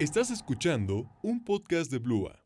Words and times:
Estás 0.00 0.30
escuchando 0.30 1.10
un 1.22 1.44
podcast 1.44 1.92
de 1.92 1.98
Blua. 1.98 2.42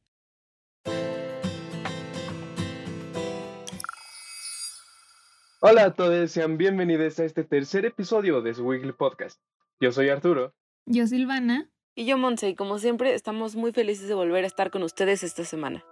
Hola 5.61 5.85
a 5.85 5.95
todos, 5.95 6.33
sean 6.33 6.59
bienvenidos 6.59 7.21
a 7.21 7.25
este 7.25 7.45
tercer 7.45 7.85
episodio 7.85 8.43
de 8.43 8.55
su 8.55 8.65
Weekly 8.67 8.91
Podcast. 8.91 9.41
Yo 9.79 9.93
soy 9.93 10.09
Arturo. 10.09 10.53
Yo 10.85 11.07
Silvana. 11.07 11.71
Y 11.95 12.07
yo 12.07 12.19
Monse, 12.19 12.49
y 12.49 12.55
como 12.57 12.81
siempre 12.81 13.15
estamos 13.15 13.55
muy 13.55 13.71
felices 13.71 14.09
de 14.09 14.15
volver 14.15 14.43
a 14.43 14.49
estar 14.49 14.73
con 14.73 14.83
ustedes 14.83 15.23
esta 15.23 15.45
semana. 15.45 15.85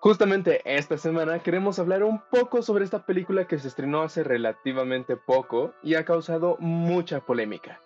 Justamente 0.00 0.62
esta 0.64 0.96
semana 0.96 1.42
queremos 1.42 1.78
hablar 1.78 2.04
un 2.04 2.22
poco 2.30 2.62
sobre 2.62 2.86
esta 2.86 3.04
película 3.04 3.46
que 3.46 3.58
se 3.58 3.68
estrenó 3.68 4.00
hace 4.00 4.24
relativamente 4.24 5.18
poco 5.18 5.74
y 5.82 5.96
ha 5.96 6.06
causado 6.06 6.56
mucha 6.58 7.20
polémica. 7.20 7.78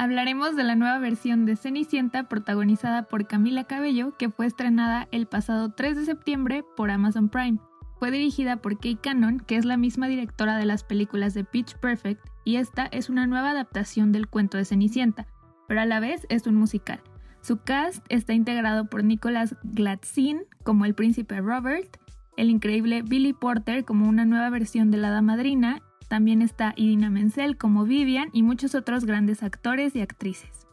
Hablaremos 0.00 0.56
de 0.56 0.64
la 0.64 0.76
nueva 0.76 0.98
versión 0.98 1.44
de 1.44 1.56
Cenicienta 1.56 2.26
protagonizada 2.26 3.02
por 3.02 3.26
Camila 3.26 3.64
Cabello 3.64 4.16
que 4.16 4.30
fue 4.30 4.46
estrenada 4.46 5.08
el 5.12 5.26
pasado 5.26 5.72
3 5.72 5.94
de 5.94 6.06
septiembre 6.06 6.64
por 6.74 6.90
Amazon 6.90 7.28
Prime. 7.28 7.58
Fue 7.98 8.10
dirigida 8.10 8.56
por 8.56 8.80
Kay 8.80 8.96
Cannon, 8.96 9.40
que 9.40 9.56
es 9.56 9.66
la 9.66 9.76
misma 9.76 10.08
directora 10.08 10.56
de 10.56 10.64
las 10.64 10.84
películas 10.84 11.34
de 11.34 11.44
Pitch 11.44 11.76
Perfect, 11.80 12.26
y 12.46 12.56
esta 12.56 12.86
es 12.86 13.10
una 13.10 13.26
nueva 13.26 13.50
adaptación 13.50 14.10
del 14.10 14.26
cuento 14.26 14.56
de 14.56 14.64
Cenicienta, 14.64 15.26
pero 15.68 15.82
a 15.82 15.84
la 15.84 16.00
vez 16.00 16.26
es 16.30 16.46
un 16.46 16.54
musical. 16.54 17.02
Su 17.42 17.58
cast 17.58 18.02
está 18.08 18.32
integrado 18.32 18.86
por 18.86 19.04
Nicholas 19.04 19.54
Gladstein 19.64 20.44
como 20.64 20.86
el 20.86 20.94
príncipe 20.94 21.42
Robert, 21.42 21.98
el 22.38 22.48
increíble 22.48 23.02
Billy 23.02 23.34
Porter 23.34 23.84
como 23.84 24.08
una 24.08 24.24
nueva 24.24 24.48
versión 24.48 24.90
de 24.90 24.96
la 24.96 25.08
Hada 25.08 25.20
Madrina 25.20 25.82
también 26.10 26.42
está 26.42 26.74
Idina 26.76 27.08
Menzel 27.08 27.56
como 27.56 27.84
Vivian 27.84 28.30
y 28.32 28.42
muchos 28.42 28.74
otros 28.74 29.04
grandes 29.04 29.44
actores 29.44 29.94
y 29.94 30.02
actrices. 30.02 30.66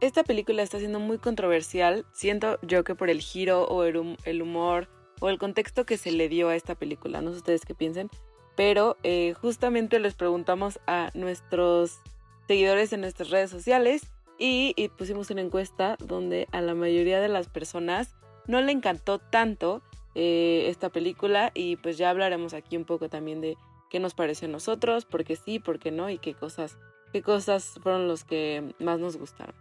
Esta 0.00 0.22
película 0.22 0.62
está 0.62 0.78
siendo 0.78 1.00
muy 1.00 1.16
controversial, 1.16 2.04
siento 2.12 2.58
yo 2.60 2.84
que 2.84 2.94
por 2.94 3.08
el 3.08 3.22
giro 3.22 3.64
o 3.64 3.84
el 3.84 4.42
humor 4.42 4.88
o 5.20 5.30
el 5.30 5.38
contexto 5.38 5.86
que 5.86 5.96
se 5.96 6.12
le 6.12 6.28
dio 6.28 6.50
a 6.50 6.56
esta 6.56 6.74
película, 6.74 7.22
no 7.22 7.30
sé 7.30 7.38
ustedes 7.38 7.64
qué 7.64 7.74
piensen, 7.74 8.10
pero 8.54 8.98
eh, 9.02 9.32
justamente 9.32 9.98
les 9.98 10.14
preguntamos 10.14 10.78
a 10.86 11.10
nuestros 11.14 12.02
seguidores 12.46 12.92
en 12.92 13.00
nuestras 13.00 13.30
redes 13.30 13.48
sociales 13.48 14.12
y, 14.38 14.74
pusimos 14.98 15.30
una 15.30 15.40
encuesta 15.40 15.96
donde 16.00 16.48
a 16.52 16.60
la 16.60 16.74
mayoría 16.74 17.18
de 17.18 17.28
las 17.28 17.48
personas 17.48 18.14
no 18.46 18.60
le 18.60 18.72
encantó 18.72 19.20
tanto 19.20 19.80
eh, 20.14 20.66
esta 20.68 20.90
película 20.90 21.50
y 21.54 21.76
pues 21.76 21.96
ya 21.96 22.10
hablaremos 22.10 22.52
aquí 22.52 22.76
un 22.76 22.84
poco 22.84 23.08
también 23.08 23.40
de 23.40 23.56
qué 23.94 24.00
nos 24.00 24.14
parece 24.14 24.46
a 24.46 24.48
nosotros, 24.48 25.04
por 25.04 25.22
qué 25.22 25.36
sí, 25.36 25.60
por 25.60 25.78
qué 25.78 25.92
no 25.92 26.10
y 26.10 26.18
qué 26.18 26.34
cosas, 26.34 26.78
qué 27.12 27.22
cosas 27.22 27.78
fueron 27.80 28.08
los 28.08 28.24
que 28.24 28.74
más 28.80 28.98
nos 28.98 29.16
gustaron. 29.16 29.54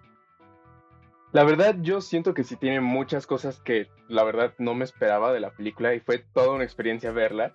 La 1.33 1.43
verdad, 1.43 1.75
yo 1.81 2.01
siento 2.01 2.33
que 2.33 2.43
sí 2.43 2.55
tiene 2.55 2.81
muchas 2.81 3.27
cosas 3.27 3.61
que 3.61 3.91
la 4.07 4.23
verdad 4.23 4.55
no 4.57 4.73
me 4.73 4.85
esperaba 4.85 5.31
de 5.31 5.39
la 5.39 5.51
película 5.51 5.93
y 5.93 5.99
fue 5.99 6.25
toda 6.33 6.49
una 6.49 6.63
experiencia 6.63 7.11
verla. 7.11 7.51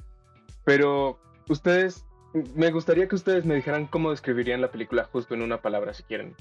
Pero 0.65 1.19
ustedes, 1.49 2.07
me 2.55 2.71
gustaría 2.71 3.09
que 3.09 3.17
ustedes 3.17 3.45
me 3.45 3.57
dijeran 3.57 3.89
cómo 3.89 4.13
describirían 4.13 4.61
la 4.61 4.71
película 4.71 5.03
justo 5.11 5.35
en 5.35 5.43
una 5.43 5.61
palabra, 5.61 5.95
si 5.95 6.05
quieren. 6.05 6.37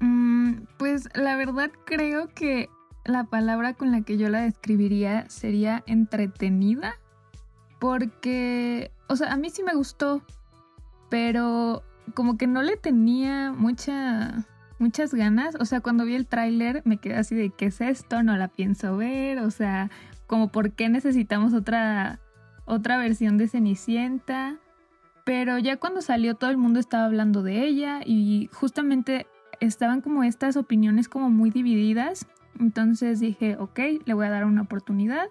Mm, 0.00 0.62
pues 0.78 1.08
la 1.14 1.36
verdad 1.36 1.70
creo 1.84 2.26
que 2.26 2.68
la 3.04 3.22
palabra 3.22 3.74
con 3.74 3.92
la 3.92 4.00
que 4.00 4.16
yo 4.16 4.30
la 4.30 4.40
describiría 4.40 5.30
sería 5.30 5.84
entretenida. 5.86 6.98
Porque 7.78 8.90
o 9.08 9.16
sea, 9.16 9.32
a 9.32 9.36
mí 9.36 9.50
sí 9.50 9.62
me 9.62 9.74
gustó, 9.74 10.22
pero 11.10 11.82
como 12.14 12.36
que 12.36 12.46
no 12.46 12.62
le 12.62 12.76
tenía 12.76 13.52
mucha, 13.52 14.46
muchas 14.78 15.14
ganas. 15.14 15.56
O 15.60 15.64
sea, 15.64 15.80
cuando 15.80 16.04
vi 16.04 16.14
el 16.14 16.26
tráiler 16.26 16.82
me 16.84 16.98
quedé 16.98 17.16
así 17.16 17.34
de, 17.34 17.50
¿qué 17.50 17.66
es 17.66 17.80
esto? 17.80 18.22
No 18.22 18.36
la 18.36 18.48
pienso 18.48 18.96
ver. 18.96 19.38
O 19.38 19.50
sea, 19.50 19.90
como 20.26 20.48
por 20.48 20.72
qué 20.72 20.88
necesitamos 20.88 21.54
otra, 21.54 22.20
otra 22.64 22.98
versión 22.98 23.38
de 23.38 23.48
Cenicienta. 23.48 24.58
Pero 25.24 25.58
ya 25.58 25.76
cuando 25.76 26.02
salió 26.02 26.36
todo 26.36 26.50
el 26.50 26.56
mundo 26.56 26.78
estaba 26.78 27.04
hablando 27.04 27.42
de 27.42 27.64
ella 27.64 28.00
y 28.04 28.48
justamente 28.52 29.26
estaban 29.58 30.00
como 30.00 30.22
estas 30.22 30.56
opiniones 30.56 31.08
como 31.08 31.30
muy 31.30 31.50
divididas. 31.50 32.26
Entonces 32.60 33.20
dije, 33.20 33.56
ok, 33.58 33.80
le 34.04 34.14
voy 34.14 34.26
a 34.26 34.30
dar 34.30 34.44
una 34.44 34.62
oportunidad. 34.62 35.26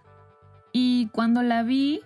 Y 0.74 1.08
cuando 1.14 1.42
la 1.44 1.64
vi, 1.64 2.02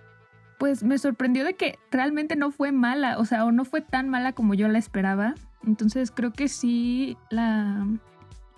pues 0.59 0.83
me 0.83 0.97
sorprendió 0.99 1.45
de 1.45 1.55
que 1.55 1.79
realmente 1.89 2.35
no 2.35 2.51
fue 2.51 2.71
mala, 2.71 3.17
o 3.17 3.25
sea, 3.25 3.45
o 3.45 3.51
no 3.51 3.65
fue 3.65 3.81
tan 3.81 4.09
mala 4.09 4.33
como 4.33 4.53
yo 4.53 4.67
la 4.67 4.77
esperaba. 4.77 5.33
Entonces 5.65 6.11
creo 6.11 6.31
que 6.31 6.49
sí 6.49 7.17
la, 7.31 7.87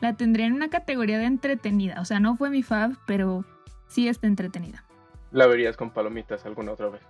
la 0.01 0.13
tendría 0.13 0.47
en 0.47 0.53
una 0.53 0.69
categoría 0.69 1.19
de 1.19 1.25
entretenida. 1.25 2.01
O 2.01 2.05
sea, 2.05 2.19
no 2.19 2.35
fue 2.35 2.49
mi 2.49 2.63
fab, 2.63 2.97
pero 3.05 3.45
sí 3.87 4.07
está 4.07 4.27
entretenida. 4.27 4.83
¿La 5.31 5.45
verías 5.45 5.77
con 5.77 5.91
palomitas 5.91 6.43
alguna 6.45 6.71
otra 6.71 6.89
vez? 6.89 7.01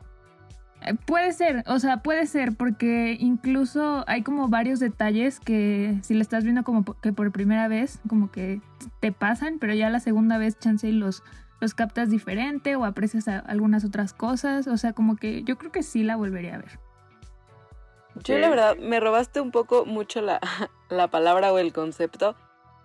Eh, 0.82 0.94
puede 1.06 1.32
ser, 1.32 1.64
o 1.68 1.80
sea, 1.80 2.04
puede 2.04 2.26
ser, 2.26 2.56
porque 2.58 3.16
incluso 3.18 4.04
hay 4.08 4.24
como 4.24 4.50
varios 4.50 4.80
detalles 4.80 5.40
que 5.40 5.98
si 6.02 6.16
la 6.16 6.22
estás 6.22 6.44
viendo 6.44 6.64
como 6.64 6.84
que 6.84 7.14
por 7.14 7.32
primera 7.32 7.70
vez, 7.70 8.00
como 8.10 8.30
que 8.30 8.62
te 9.00 9.14
pasan, 9.14 9.58
pero 9.58 9.74
ya 9.74 9.90
la 9.90 10.02
segunda 10.02 10.38
vez 10.38 10.60
chance 10.60 10.88
y 10.88 10.92
los 10.92 11.24
los 11.62 11.74
captas 11.74 12.10
diferente 12.10 12.76
o 12.76 12.84
aprecias 12.84 13.28
algunas 13.28 13.86
otras 13.86 14.14
cosas. 14.14 14.68
O 14.68 14.76
sea, 14.76 14.92
como 14.92 15.16
que 15.16 15.44
yo 15.44 15.58
creo 15.58 15.72
que 15.72 15.84
sí 15.84 16.04
la 16.04 16.18
volvería 16.18 16.56
a 16.56 16.58
ver. 16.58 16.80
Yo 18.24 18.38
la 18.38 18.50
verdad 18.50 18.76
me 18.78 19.00
robaste 19.00 19.40
un 19.40 19.52
poco 19.52 19.86
mucho 19.86 20.22
la, 20.22 20.42
la 20.90 21.08
palabra 21.08 21.54
o 21.54 21.60
el 21.60 21.72
concepto 21.72 22.36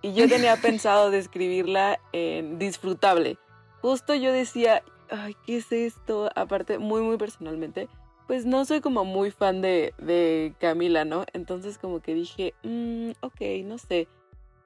y 0.03 0.13
yo 0.13 0.29
tenía 0.29 0.57
pensado 0.63 1.11
describirla 1.11 1.99
en 2.13 2.59
disfrutable. 2.59 3.39
Justo 3.81 4.15
yo 4.15 4.33
decía, 4.33 4.83
ay, 5.11 5.35
¿qué 5.47 5.57
es 5.57 5.73
esto? 5.73 6.31
Aparte, 6.35 6.79
muy, 6.79 7.03
muy 7.03 7.17
personalmente, 7.17 7.89
pues 8.27 8.45
no 8.45 8.65
soy 8.65 8.81
como 8.81 9.05
muy 9.05 9.31
fan 9.31 9.63
de, 9.63 9.95
de 9.99 10.55
Camila, 10.59 11.05
¿no? 11.05 11.25
Entonces 11.33 11.79
como 11.79 12.01
que 12.01 12.15
dije, 12.15 12.55
mmm, 12.63 13.13
ok, 13.21 13.41
no 13.65 13.79
sé. 13.79 14.09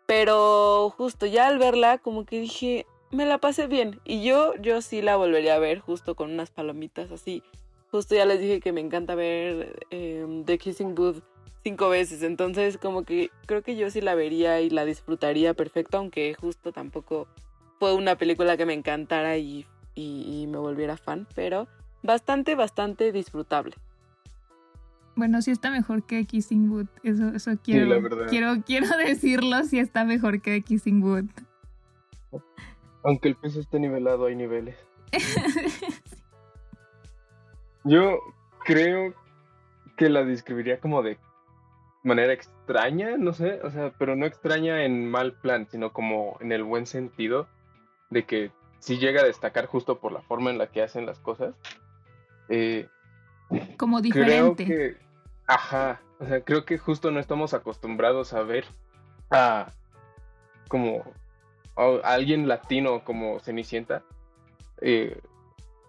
Pero 0.06 0.90
justo 0.96 1.26
ya 1.26 1.46
al 1.46 1.58
verla, 1.58 1.98
como 1.98 2.24
que 2.24 2.40
dije, 2.40 2.86
me 3.10 3.26
la 3.26 3.38
pasé 3.38 3.66
bien. 3.66 4.00
Y 4.04 4.22
yo, 4.22 4.54
yo 4.56 4.82
sí 4.82 5.02
la 5.02 5.16
volvería 5.16 5.54
a 5.54 5.58
ver 5.58 5.80
justo 5.80 6.14
con 6.14 6.30
unas 6.30 6.50
palomitas 6.50 7.10
así. 7.10 7.42
Justo 7.90 8.14
ya 8.14 8.24
les 8.24 8.40
dije 8.40 8.60
que 8.60 8.72
me 8.72 8.80
encanta 8.80 9.14
ver 9.14 9.86
em, 9.90 10.44
The 10.44 10.58
Kissing 10.58 10.94
Booth 10.94 11.22
cinco 11.64 11.88
veces. 11.88 12.22
Entonces 12.22 12.78
como 12.78 13.04
que 13.04 13.30
creo 13.46 13.62
que 13.62 13.76
yo 13.76 13.90
sí 13.90 14.00
la 14.00 14.14
vería 14.14 14.60
y 14.60 14.70
la 14.70 14.84
disfrutaría 14.84 15.54
perfecto. 15.54 15.98
Aunque 15.98 16.34
justo 16.34 16.72
tampoco 16.72 17.26
fue 17.78 17.94
una 17.94 18.16
película 18.16 18.56
que 18.56 18.66
me 18.66 18.74
encantara 18.74 19.38
y, 19.38 19.66
y, 19.94 20.46
me 20.48 20.58
volviera 20.58 20.96
fan. 20.96 21.26
Pero 21.34 21.66
bastante, 22.02 22.54
bastante 22.54 23.10
disfrutable. 23.10 23.74
Bueno, 25.16 25.42
sí 25.42 25.50
está 25.50 25.70
mejor 25.70 26.04
que 26.04 26.24
Kissing 26.24 26.70
Booth. 26.70 26.88
Eso, 27.02 27.28
eso 27.30 27.50
quiero, 27.62 28.00
quiero, 28.28 28.62
quiero 28.64 28.86
decirlo, 28.96 29.64
sí 29.64 29.80
está 29.80 30.04
mejor 30.04 30.40
que 30.40 30.62
Kissing 30.62 31.00
Booth. 31.00 31.28
Aunque 33.02 33.28
el 33.28 33.36
piso 33.36 33.60
esté 33.60 33.78
nivelado, 33.78 34.26
hay 34.26 34.36
niveles. 34.36 34.76
Yo 37.84 38.20
creo 38.64 39.14
que 39.96 40.08
la 40.08 40.24
describiría 40.24 40.80
como 40.80 41.02
de 41.02 41.18
manera 42.02 42.32
extraña, 42.32 43.16
no 43.16 43.32
sé, 43.32 43.60
o 43.62 43.70
sea, 43.70 43.92
pero 43.98 44.16
no 44.16 44.26
extraña 44.26 44.84
en 44.84 45.10
mal 45.10 45.32
plan, 45.34 45.66
sino 45.70 45.92
como 45.92 46.36
en 46.40 46.52
el 46.52 46.64
buen 46.64 46.86
sentido 46.86 47.48
de 48.10 48.24
que 48.24 48.52
sí 48.78 48.98
llega 48.98 49.22
a 49.22 49.26
destacar 49.26 49.66
justo 49.66 49.98
por 49.98 50.12
la 50.12 50.22
forma 50.22 50.50
en 50.50 50.58
la 50.58 50.68
que 50.68 50.82
hacen 50.82 51.06
las 51.06 51.18
cosas. 51.18 51.54
Eh, 52.48 52.88
como 53.76 54.00
diferente. 54.00 54.64
Creo 54.64 54.78
que, 54.78 54.96
ajá, 55.46 56.00
o 56.18 56.26
sea, 56.26 56.42
creo 56.42 56.64
que 56.64 56.78
justo 56.78 57.10
no 57.10 57.20
estamos 57.20 57.54
acostumbrados 57.54 58.32
a 58.32 58.42
ver 58.42 58.64
a 59.30 59.72
como 60.68 61.04
alguien 61.76 62.48
latino 62.48 63.04
como 63.04 63.40
Cenicienta 63.40 64.02
eh, 64.80 65.20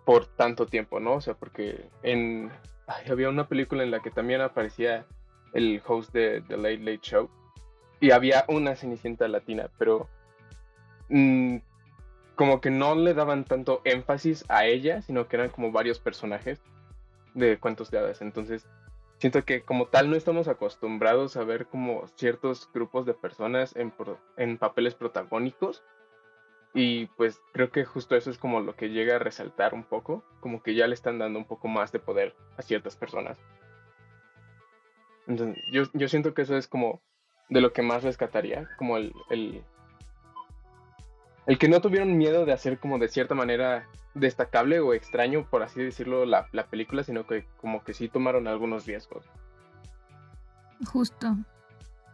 por 0.06 0.26
tanto 0.26 0.66
tiempo, 0.66 1.00
¿no? 1.00 1.16
O 1.16 1.22
sea, 1.22 1.34
porque 1.34 1.90
en 2.04 2.52
había 3.10 3.30
una 3.30 3.48
película 3.48 3.84
en 3.84 3.92
la 3.92 4.02
que 4.02 4.12
también 4.12 4.42
aparecía 4.42 5.06
el 5.54 5.82
host 5.86 6.14
de 6.14 6.42
The 6.48 6.58
Late 6.58 6.80
Late 6.80 7.00
Show 7.02 7.30
y 8.00 8.12
había 8.12 8.46
una 8.48 8.76
Cenicienta 8.76 9.28
latina, 9.28 9.70
pero 9.78 10.10
mm, 11.10 11.58
como 12.36 12.60
que 12.60 12.72
no 12.72 12.96
le 12.96 13.14
daban 13.14 13.46
tanto 13.46 13.82
énfasis 13.84 14.44
a 14.50 14.66
ella, 14.66 15.02
sino 15.02 15.28
que 15.28 15.36
eran 15.36 15.50
como 15.50 15.72
varios 15.72 16.00
personajes 16.00 16.60
de 17.34 17.60
cuentos 17.60 17.92
de 17.92 18.00
hadas. 18.00 18.22
Entonces, 18.22 18.68
siento 19.22 19.46
que 19.46 19.62
como 19.62 19.86
tal 19.86 20.10
no 20.10 20.16
estamos 20.16 20.48
acostumbrados 20.48 21.38
a 21.38 21.44
ver 21.44 21.68
como 21.68 22.08
ciertos 22.16 22.68
grupos 22.74 23.06
de 23.06 23.14
personas 23.14 23.76
en, 23.76 23.94
en 24.36 24.58
papeles 24.58 24.96
protagónicos. 24.96 25.84
Y 26.74 27.06
pues 27.18 27.40
creo 27.54 27.70
que 27.70 27.86
justo 27.86 28.16
eso 28.16 28.32
es 28.32 28.40
como 28.40 28.62
lo 28.62 28.76
que 28.76 28.90
llega 28.90 29.18
a 29.18 29.20
resaltar 29.20 29.76
un 29.76 29.84
poco, 29.84 30.24
como 30.40 30.64
que 30.64 30.74
ya 30.74 30.88
le 30.88 30.96
están 30.96 31.20
dando 31.20 31.38
un 31.38 31.46
poco 31.46 31.68
más 31.68 31.92
de 31.92 32.00
poder 32.00 32.36
a 32.58 32.64
ciertas 32.64 32.96
personas. 32.96 33.38
Entonces, 35.28 35.64
yo, 35.72 35.84
yo 35.94 36.08
siento 36.08 36.34
que 36.34 36.42
eso 36.42 36.58
es 36.58 36.68
como 36.68 37.04
de 37.50 37.62
lo 37.62 37.74
que 37.74 37.84
más 37.84 38.04
rescataría, 38.04 38.70
como 38.78 38.98
el, 38.98 39.14
el, 39.30 39.64
el 41.48 41.58
que 41.58 41.70
no 41.70 41.82
tuvieron 41.82 42.18
miedo 42.18 42.46
de 42.46 42.54
hacer 42.54 42.80
como 42.80 43.00
de 43.00 43.08
cierta 43.08 43.36
manera 43.36 43.88
destacable 44.14 44.80
o 44.80 44.94
extraño, 44.94 45.46
por 45.50 45.64
así 45.64 45.82
decirlo, 45.82 46.26
la, 46.26 46.48
la 46.52 46.66
película, 46.66 47.04
sino 47.04 47.26
que 47.26 47.46
como 47.60 47.84
que 47.84 47.94
sí 47.94 48.10
tomaron 48.10 48.48
algunos 48.48 48.86
riesgos. 48.86 49.26
Justo, 50.86 51.38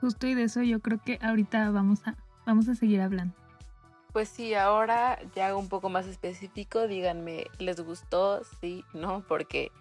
justo 0.01 0.27
y 0.27 0.33
de 0.33 0.44
eso 0.44 0.62
yo 0.62 0.79
creo 0.79 1.00
que 1.03 1.19
ahorita 1.21 1.71
vamos 1.71 2.06
a, 2.07 2.15
vamos 2.45 2.68
a 2.68 2.75
seguir 2.75 3.01
hablando. 3.01 3.33
Pues 4.13 4.29
sí, 4.29 4.53
ahora 4.53 5.19
ya 5.35 5.56
un 5.56 5.69
poco 5.69 5.89
más 5.89 6.07
específico, 6.07 6.88
díganme, 6.88 7.47
¿les 7.59 7.80
gustó? 7.81 8.44
Sí, 8.59 8.83
no, 8.94 9.23
porque 9.27 9.71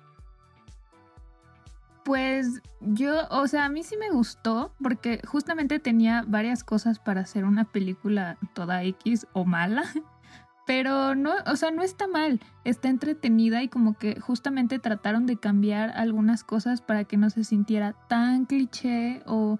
pues 2.06 2.62
yo, 2.80 3.26
o 3.30 3.48
sea, 3.48 3.64
a 3.64 3.68
mí 3.68 3.82
sí 3.82 3.96
me 3.96 4.10
gustó 4.10 4.72
porque 4.80 5.20
justamente 5.26 5.80
tenía 5.80 6.22
varias 6.24 6.62
cosas 6.62 7.00
para 7.00 7.22
hacer 7.22 7.44
una 7.44 7.64
película 7.64 8.38
toda 8.54 8.84
X 8.84 9.26
o 9.32 9.44
mala. 9.44 9.82
Pero 10.68 11.16
no, 11.16 11.32
o 11.46 11.56
sea, 11.56 11.72
no 11.72 11.82
está 11.82 12.06
mal, 12.06 12.40
está 12.64 12.88
entretenida 12.88 13.60
y 13.64 13.68
como 13.68 13.98
que 13.98 14.20
justamente 14.20 14.78
trataron 14.78 15.26
de 15.26 15.36
cambiar 15.36 15.90
algunas 15.90 16.44
cosas 16.44 16.80
para 16.80 17.02
que 17.04 17.16
no 17.16 17.28
se 17.28 17.42
sintiera 17.42 17.92
tan 18.08 18.46
cliché 18.46 19.22
o 19.26 19.58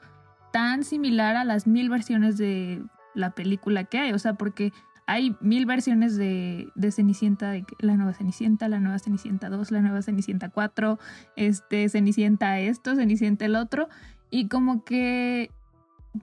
tan 0.53 0.85
similar 0.85 1.35
a 1.35 1.45
las 1.45 1.67
mil 1.67 1.91
versiones 1.91 2.39
de 2.39 2.81
la 3.15 3.31
película 3.31 3.83
que 3.85 3.99
hay. 3.99 4.13
O 4.13 4.21
sea, 4.21 4.35
porque 4.35 4.73
hay 5.07 5.37
mil 5.41 5.67
versiones 5.67 6.17
de, 6.17 6.73
Cenicienta, 6.91 7.53
de 7.53 7.65
la 7.79 7.97
nueva 7.97 8.13
Cenicienta, 8.13 8.69
la 8.69 8.81
nueva 8.81 8.99
Cenicienta 8.99 9.49
2, 9.49 9.71
la 9.71 9.81
nueva 9.81 10.03
Cenicienta 10.03 10.49
4, 10.49 10.99
este, 11.37 11.89
Cenicienta 11.89 12.59
esto, 12.59 12.97
Cenicienta 12.97 13.45
el 13.45 13.55
otro. 13.55 13.89
Y 14.31 14.49
como 14.49 14.85
que 14.85 15.51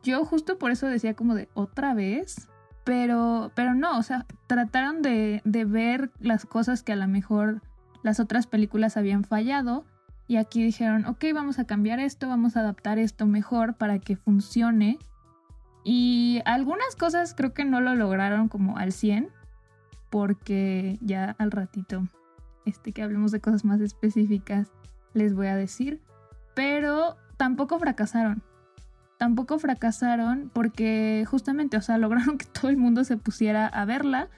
yo 0.04 0.26
justo 0.26 0.58
por 0.58 0.72
eso 0.72 0.88
decía 0.88 1.14
como 1.14 1.34
de 1.34 1.48
otra 1.54 1.94
vez, 1.94 2.50
pero, 2.84 3.52
pero 3.56 3.74
no, 3.74 3.98
o 3.98 4.04
sea, 4.04 4.26
trataron 4.48 5.02
de, 5.02 5.42
de 5.46 5.64
ver 5.64 6.12
las 6.20 6.46
cosas 6.46 6.84
que 6.84 6.92
a 6.92 6.98
lo 6.98 7.08
mejor 7.08 7.62
las 8.04 8.20
otras 8.20 8.48
películas 8.48 8.98
habían 8.98 9.24
fallado. 9.24 9.86
Y 10.28 10.38
aquí 10.38 10.62
dijeron, 10.62 11.06
ok, 11.06 11.24
vamos 11.34 11.58
a 11.60 11.66
cambiar 11.66 12.00
esto, 12.00 12.28
vamos 12.28 12.58
a 12.58 12.62
adaptar 12.62 13.00
esto 13.00 13.26
mejor 13.28 13.76
para 13.76 14.00
que 14.00 14.18
funcione 14.18 15.00
y 15.84 16.42
algunas 16.46 16.96
cosas 16.96 17.34
creo 17.36 17.54
que 17.54 17.66
no 17.66 17.82
lo 17.82 17.96
lograron 17.96 18.48
como 18.48 18.78
al 18.78 18.92
100, 18.94 19.30
porque 20.10 20.98
ya 21.02 21.36
al 21.40 21.52
ratito, 21.52 22.08
este, 22.66 22.94
que 22.94 23.04
hablemos 23.04 23.32
de 23.32 23.42
cosas 23.42 23.66
más 23.66 23.82
específicas, 23.82 24.72
les 25.14 25.34
voy 25.34 25.48
a 25.48 25.56
decir. 25.56 26.02
Pero 26.54 27.18
tampoco 27.38 27.80
fracasaron. 27.80 28.44
Tampoco 29.18 29.60
fracasaron 29.60 30.50
porque 30.54 31.26
justamente, 31.28 31.78
o 31.78 31.82
sea, 31.82 31.98
lograron 32.00 32.38
que 32.38 32.46
todo 32.46 32.70
el 32.70 32.78
mundo 32.78 33.04
se 33.04 33.18
pusiera 33.18 33.68
a 33.68 33.86
verla 33.86 34.30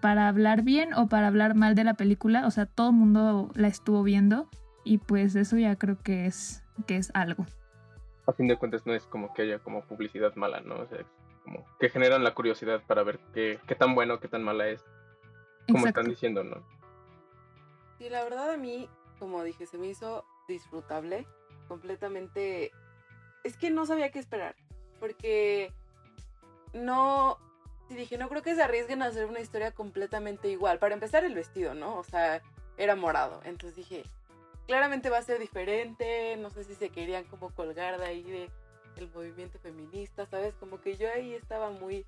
para 0.00 0.28
hablar 0.28 0.62
bien 0.62 0.92
o 0.92 1.06
para 1.06 1.28
hablar 1.28 1.54
mal 1.54 1.74
de 1.74 1.84
la 1.84 1.94
película. 1.94 2.46
O 2.46 2.50
sea, 2.50 2.66
todo 2.66 2.90
el 2.90 2.96
mundo 2.96 3.50
la 3.54 3.68
estuvo 3.68 4.02
viendo 4.02 4.48
y 4.84 4.98
pues 4.98 5.36
eso 5.36 5.56
ya 5.56 5.76
creo 5.76 6.02
que 6.02 6.26
es, 6.26 6.64
que 6.86 6.96
es 6.96 7.10
algo 7.14 7.46
a 8.26 8.32
fin 8.32 8.48
de 8.48 8.56
cuentas 8.56 8.86
no 8.86 8.94
es 8.94 9.04
como 9.04 9.32
que 9.32 9.42
haya 9.42 9.58
como 9.58 9.84
publicidad 9.84 10.34
mala, 10.34 10.60
¿no? 10.60 10.80
O 10.80 10.86
sea, 10.86 11.04
como 11.44 11.64
que 11.78 11.88
generan 11.88 12.24
la 12.24 12.34
curiosidad 12.34 12.82
para 12.86 13.02
ver 13.02 13.20
qué, 13.32 13.60
qué 13.66 13.74
tan 13.74 13.94
bueno, 13.94 14.18
qué 14.18 14.28
tan 14.28 14.42
mala 14.42 14.68
es, 14.68 14.84
como 15.70 15.86
están 15.86 16.08
diciendo, 16.08 16.42
¿no? 16.44 16.62
Sí, 17.98 18.08
la 18.10 18.24
verdad 18.24 18.50
a 18.50 18.56
mí, 18.56 18.88
como 19.18 19.42
dije, 19.42 19.66
se 19.66 19.78
me 19.78 19.86
hizo 19.86 20.24
disfrutable, 20.48 21.26
completamente... 21.68 22.72
Es 23.44 23.56
que 23.56 23.70
no 23.70 23.86
sabía 23.86 24.10
qué 24.10 24.18
esperar, 24.18 24.56
porque 24.98 25.72
no... 26.72 27.38
Sí, 27.88 27.94
dije, 27.94 28.18
no 28.18 28.28
creo 28.28 28.42
que 28.42 28.56
se 28.56 28.62
arriesguen 28.62 29.02
a 29.02 29.06
hacer 29.06 29.26
una 29.26 29.38
historia 29.38 29.70
completamente 29.70 30.48
igual. 30.48 30.80
Para 30.80 30.94
empezar, 30.94 31.22
el 31.22 31.36
vestido, 31.36 31.74
¿no? 31.74 31.96
O 31.96 32.02
sea, 32.02 32.42
era 32.76 32.96
morado. 32.96 33.40
Entonces 33.44 33.76
dije, 33.76 34.02
claramente 34.66 35.10
va 35.10 35.18
a 35.18 35.22
ser 35.22 35.38
diferente, 35.38 36.36
no 36.36 36.50
sé 36.50 36.64
si 36.64 36.74
se 36.74 36.90
querían 36.90 37.24
como 37.24 37.50
colgar 37.50 37.98
de 37.98 38.06
ahí 38.06 38.22
de 38.22 38.50
el 38.96 39.10
movimiento 39.10 39.58
feminista, 39.58 40.26
¿sabes? 40.26 40.54
Como 40.54 40.80
que 40.80 40.96
yo 40.96 41.10
ahí 41.10 41.34
estaba 41.34 41.70
muy... 41.70 42.04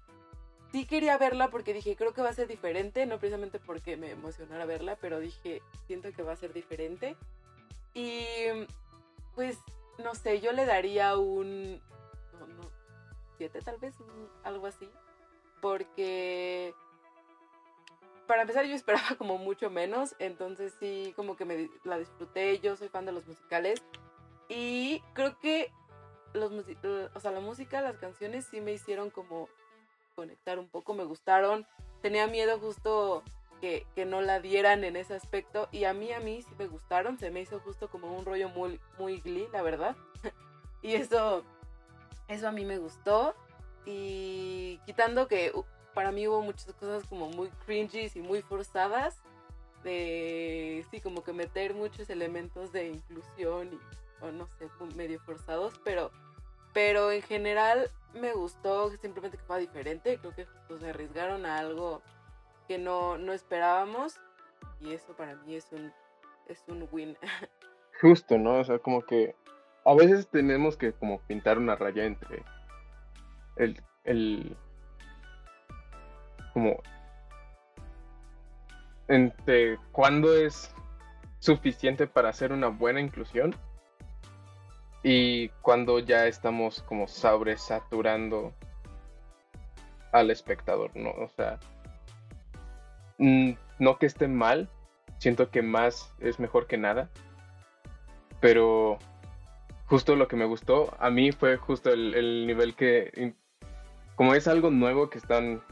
Sí 0.72 0.86
quería 0.86 1.16
verla 1.16 1.48
porque 1.48 1.72
dije, 1.72 1.96
creo 1.96 2.12
que 2.12 2.22
va 2.22 2.28
a 2.30 2.34
ser 2.34 2.46
diferente, 2.46 3.06
no 3.06 3.18
precisamente 3.18 3.58
porque 3.58 3.96
me 3.96 4.10
emocionara 4.10 4.66
verla, 4.66 4.96
pero 4.96 5.18
dije, 5.18 5.62
siento 5.86 6.12
que 6.12 6.22
va 6.22 6.32
a 6.32 6.36
ser 6.36 6.52
diferente. 6.52 7.16
Y 7.94 8.24
pues, 9.34 9.58
no 9.98 10.14
sé, 10.14 10.40
yo 10.40 10.52
le 10.52 10.66
daría 10.66 11.16
un... 11.16 11.80
No, 12.38 12.70
siete 13.38 13.60
tal 13.62 13.78
vez, 13.78 13.94
algo 14.44 14.66
así. 14.66 14.90
Porque 15.60 16.74
para 18.28 18.42
empezar 18.42 18.66
yo 18.66 18.76
esperaba 18.76 19.08
como 19.18 19.38
mucho 19.38 19.70
menos, 19.70 20.14
entonces 20.20 20.72
sí, 20.78 21.12
como 21.16 21.34
que 21.34 21.44
me 21.44 21.68
la 21.82 21.98
disfruté, 21.98 22.60
yo 22.60 22.76
soy 22.76 22.88
fan 22.88 23.06
de 23.06 23.12
los 23.12 23.26
musicales 23.26 23.82
y 24.48 25.02
creo 25.14 25.36
que 25.40 25.72
los 26.34 26.52
o 26.52 27.20
sea, 27.20 27.32
la 27.32 27.40
música, 27.40 27.80
las 27.80 27.96
canciones 27.96 28.46
sí 28.48 28.60
me 28.60 28.72
hicieron 28.72 29.10
como 29.10 29.48
conectar 30.14 30.58
un 30.58 30.68
poco, 30.68 30.94
me 30.94 31.04
gustaron, 31.04 31.66
tenía 32.02 32.26
miedo 32.26 32.58
justo 32.60 33.24
que, 33.60 33.86
que, 33.96 34.04
no 34.04 34.20
la 34.20 34.40
dieran 34.40 34.84
en 34.84 34.96
ese 34.96 35.14
aspecto 35.14 35.68
y 35.72 35.84
a 35.84 35.94
mí, 35.94 36.12
a 36.12 36.20
mí 36.20 36.42
sí 36.42 36.54
me 36.58 36.66
gustaron, 36.66 37.18
se 37.18 37.30
me 37.30 37.40
hizo 37.40 37.58
justo 37.60 37.88
como 37.88 38.14
un 38.14 38.24
rollo 38.24 38.50
muy, 38.50 38.78
muy 38.98 39.20
glee, 39.20 39.48
la 39.52 39.62
verdad, 39.62 39.96
y 40.82 40.94
eso, 40.94 41.44
eso 42.28 42.48
a 42.48 42.52
mí 42.52 42.64
me 42.64 42.78
gustó 42.78 43.34
y 43.86 44.78
quitando 44.84 45.28
que 45.28 45.52
para 45.98 46.12
mí 46.12 46.28
hubo 46.28 46.42
muchas 46.42 46.72
cosas 46.74 47.02
como 47.08 47.28
muy 47.28 47.48
cringy 47.66 48.08
y 48.14 48.20
muy 48.20 48.40
forzadas. 48.40 49.20
De, 49.82 50.86
sí, 50.92 51.00
como 51.00 51.24
que 51.24 51.32
meter 51.32 51.74
muchos 51.74 52.08
elementos 52.08 52.70
de 52.70 52.90
inclusión 52.90 53.72
y, 53.72 54.24
o 54.24 54.30
no 54.30 54.46
sé, 54.46 54.68
medio 54.94 55.18
forzados, 55.18 55.74
pero, 55.82 56.12
pero 56.72 57.10
en 57.10 57.22
general 57.22 57.90
me 58.14 58.32
gustó 58.32 58.90
simplemente 58.90 59.38
que 59.38 59.42
fue 59.42 59.58
diferente. 59.58 60.18
Creo 60.18 60.32
que 60.36 60.46
se 60.78 60.88
arriesgaron 60.88 61.44
a 61.44 61.58
algo 61.58 62.00
que 62.68 62.78
no, 62.78 63.18
no 63.18 63.32
esperábamos 63.32 64.20
y 64.80 64.92
eso 64.92 65.16
para 65.16 65.34
mí 65.34 65.56
es 65.56 65.66
un, 65.72 65.92
es 66.46 66.62
un 66.68 66.88
win. 66.92 67.18
Justo, 68.00 68.38
¿no? 68.38 68.60
O 68.60 68.64
sea, 68.64 68.78
como 68.78 69.02
que 69.02 69.34
a 69.84 69.96
veces 69.96 70.28
tenemos 70.28 70.76
que 70.76 70.92
como 70.92 71.18
pintar 71.22 71.58
una 71.58 71.74
raya 71.74 72.04
entre 72.04 72.44
el, 73.56 73.82
el 74.04 74.56
como 76.58 76.82
entre 79.06 79.78
cuándo 79.92 80.34
es 80.34 80.74
suficiente 81.38 82.08
para 82.08 82.30
hacer 82.30 82.50
una 82.50 82.66
buena 82.66 83.00
inclusión 83.00 83.54
y 85.04 85.50
cuando 85.62 86.00
ya 86.00 86.26
estamos 86.26 86.82
como 86.82 87.06
sobresaturando 87.06 88.52
al 90.10 90.32
espectador, 90.32 90.90
¿no? 90.96 91.10
O 91.10 91.28
sea, 91.28 91.60
no 93.18 93.98
que 93.98 94.06
esté 94.06 94.26
mal, 94.26 94.68
siento 95.18 95.50
que 95.50 95.62
más 95.62 96.12
es 96.18 96.40
mejor 96.40 96.66
que 96.66 96.76
nada, 96.76 97.08
pero 98.40 98.98
justo 99.86 100.16
lo 100.16 100.26
que 100.26 100.34
me 100.34 100.44
gustó 100.44 100.92
a 100.98 101.08
mí 101.08 101.30
fue 101.30 101.56
justo 101.56 101.92
el 101.92 102.48
nivel 102.48 102.74
que, 102.74 103.34
como 104.16 104.34
es 104.34 104.48
algo 104.48 104.70
nuevo 104.70 105.08
que 105.08 105.18
están 105.18 105.62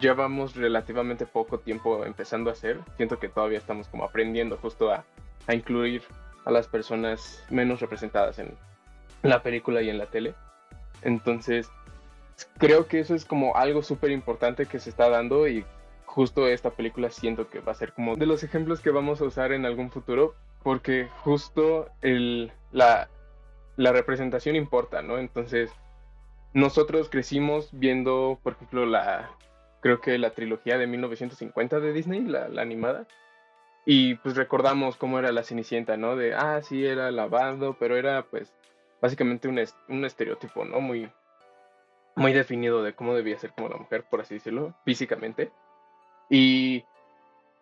llevamos 0.00 0.54
relativamente 0.56 1.26
poco 1.26 1.58
tiempo 1.58 2.04
empezando 2.04 2.50
a 2.50 2.52
hacer. 2.52 2.80
Siento 2.96 3.18
que 3.18 3.28
todavía 3.28 3.58
estamos 3.58 3.88
como 3.88 4.04
aprendiendo 4.04 4.56
justo 4.56 4.90
a, 4.92 5.04
incluir 5.52 6.02
a 6.44 6.50
las 6.50 6.66
personas 6.66 7.44
menos 7.50 7.80
representadas 7.80 8.38
en 8.38 8.56
la 9.22 9.42
película 9.42 9.82
y 9.82 9.90
en 9.90 9.98
la 9.98 10.06
tele. 10.06 10.34
Entonces, 11.02 11.70
creo 12.58 12.86
que 12.86 13.00
eso 13.00 13.14
es 13.14 13.24
como 13.24 13.56
algo 13.56 13.82
súper 13.82 14.10
importante 14.10 14.66
que 14.66 14.78
se 14.80 14.90
está 14.90 15.08
dando 15.08 15.46
y 15.46 15.64
justo 16.04 16.48
esta 16.48 16.70
película 16.70 17.10
siento 17.10 17.48
que 17.48 17.60
va 17.60 17.72
a 17.72 17.76
ser 17.76 17.92
como 17.92 18.16
de 18.16 18.26
los 18.26 18.42
ejemplos 18.42 18.80
que 18.80 18.90
vamos 18.90 19.20
a 19.20 19.24
usar 19.24 19.52
en 19.52 19.66
algún 19.66 19.90
futuro 19.90 20.34
porque 20.62 21.08
justo 21.22 21.88
el, 22.00 22.52
la, 22.72 23.08
la 23.76 23.92
representación 23.92 24.56
importa, 24.56 25.02
¿no? 25.02 25.18
Entonces, 25.18 25.70
nosotros 26.54 27.08
crecimos 27.08 27.68
viendo, 27.70 28.40
por 28.42 28.54
ejemplo, 28.54 28.86
la, 28.86 29.30
creo 29.80 30.00
que 30.00 30.18
la 30.18 30.30
trilogía 30.30 30.78
de 30.78 30.86
1950 30.86 31.80
de 31.80 31.92
Disney, 31.92 32.22
la, 32.22 32.46
animada. 32.60 33.06
Y 33.84 34.16
pues 34.16 34.36
recordamos 34.36 34.96
cómo 34.96 35.18
era 35.18 35.32
la 35.32 35.44
Cenicienta, 35.44 35.96
¿no? 35.96 36.16
De, 36.16 36.34
ah, 36.34 36.60
sí, 36.62 36.84
era 36.84 37.10
lavado, 37.10 37.76
pero 37.78 37.96
era 37.96 38.24
pues 38.24 38.52
básicamente 39.00 39.48
un, 39.48 39.62
un 39.88 40.04
estereotipo, 40.04 40.64
¿no? 40.64 40.80
Muy, 40.80 41.10
muy 42.16 42.32
definido 42.32 42.82
de 42.82 42.94
cómo 42.94 43.14
debía 43.14 43.38
ser 43.38 43.52
como 43.52 43.68
la 43.68 43.76
mujer, 43.76 44.04
por 44.10 44.20
así 44.20 44.34
decirlo, 44.34 44.74
físicamente. 44.84 45.52
Y 46.28 46.84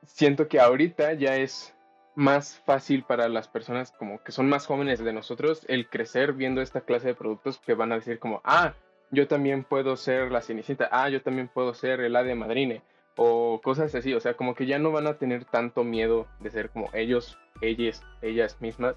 siento 0.06 0.49
que 0.49 0.61
ahorita 0.61 1.12
ya 1.14 1.37
es 1.37 1.75
más 2.14 2.61
fácil 2.64 3.02
para 3.02 3.28
las 3.28 3.49
personas 3.49 3.92
como 3.92 4.23
que 4.23 4.33
son 4.33 4.49
más 4.49 4.66
jóvenes 4.66 5.00
de 5.00 5.12
nosotros 5.12 5.64
el 5.68 5.88
crecer 5.88 6.33
viendo 6.33 6.62
esta 6.62 6.83
clase 6.83 7.09
de 7.09 7.14
productos 7.14 7.59
que 7.59 7.75
van 7.75 7.92
a 7.92 7.97
decir 7.97 8.18
como, 8.18 8.40
ah, 8.44 8.75
yo 9.14 9.28
también 9.28 9.64
puedo 9.64 9.97
ser 9.97 10.30
la 10.30 10.42
Cenicienta, 10.42 10.88
ah, 10.92 11.09
yo 11.09 11.23
también 11.23 11.49
puedo 11.49 11.75
ser 11.75 12.00
el 12.00 12.12
de 12.12 12.35
Madrine, 12.35 12.83
o 13.16 13.61
cosas 13.62 13.94
así, 13.94 14.12
o 14.14 14.21
sea, 14.21 14.35
como 14.35 14.54
que 14.54 14.66
ya 14.66 14.78
no 14.78 14.90
van 14.90 15.06
a 15.06 15.18
tener 15.18 15.44
tanto 15.44 15.85
miedo 15.85 16.26
de 16.40 16.50
ser 16.50 16.71
como 16.71 16.90
ellos, 16.92 17.38
ellas, 17.61 18.02
ellas 18.23 18.61
mismas, 18.61 18.97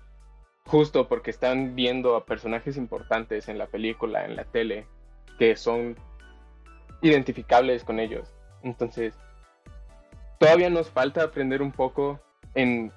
justo 0.65 1.07
porque 1.07 1.31
están 1.31 1.75
viendo 1.75 2.15
a 2.15 2.25
personajes 2.25 2.77
importantes 2.77 3.47
en 3.47 3.57
la 3.57 3.67
película, 3.67 4.25
en 4.25 4.35
la 4.35 4.43
tele, 4.45 4.87
que 5.39 5.55
son 5.55 5.95
identificables 7.01 7.83
con 7.83 7.99
ellos. 7.99 8.33
Entonces, 8.63 9.13
todavía 10.39 10.69
nos 10.69 10.89
falta 10.89 11.23
aprender 11.23 11.61
un 11.61 11.71
poco 11.71 12.19
en 12.55 12.91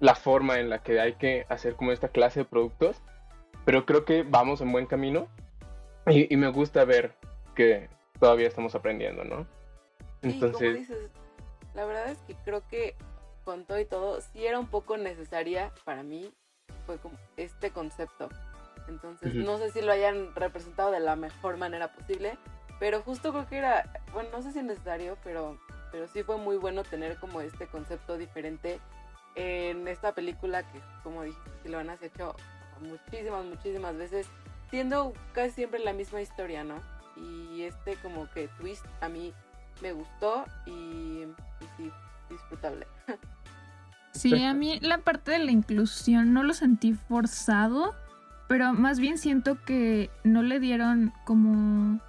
la 0.00 0.14
forma 0.14 0.58
en 0.58 0.68
la 0.68 0.82
que 0.82 1.00
hay 1.00 1.14
que 1.14 1.46
hacer 1.48 1.74
como 1.76 1.92
esta 1.92 2.08
clase 2.08 2.40
de 2.40 2.44
productos, 2.44 3.00
pero 3.64 3.86
creo 3.86 4.04
que 4.04 4.24
vamos 4.24 4.60
en 4.60 4.72
buen 4.72 4.86
camino 4.86 5.28
y, 6.06 6.36
me 6.36 6.48
gusta 6.48 6.84
ver 6.84 7.14
que 7.54 7.88
todavía 8.18 8.48
estamos 8.48 8.74
aprendiendo, 8.74 9.24
¿no? 9.24 9.46
Entonces... 10.22 10.88
la 11.74 11.84
verdad 11.84 12.10
es 12.10 12.18
que 12.26 12.34
creo 12.44 12.66
que 12.68 12.96
con 13.46 13.64
todo 13.64 13.78
y 13.78 13.84
todo, 13.84 14.20
sí 14.20 14.44
era 14.44 14.58
un 14.58 14.66
poco 14.66 14.96
necesaria 14.96 15.72
para 15.84 16.02
mí, 16.02 16.32
fue 16.84 16.98
como 16.98 17.16
este 17.36 17.70
concepto. 17.70 18.28
Entonces, 18.88 19.34
no 19.34 19.56
sé 19.58 19.70
si 19.70 19.82
lo 19.82 19.92
hayan 19.92 20.34
representado 20.34 20.90
de 20.90 20.98
la 20.98 21.14
mejor 21.14 21.56
manera 21.56 21.92
posible, 21.92 22.36
pero 22.80 23.02
justo 23.02 23.32
creo 23.32 23.48
que 23.48 23.58
era, 23.58 23.88
bueno, 24.12 24.30
no 24.32 24.42
sé 24.42 24.52
si 24.52 24.58
es 24.58 24.64
necesario, 24.64 25.16
pero, 25.22 25.60
pero 25.92 26.08
sí 26.08 26.24
fue 26.24 26.38
muy 26.38 26.56
bueno 26.56 26.82
tener 26.82 27.18
como 27.18 27.40
este 27.40 27.68
concepto 27.68 28.18
diferente 28.18 28.80
en 29.36 29.86
esta 29.86 30.12
película 30.12 30.62
que, 30.72 30.80
como 31.04 31.22
si 31.24 31.68
lo 31.68 31.78
han 31.78 31.90
hecho 32.02 32.34
muchísimas, 32.80 33.44
muchísimas 33.44 33.96
veces, 33.96 34.26
siendo 34.70 35.12
casi 35.32 35.52
siempre 35.52 35.80
la 35.80 35.92
misma 35.92 36.20
historia, 36.20 36.64
¿no? 36.64 36.76
Y 37.16 37.62
este 37.62 37.96
como 37.96 38.28
que 38.30 38.48
twist 38.60 38.84
a 39.00 39.08
mí 39.08 39.32
me 39.82 39.92
gustó 39.92 40.44
y, 40.66 41.24
sí, 41.76 41.90
disfrutable. 42.30 42.86
Sí, 44.12 44.44
a 44.44 44.54
mí 44.54 44.78
la 44.80 44.96
parte 44.96 45.32
de 45.32 45.38
la 45.38 45.50
inclusión 45.50 46.32
no 46.32 46.42
lo 46.42 46.54
sentí 46.54 46.94
forzado, 46.94 47.94
pero 48.48 48.72
más 48.72 48.98
bien 48.98 49.18
siento 49.18 49.62
que 49.62 50.08
no 50.24 50.42
le 50.42 50.58
dieron 50.58 51.12
como 51.26 52.00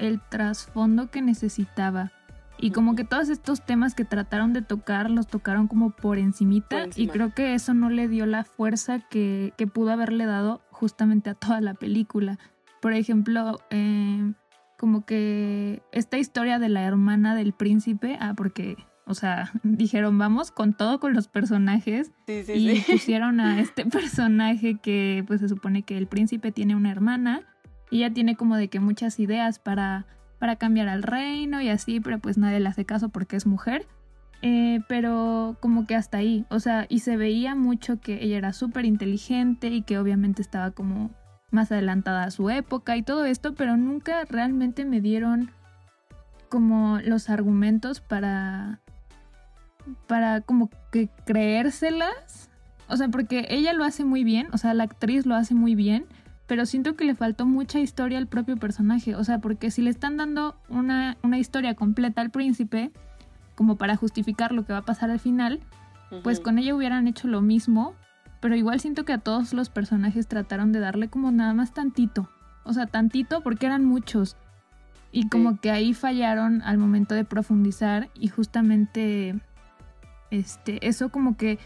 el 0.00 0.20
trasfondo 0.20 1.12
que 1.12 1.22
necesitaba. 1.22 2.10
Y 2.58 2.70
como 2.70 2.94
que 2.94 3.04
todos 3.04 3.28
estos 3.28 3.60
temas 3.64 3.94
que 3.94 4.04
trataron 4.04 4.52
de 4.52 4.62
tocar 4.62 5.10
los 5.10 5.26
tocaron 5.26 5.66
como 5.66 5.90
por 5.90 6.18
encimita 6.18 6.86
y 6.94 7.08
creo 7.08 7.34
que 7.34 7.54
eso 7.54 7.74
no 7.74 7.90
le 7.90 8.06
dio 8.06 8.26
la 8.26 8.44
fuerza 8.44 9.00
que, 9.00 9.52
que, 9.56 9.66
pudo 9.66 9.90
haberle 9.90 10.26
dado 10.26 10.60
justamente 10.82 11.30
a 11.30 11.34
toda 11.34 11.60
la 11.60 11.74
película. 11.74 12.40
Por 12.80 12.92
ejemplo, 12.92 13.60
eh, 13.70 14.32
como 14.76 15.06
que 15.06 15.80
esta 15.92 16.18
historia 16.18 16.58
de 16.58 16.68
la 16.68 16.82
hermana 16.82 17.36
del 17.36 17.52
príncipe, 17.52 18.18
ah, 18.18 18.34
porque, 18.36 18.76
o 19.06 19.14
sea, 19.14 19.52
dijeron 19.62 20.18
vamos 20.18 20.50
con 20.50 20.72
todo 20.72 20.98
con 20.98 21.14
los 21.14 21.28
personajes 21.28 22.10
y 22.26 22.80
pusieron 22.80 23.38
a 23.38 23.60
este 23.60 23.86
personaje 23.86 24.80
que 24.80 25.22
pues 25.24 25.38
se 25.38 25.48
supone 25.48 25.84
que 25.84 25.96
el 25.96 26.08
príncipe 26.08 26.50
tiene 26.50 26.74
una 26.74 26.90
hermana 26.90 27.42
y 27.88 27.98
ella 27.98 28.12
tiene 28.12 28.34
como 28.34 28.56
de 28.56 28.66
que 28.66 28.80
muchas 28.80 29.20
ideas 29.20 29.60
para 29.60 30.06
para 30.40 30.56
cambiar 30.56 30.88
al 30.88 31.04
reino 31.04 31.60
y 31.60 31.68
así, 31.68 32.00
pero 32.00 32.18
pues 32.18 32.38
nadie 32.38 32.58
le 32.58 32.68
hace 32.68 32.84
caso 32.84 33.10
porque 33.10 33.36
es 33.36 33.46
mujer. 33.46 33.86
Eh, 34.42 34.80
pero 34.88 35.56
como 35.60 35.86
que 35.86 35.94
hasta 35.94 36.18
ahí, 36.18 36.44
o 36.50 36.58
sea, 36.58 36.86
y 36.88 36.98
se 36.98 37.16
veía 37.16 37.54
mucho 37.54 38.00
que 38.00 38.24
ella 38.24 38.38
era 38.38 38.52
súper 38.52 38.84
inteligente 38.84 39.68
y 39.68 39.82
que 39.82 39.98
obviamente 39.98 40.42
estaba 40.42 40.72
como 40.72 41.10
más 41.52 41.70
adelantada 41.70 42.24
a 42.24 42.30
su 42.32 42.50
época 42.50 42.96
y 42.96 43.02
todo 43.02 43.24
esto, 43.24 43.54
pero 43.54 43.76
nunca 43.76 44.24
realmente 44.24 44.84
me 44.84 45.00
dieron 45.00 45.50
como 46.48 46.98
los 47.04 47.30
argumentos 47.30 48.00
para 48.00 48.80
para 50.06 50.40
como 50.40 50.70
que 50.90 51.08
creérselas, 51.24 52.50
o 52.88 52.96
sea, 52.96 53.08
porque 53.08 53.46
ella 53.48 53.72
lo 53.72 53.84
hace 53.84 54.04
muy 54.04 54.24
bien, 54.24 54.48
o 54.52 54.58
sea, 54.58 54.74
la 54.74 54.84
actriz 54.84 55.24
lo 55.26 55.34
hace 55.34 55.54
muy 55.54 55.74
bien, 55.74 56.06
pero 56.46 56.66
siento 56.66 56.96
que 56.96 57.04
le 57.04 57.14
faltó 57.14 57.46
mucha 57.46 57.80
historia 57.80 58.18
al 58.18 58.26
propio 58.26 58.58
personaje. 58.58 59.14
O 59.14 59.24
sea, 59.24 59.38
porque 59.38 59.70
si 59.70 59.80
le 59.80 59.88
están 59.88 60.18
dando 60.18 60.56
una, 60.68 61.16
historia 61.38 61.74
completa 61.74 62.20
al 62.20 62.30
príncipe, 62.30 62.92
como 63.62 63.76
para 63.76 63.94
justificar 63.94 64.50
lo 64.50 64.64
que 64.64 64.72
va 64.72 64.80
a 64.80 64.84
pasar 64.84 65.12
al 65.12 65.20
final, 65.20 65.60
pues 66.24 66.40
con 66.40 66.58
ella 66.58 66.74
hubieran 66.74 67.06
hecho 67.06 67.28
lo 67.28 67.42
mismo. 67.42 67.94
Pero 68.40 68.56
igual 68.56 68.80
siento 68.80 69.04
que 69.04 69.12
a 69.12 69.18
todos 69.18 69.52
los 69.52 69.70
personajes 69.70 70.26
trataron 70.26 70.72
de 70.72 70.80
darle 70.80 71.06
como 71.06 71.30
nada 71.30 71.54
más 71.54 71.72
tantito. 71.72 72.28
O 72.64 72.72
sea, 72.72 72.86
tantito 72.86 73.40
porque 73.40 73.66
eran 73.66 73.84
muchos. 73.84 74.36
Y 75.12 75.28
como 75.28 75.60
que 75.60 75.70
ahí 75.70 75.94
fallaron 75.94 76.60
al 76.62 76.76
momento 76.76 77.14
de 77.14 77.24
profundizar 77.24 78.10
y 78.14 78.26
justamente 78.26 79.40
este 80.32 80.84
eso 80.88 81.10
como 81.10 81.36
que 81.36 81.60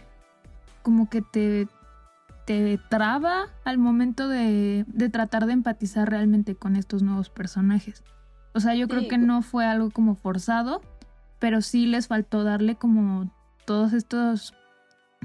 como 0.82 1.08
que 1.08 1.22
te 1.22 1.66
te 2.44 2.78
traba 2.90 3.46
al 3.64 3.78
momento 3.78 4.28
de, 4.28 4.84
tratar 5.10 5.46
de 5.46 5.54
empatizar 5.54 6.10
realmente 6.10 6.56
con 6.56 6.76
estos 6.76 7.02
nuevos 7.02 7.30
personajes. 7.30 8.04
O 8.52 8.60
sea, 8.60 8.74
yo 8.74 8.86
creo 8.86 9.08
que 9.08 9.16
no 9.16 9.40
fue 9.40 9.64
algo 9.64 9.90
como 9.90 10.14
forzado, 10.14 10.82
pero 11.38 11.60
sí 11.60 11.86
les 11.86 12.08
faltó 12.08 12.44
darle 12.44 12.76
como 12.76 13.30
todos 13.64 13.92
estos, 13.92 14.54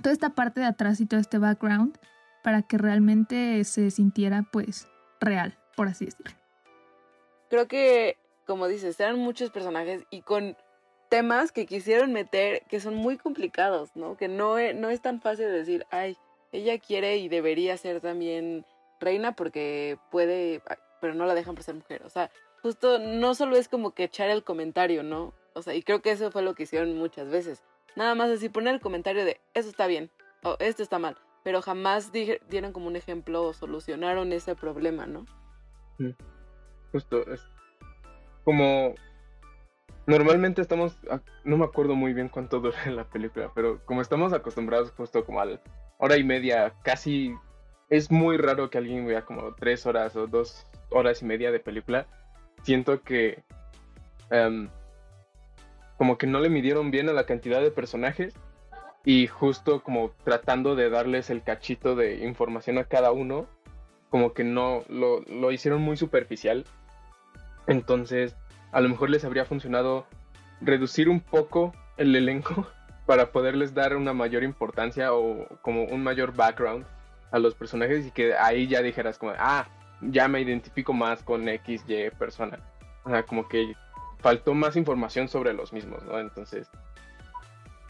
toda 0.01 0.13
esta 0.13 0.31
parte 0.31 0.59
de 0.59 0.67
atrás 0.67 0.99
y 0.99 1.05
todo 1.05 1.19
este 1.19 1.37
background 1.37 1.97
para 2.43 2.61
que 2.63 2.77
realmente 2.77 3.63
se 3.63 3.91
sintiera 3.91 4.47
pues 4.51 4.87
real, 5.19 5.57
por 5.75 5.87
así 5.87 6.05
decirlo. 6.05 6.35
Creo 7.49 7.67
que, 7.67 8.17
como 8.45 8.67
dices, 8.67 8.99
eran 8.99 9.19
muchos 9.19 9.51
personajes 9.51 10.05
y 10.09 10.21
con 10.21 10.57
temas 11.09 11.51
que 11.51 11.65
quisieron 11.65 12.13
meter 12.13 12.63
que 12.69 12.79
son 12.79 12.95
muy 12.95 13.17
complicados, 13.17 13.95
¿no? 13.95 14.15
Que 14.15 14.27
no 14.27 14.57
es, 14.57 14.73
no 14.75 14.89
es 14.89 15.01
tan 15.01 15.21
fácil 15.21 15.51
decir, 15.51 15.85
ay, 15.91 16.17
ella 16.51 16.79
quiere 16.79 17.17
y 17.17 17.29
debería 17.29 17.77
ser 17.77 18.01
también 18.01 18.65
reina 18.99 19.33
porque 19.33 19.97
puede, 20.09 20.61
pero 21.01 21.13
no 21.13 21.25
la 21.25 21.35
dejan 21.35 21.55
por 21.55 21.63
ser 21.63 21.75
mujer. 21.75 22.03
O 22.05 22.09
sea, 22.09 22.31
justo 22.61 22.99
no 22.99 23.35
solo 23.35 23.57
es 23.57 23.67
como 23.67 23.91
que 23.91 24.05
echar 24.05 24.29
el 24.29 24.43
comentario, 24.43 25.03
¿no? 25.03 25.33
O 25.53 25.61
sea, 25.61 25.75
y 25.75 25.83
creo 25.83 26.01
que 26.01 26.11
eso 26.11 26.31
fue 26.31 26.41
lo 26.41 26.55
que 26.55 26.63
hicieron 26.63 26.97
muchas 26.97 27.29
veces. 27.29 27.63
Nada 27.95 28.15
más 28.15 28.29
así 28.29 28.49
poner 28.49 28.75
el 28.75 28.81
comentario 28.81 29.25
de 29.25 29.41
eso 29.53 29.69
está 29.69 29.87
bien 29.87 30.09
o 30.43 30.55
esto 30.59 30.81
está 30.81 30.97
mal, 30.97 31.17
pero 31.43 31.61
jamás 31.61 32.11
dieron 32.11 32.71
como 32.71 32.87
un 32.87 32.95
ejemplo 32.95 33.43
o 33.43 33.53
solucionaron 33.53 34.31
ese 34.31 34.55
problema, 34.55 35.05
¿no? 35.05 35.25
Justo, 36.91 37.29
es 37.31 37.41
como 38.43 38.95
normalmente 40.07 40.61
estamos, 40.61 40.97
no 41.43 41.57
me 41.57 41.65
acuerdo 41.65 41.95
muy 41.95 42.13
bien 42.13 42.29
cuánto 42.29 42.59
dura 42.61 42.77
la 42.87 43.09
película, 43.09 43.51
pero 43.53 43.83
como 43.85 44.01
estamos 44.01 44.33
acostumbrados 44.33 44.91
justo 44.91 45.25
como 45.25 45.41
al 45.41 45.61
hora 45.97 46.17
y 46.17 46.23
media, 46.23 46.73
casi 46.83 47.35
es 47.89 48.09
muy 48.09 48.37
raro 48.37 48.69
que 48.69 48.77
alguien 48.77 49.05
vea 49.05 49.23
como 49.23 49.53
tres 49.53 49.85
horas 49.85 50.15
o 50.15 50.25
dos 50.25 50.65
horas 50.89 51.21
y 51.21 51.25
media 51.25 51.51
de 51.51 51.59
película. 51.59 52.07
Siento 52.63 53.01
que 53.01 53.43
em, 54.29 54.69
como 56.01 56.17
que 56.17 56.25
no 56.25 56.39
le 56.39 56.49
midieron 56.49 56.89
bien 56.89 57.09
a 57.09 57.13
la 57.13 57.27
cantidad 57.27 57.61
de 57.61 57.69
personajes 57.69 58.33
y 59.05 59.27
justo 59.27 59.83
como 59.83 60.09
tratando 60.23 60.75
de 60.75 60.89
darles 60.89 61.29
el 61.29 61.43
cachito 61.43 61.95
de 61.95 62.25
información 62.25 62.79
a 62.79 62.85
cada 62.85 63.11
uno, 63.11 63.45
como 64.09 64.33
que 64.33 64.43
no 64.43 64.83
lo, 64.89 65.21
lo 65.21 65.51
hicieron 65.51 65.83
muy 65.83 65.97
superficial. 65.97 66.65
Entonces, 67.67 68.35
a 68.71 68.81
lo 68.81 68.89
mejor 68.89 69.11
les 69.11 69.25
habría 69.25 69.45
funcionado 69.45 70.07
reducir 70.59 71.07
un 71.07 71.19
poco 71.19 71.71
el 71.97 72.15
elenco 72.15 72.65
para 73.05 73.31
poderles 73.31 73.75
dar 73.75 73.95
una 73.95 74.13
mayor 74.13 74.43
importancia 74.43 75.13
o 75.13 75.47
como 75.61 75.83
un 75.83 76.01
mayor 76.01 76.35
background 76.35 76.83
a 77.29 77.37
los 77.37 77.53
personajes 77.53 78.07
y 78.07 78.11
que 78.11 78.33
ahí 78.33 78.65
ya 78.65 78.81
dijeras 78.81 79.19
como, 79.19 79.33
ah, 79.37 79.67
ya 80.01 80.27
me 80.27 80.41
identifico 80.41 80.93
más 80.93 81.21
con 81.21 81.47
X, 81.47 81.83
Y 81.87 82.09
persona. 82.09 82.57
O 83.03 83.11
sea, 83.11 83.21
como 83.21 83.47
que 83.47 83.75
faltó 84.21 84.53
más 84.53 84.75
información 84.75 85.27
sobre 85.27 85.53
los 85.53 85.73
mismos, 85.73 86.03
¿no? 86.05 86.19
Entonces, 86.19 86.69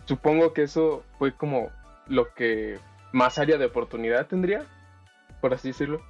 supongo 0.06 0.54
que 0.54 0.64
eso 0.64 1.04
fue 1.18 1.34
como 1.34 1.70
lo 2.08 2.34
que 2.34 2.80
más 3.12 3.38
área 3.38 3.58
de 3.58 3.66
oportunidad 3.66 4.28
tendría, 4.28 4.64
por 5.42 5.54
así 5.54 5.70
decirlo. 5.70 6.02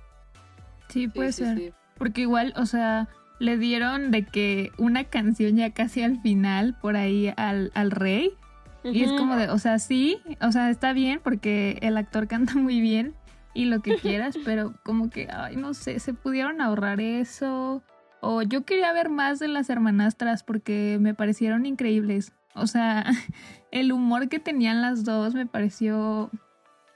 Sí, 0.89 1.07
puede 1.07 1.31
ser. 1.31 1.73
Porque 1.97 2.21
igual, 2.21 2.53
o 2.55 2.65
sea, 2.65 3.07
le 3.39 3.57
dieron 3.57 4.11
de 4.11 4.25
que 4.25 4.71
una 4.77 5.05
canción 5.05 5.55
ya 5.55 5.71
casi 5.71 6.03
al 6.03 6.21
final 6.21 6.75
por 6.81 6.95
ahí 6.95 7.33
al, 7.37 7.71
al 7.73 7.91
rey 7.91 8.37
y 8.83 9.03
es 9.03 9.11
como 9.11 9.35
de, 9.35 9.49
o 9.49 9.59
sea, 9.59 9.77
sí, 9.79 10.21
o 10.41 10.51
sea, 10.51 10.69
está 10.69 10.93
bien 10.93 11.21
porque 11.23 11.77
el 11.81 11.97
actor 11.97 12.27
canta 12.27 12.55
muy 12.55 12.81
bien 12.81 13.13
y 13.53 13.65
lo 13.65 13.81
que 13.81 13.97
quieras, 13.97 14.35
pero 14.45 14.73
como 14.83 15.09
que, 15.09 15.27
ay, 15.31 15.55
no 15.55 15.73
sé, 15.73 15.99
se 15.99 16.13
pudieron 16.13 16.61
ahorrar 16.61 16.99
eso. 16.99 17.83
O 18.21 18.41
yo 18.43 18.65
quería 18.65 18.93
ver 18.93 19.09
más 19.09 19.39
de 19.39 19.47
las 19.47 19.69
hermanastras 19.69 20.43
porque 20.43 20.97
me 21.01 21.13
parecieron 21.13 21.65
increíbles. 21.65 22.33
O 22.55 22.67
sea, 22.67 23.03
el 23.71 23.91
humor 23.91 24.29
que 24.29 24.39
tenían 24.39 24.81
las 24.81 25.03
dos 25.03 25.33
me 25.33 25.45
pareció 25.45 26.29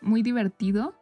muy 0.01 0.21
divertido. 0.21 0.95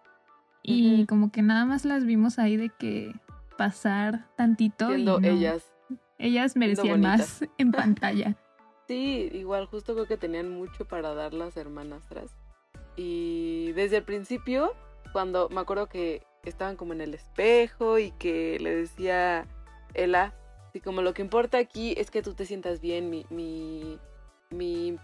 Y 0.65 1.05
como 1.07 1.29
que 1.29 1.41
nada 1.41 1.65
más 1.65 1.83
las 1.83 2.05
vimos 2.05 2.39
ahí 2.39 2.55
de 2.55 2.69
que, 2.69 3.13
pasar 3.57 4.27
tantito 4.35 4.87
Siendo 4.87 5.19
y 5.19 5.21
no. 5.21 5.27
ellas. 5.27 5.63
Ellas 6.17 6.55
merecían 6.55 7.01
más 7.01 7.43
en 7.57 7.71
pantalla. 7.71 8.35
Sí, 8.85 9.29
igual 9.31 9.65
justo 9.67 9.93
creo 9.93 10.07
que 10.07 10.17
tenían 10.17 10.51
mucho 10.51 10.83
para 10.83 11.13
dar 11.13 11.33
las 11.33 11.55
hermanastras. 11.55 12.35
Y 12.97 13.71
desde 13.71 13.95
el 13.95 14.03
principio, 14.03 14.73
cuando 15.13 15.47
me 15.47 15.61
acuerdo 15.61 15.87
que 15.87 16.21
estaban 16.43 16.75
como 16.75 16.91
en 16.91 16.99
el 16.99 17.13
espejo 17.13 17.97
y 17.97 18.11
que 18.11 18.59
le 18.59 18.75
decía 18.75 19.47
Ella, 19.93 20.33
así 20.69 20.79
como 20.79 21.01
lo 21.01 21.13
que 21.13 21.21
importa 21.21 21.57
aquí 21.57 21.93
es 21.97 22.11
que 22.11 22.21
tú 22.21 22.33
te 22.33 22.45
sientas 22.45 22.81
bien, 22.81 23.09
mi, 23.09 23.25
mi, 23.29 23.99
mi, 24.49 24.97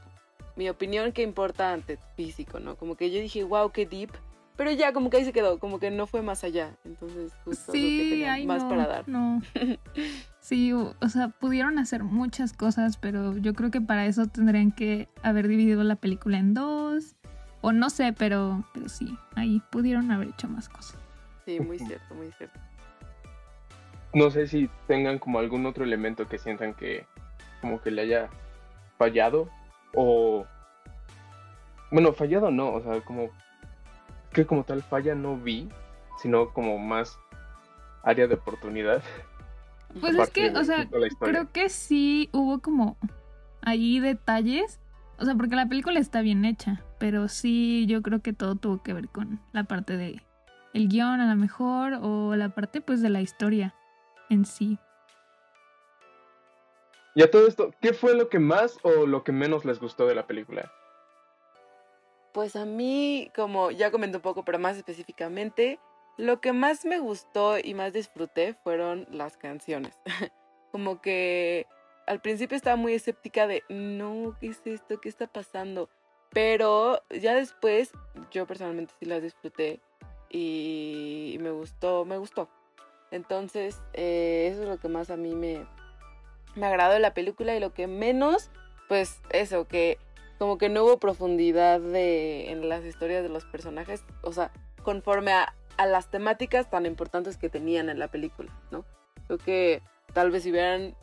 mi 0.56 0.70
opinión 0.70 1.12
que 1.12 1.22
importa 1.24 1.74
ante 1.74 1.98
físico, 2.16 2.60
¿no? 2.60 2.76
Como 2.76 2.96
que 2.96 3.12
yo 3.12 3.20
dije, 3.20 3.44
wow, 3.44 3.72
qué 3.72 3.86
deep. 3.86 4.12
Pero 4.56 4.72
ya, 4.72 4.92
como 4.92 5.10
que 5.10 5.18
ahí 5.18 5.24
se 5.26 5.32
quedó, 5.32 5.58
como 5.58 5.80
que 5.80 5.90
no 5.90 6.06
fue 6.06 6.22
más 6.22 6.44
allá. 6.44 6.76
Entonces, 6.84 7.32
justo 7.46 7.72
que 7.72 7.78
Sí, 7.80 8.08
tenían 8.10 8.30
ay, 8.34 8.46
más 8.46 8.64
no, 8.64 8.70
para 8.70 8.88
dar. 8.88 9.08
no. 9.08 9.42
Sí, 10.42 10.74
o, 10.74 10.96
o 11.00 11.10
sea, 11.10 11.28
pudieron 11.30 11.78
hacer 11.80 12.04
muchas 12.04 12.54
cosas, 12.54 12.98
pero 12.98 13.38
yo 13.38 13.54
creo 13.54 13.72
que 13.72 13.82
para 13.82 14.06
eso 14.06 14.26
tendrían 14.26 14.72
que 14.72 15.08
haber 15.22 15.48
dividido 15.48 15.84
la 15.84 15.96
película 15.96 16.40
en 16.40 16.54
dos. 16.54 17.16
O 17.62 17.72
no 17.74 17.90
sé, 17.90 18.14
pero, 18.14 18.64
pero 18.74 18.88
sí, 18.90 19.18
ahí 19.36 19.62
pudieron 19.70 20.12
haber 20.12 20.30
hecho 20.30 20.48
más 20.48 20.70
cosas. 20.70 20.98
Sí, 21.46 21.60
muy 21.60 21.78
cierto, 21.78 22.16
muy 22.16 22.32
cierto. 22.32 22.58
No 24.14 24.32
sé 24.32 24.48
si 24.48 24.70
tengan 24.88 25.20
como 25.20 25.40
algún 25.40 25.66
otro 25.66 25.84
elemento 25.84 26.28
que 26.28 26.40
sientan 26.40 26.74
que 26.74 27.06
como 27.62 27.82
que 27.82 27.92
le 27.92 28.02
haya 28.02 28.30
fallado 28.98 29.50
o 29.94 30.46
bueno, 31.92 32.14
fallado 32.14 32.52
no, 32.52 32.74
o 32.74 32.82
sea, 32.82 33.02
como 33.02 33.30
que 34.32 34.46
como 34.46 34.64
tal 34.64 34.84
falla 34.84 35.16
no 35.16 35.38
vi, 35.38 35.70
sino 36.22 36.54
como 36.54 36.78
más 36.78 37.20
área 38.04 38.28
de 38.28 38.36
oportunidad. 38.36 39.02
Pues 40.00 40.16
es 40.16 40.30
que, 40.30 40.52
de 40.52 40.60
o 40.60 40.64
sea, 40.64 40.88
creo 41.20 41.52
que 41.52 41.70
sí 41.70 42.30
hubo 42.32 42.60
como 42.60 42.98
ahí 43.62 44.00
detalles. 44.00 44.80
O 45.18 45.26
sea, 45.26 45.36
porque 45.36 45.56
la 45.56 45.68
película 45.68 46.00
está 46.00 46.22
bien 46.22 46.46
hecha, 46.46 46.84
pero 47.00 47.28
sí 47.28 47.86
yo 47.88 48.02
creo 48.02 48.22
que 48.22 48.32
todo 48.32 48.56
tuvo 48.56 48.84
que 48.84 48.94
ver 48.94 49.10
con 49.10 49.42
la 49.52 49.64
parte 49.64 49.98
de 49.98 50.22
el 50.74 50.88
guion 50.88 51.20
a 51.20 51.28
lo 51.28 51.36
mejor 51.36 52.00
o 52.02 52.36
la 52.36 52.50
parte 52.50 52.80
pues 52.80 53.02
de 53.02 53.10
la 53.10 53.20
historia 53.20 53.74
en 54.30 54.46
sí. 54.46 54.78
Y 57.16 57.24
a 57.24 57.32
todo 57.32 57.48
esto, 57.48 57.72
¿qué 57.82 57.94
fue 57.94 58.16
lo 58.16 58.30
que 58.30 58.40
más 58.40 58.78
o 58.84 59.06
lo 59.06 59.24
que 59.24 59.32
menos 59.32 59.66
les 59.66 59.80
gustó 59.80 60.08
de 60.08 60.16
la 60.16 60.28
película? 60.28 60.72
Pues 62.34 62.56
a 62.56 62.66
mí, 62.66 63.32
como 63.36 63.72
ya 63.72 63.92
comenté 63.92 64.18
un 64.18 64.24
poco, 64.24 64.46
pero 64.46 64.60
más 64.60 64.78
específicamente, 64.78 65.80
lo 66.18 66.40
que 66.40 66.54
más 66.54 66.86
me 66.86 67.00
gustó 67.00 67.58
y 67.58 67.74
más 67.74 67.94
disfruté 67.94 68.54
fueron 68.64 69.08
las 69.12 69.38
canciones. 69.38 70.00
como 70.72 71.02
que 71.02 71.66
al 72.08 72.22
principio 72.22 72.56
estaba 72.56 72.76
muy 72.76 72.94
escéptica 72.94 73.48
de, 73.48 73.64
no, 73.70 74.36
¿qué 74.40 74.48
es 74.48 74.62
esto? 74.66 75.00
¿Qué 75.00 75.10
está 75.10 75.28
pasando? 75.28 75.90
Pero 76.32 77.02
ya 77.10 77.34
después, 77.34 77.92
yo 78.32 78.46
personalmente 78.46 78.94
sí 79.00 79.06
las 79.06 79.22
disfruté 79.22 79.80
y 80.30 81.38
me 81.40 81.52
gustó, 81.52 82.06
me 82.06 82.18
gustó. 82.18 82.50
Entonces, 83.12 83.82
eh, 83.94 84.50
eso 84.52 84.64
es 84.64 84.70
lo 84.70 84.78
que 84.78 84.88
más 84.88 85.10
a 85.10 85.18
mí 85.18 85.36
me, 85.36 85.66
me 86.56 86.68
agradó 86.68 86.94
de 86.94 87.00
la 87.00 87.14
película 87.14 87.56
y 87.56 87.60
lo 87.60 87.74
que 87.74 87.88
menos, 87.88 88.52
pues 88.88 89.20
eso, 89.32 89.68
que 89.68 89.98
como 90.38 90.58
que 90.58 90.70
no 90.70 90.84
hubo 90.84 91.00
profundidad 91.00 91.80
de, 91.82 92.52
en 92.52 92.70
las 92.70 92.86
historias 92.86 93.24
de 93.24 93.30
los 93.30 93.46
personajes, 93.46 94.04
o 94.22 94.32
sea, 94.32 94.52
conforme 94.84 95.34
a, 95.34 95.54
a 95.78 95.86
las 95.86 96.10
temáticas 96.10 96.70
tan 96.70 96.86
importantes 96.86 97.38
que 97.38 97.50
tenían 97.50 97.90
en 97.90 98.00
la 98.00 98.08
película, 98.08 98.52
¿no? 98.72 98.86
Creo 99.28 99.38
que 99.38 99.82
tal 100.14 100.32
vez 100.32 100.44
si 100.44 100.52
hubieran 100.52 100.96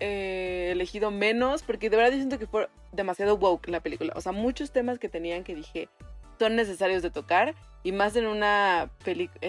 eh, 0.00 0.70
elegido 0.72 1.10
menos, 1.10 1.62
porque 1.62 1.88
de 1.88 1.96
verdad 1.96 2.12
yo 2.12 2.18
siento 2.18 2.38
que 2.38 2.46
fue 2.46 2.68
demasiado 2.92 3.36
woke 3.36 3.68
la 3.68 3.80
película, 3.80 4.12
o 4.16 4.20
sea, 4.20 4.32
muchos 4.32 4.72
temas 4.72 4.98
que 4.98 5.08
tenían 5.08 5.44
que 5.44 5.54
dije 5.54 5.88
son 6.38 6.56
necesarios 6.56 7.02
de 7.02 7.10
tocar 7.10 7.54
y 7.84 7.92
más 7.92 8.14
en 8.16 8.26
una 8.26 8.90
película, 9.04 9.40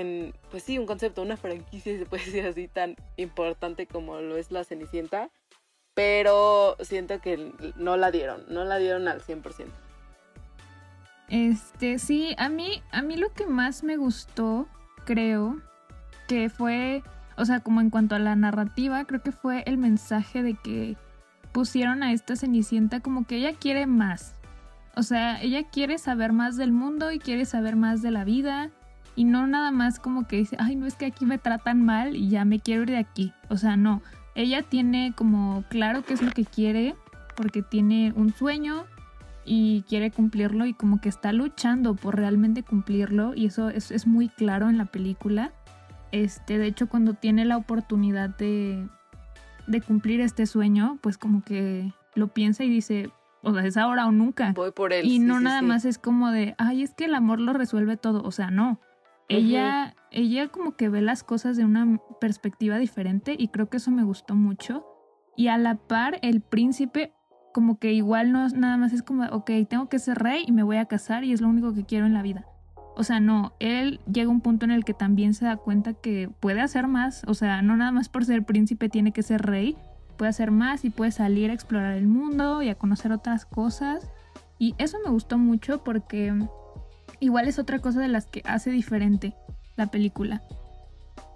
pues 0.49 0.63
sí, 0.63 0.79
un 0.79 0.85
concepto, 0.85 1.21
una 1.21 1.37
franquicia, 1.37 1.97
se 1.97 2.05
puede 2.05 2.25
decir 2.25 2.45
así, 2.45 2.67
tan 2.67 2.95
importante 3.17 3.87
como 3.87 4.19
lo 4.19 4.37
es 4.37 4.51
la 4.51 4.63
Cenicienta, 4.63 5.29
pero 5.93 6.75
siento 6.81 7.19
que 7.21 7.53
no 7.77 7.97
la 7.97 8.11
dieron, 8.11 8.43
no 8.47 8.63
la 8.63 8.77
dieron 8.77 9.07
al 9.07 9.21
100%. 9.21 9.67
Este, 11.29 11.99
sí, 11.99 12.35
a 12.37 12.49
mí, 12.49 12.83
a 12.91 13.01
mí 13.01 13.15
lo 13.15 13.31
que 13.33 13.45
más 13.45 13.83
me 13.83 13.97
gustó, 13.97 14.67
creo, 15.05 15.61
que 16.27 16.49
fue, 16.49 17.03
o 17.37 17.45
sea, 17.45 17.59
como 17.59 17.81
en 17.81 17.89
cuanto 17.89 18.15
a 18.15 18.19
la 18.19 18.35
narrativa, 18.35 19.05
creo 19.05 19.21
que 19.21 19.31
fue 19.31 19.63
el 19.65 19.77
mensaje 19.77 20.43
de 20.43 20.55
que 20.55 20.95
pusieron 21.51 22.03
a 22.03 22.11
esta 22.11 22.35
Cenicienta 22.35 22.99
como 22.99 23.25
que 23.25 23.37
ella 23.37 23.53
quiere 23.53 23.85
más. 23.85 24.35
O 24.95 25.03
sea, 25.03 25.41
ella 25.41 25.63
quiere 25.63 25.97
saber 25.97 26.33
más 26.33 26.55
del 26.55 26.71
mundo 26.71 27.11
y 27.11 27.19
quiere 27.19 27.45
saber 27.45 27.75
más 27.75 28.01
de 28.01 28.11
la 28.11 28.23
vida. 28.23 28.69
Y 29.15 29.25
no 29.25 29.47
nada 29.47 29.71
más 29.71 29.99
como 29.99 30.27
que 30.27 30.37
dice, 30.37 30.55
ay, 30.59 30.75
no 30.75 30.85
es 30.85 30.95
que 30.95 31.05
aquí 31.05 31.25
me 31.25 31.37
tratan 31.37 31.83
mal 31.83 32.15
y 32.15 32.29
ya 32.29 32.45
me 32.45 32.59
quiero 32.59 32.83
ir 32.83 32.89
de 32.89 32.97
aquí. 32.97 33.33
O 33.49 33.57
sea, 33.57 33.77
no. 33.77 34.01
Ella 34.35 34.63
tiene 34.63 35.13
como 35.15 35.63
claro 35.69 36.03
qué 36.03 36.13
es 36.13 36.21
lo 36.21 36.31
que 36.31 36.45
quiere 36.45 36.95
porque 37.35 37.61
tiene 37.61 38.13
un 38.15 38.33
sueño 38.33 38.85
y 39.45 39.83
quiere 39.87 40.11
cumplirlo 40.11 40.65
y 40.65 40.73
como 40.73 41.01
que 41.01 41.09
está 41.09 41.33
luchando 41.33 41.95
por 41.95 42.15
realmente 42.15 42.63
cumplirlo 42.63 43.33
y 43.35 43.47
eso 43.47 43.69
es, 43.69 44.07
muy 44.07 44.29
claro 44.29 44.69
en 44.69 44.77
la 44.77 44.85
película. 44.85 45.51
Este, 46.11 46.57
de 46.57 46.67
hecho, 46.67 46.87
cuando 46.87 47.13
tiene 47.13 47.45
la 47.45 47.57
oportunidad 47.57 48.29
de, 48.29 48.87
de 49.67 49.81
cumplir 49.81 50.21
este 50.21 50.45
sueño, 50.45 50.97
pues 51.01 51.17
como 51.17 51.43
que 51.43 51.91
lo 52.15 52.27
piensa 52.27 52.63
y 52.63 52.69
dice, 52.69 53.09
o 53.43 53.53
sea, 53.53 53.65
es 53.65 53.77
ahora 53.77 54.07
o 54.07 54.11
nunca. 54.11 54.53
Voy 54.53 54.71
por 54.71 54.93
él. 54.93 55.05
Y 55.05 55.11
sí, 55.11 55.19
no 55.19 55.37
sí, 55.37 55.43
nada 55.43 55.59
sí. 55.59 55.65
más 55.65 55.85
es 55.85 55.97
como 55.97 56.31
de, 56.31 56.55
ay, 56.57 56.81
es 56.81 56.93
que 56.93 57.05
el 57.05 57.13
amor 57.13 57.39
lo 57.39 57.53
resuelve 57.53 57.97
todo. 57.97 58.23
O 58.23 58.31
sea, 58.31 58.49
no. 58.49 58.79
Ella, 59.29 59.95
ella 60.11 60.47
como 60.49 60.75
que 60.75 60.89
ve 60.89 61.01
las 61.01 61.23
cosas 61.23 61.57
de 61.57 61.65
una 61.65 61.99
perspectiva 62.19 62.77
diferente 62.77 63.35
y 63.37 63.47
creo 63.49 63.69
que 63.69 63.77
eso 63.77 63.91
me 63.91 64.03
gustó 64.03 64.35
mucho. 64.35 64.85
Y 65.35 65.47
a 65.47 65.57
la 65.57 65.75
par, 65.75 66.19
el 66.21 66.41
príncipe 66.41 67.13
como 67.53 67.79
que 67.79 67.93
igual 67.93 68.31
no 68.31 68.45
es 68.45 68.53
nada 68.53 68.77
más 68.77 68.93
es 68.93 69.03
como, 69.03 69.25
ok, 69.25 69.51
tengo 69.69 69.87
que 69.87 69.99
ser 69.99 70.17
rey 70.17 70.43
y 70.45 70.51
me 70.51 70.63
voy 70.63 70.77
a 70.77 70.85
casar 70.85 71.23
y 71.23 71.33
es 71.33 71.41
lo 71.41 71.47
único 71.47 71.73
que 71.73 71.85
quiero 71.85 72.05
en 72.05 72.13
la 72.13 72.21
vida. 72.21 72.45
O 72.95 73.03
sea, 73.03 73.19
no, 73.19 73.53
él 73.59 73.99
llega 74.11 74.27
a 74.27 74.31
un 74.31 74.41
punto 74.41 74.65
en 74.65 74.71
el 74.71 74.85
que 74.85 74.93
también 74.93 75.33
se 75.33 75.45
da 75.45 75.57
cuenta 75.57 75.93
que 75.93 76.29
puede 76.39 76.61
hacer 76.61 76.87
más. 76.87 77.23
O 77.27 77.33
sea, 77.33 77.61
no 77.61 77.75
nada 77.75 77.91
más 77.91 78.09
por 78.09 78.25
ser 78.25 78.45
príncipe 78.45 78.89
tiene 78.89 79.13
que 79.13 79.23
ser 79.23 79.41
rey, 79.41 79.77
puede 80.13 80.29
hacer 80.29 80.51
más 80.51 80.85
y 80.85 80.89
puede 80.89 81.11
salir 81.11 81.49
a 81.49 81.53
explorar 81.53 81.93
el 81.93 82.07
mundo 82.07 82.61
y 82.61 82.69
a 82.69 82.75
conocer 82.75 83.11
otras 83.11 83.45
cosas. 83.45 84.09
Y 84.59 84.75
eso 84.77 84.97
me 85.03 85.11
gustó 85.11 85.37
mucho 85.37 85.83
porque 85.83 86.33
igual 87.19 87.47
es 87.47 87.59
otra 87.59 87.79
cosa 87.79 87.99
de 87.99 88.07
las 88.07 88.27
que 88.27 88.41
hace 88.45 88.69
diferente 88.71 89.35
la 89.75 89.87
película. 89.87 90.41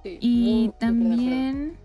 Sí, 0.04 0.18
Y 0.22 0.72
también, 0.80 1.78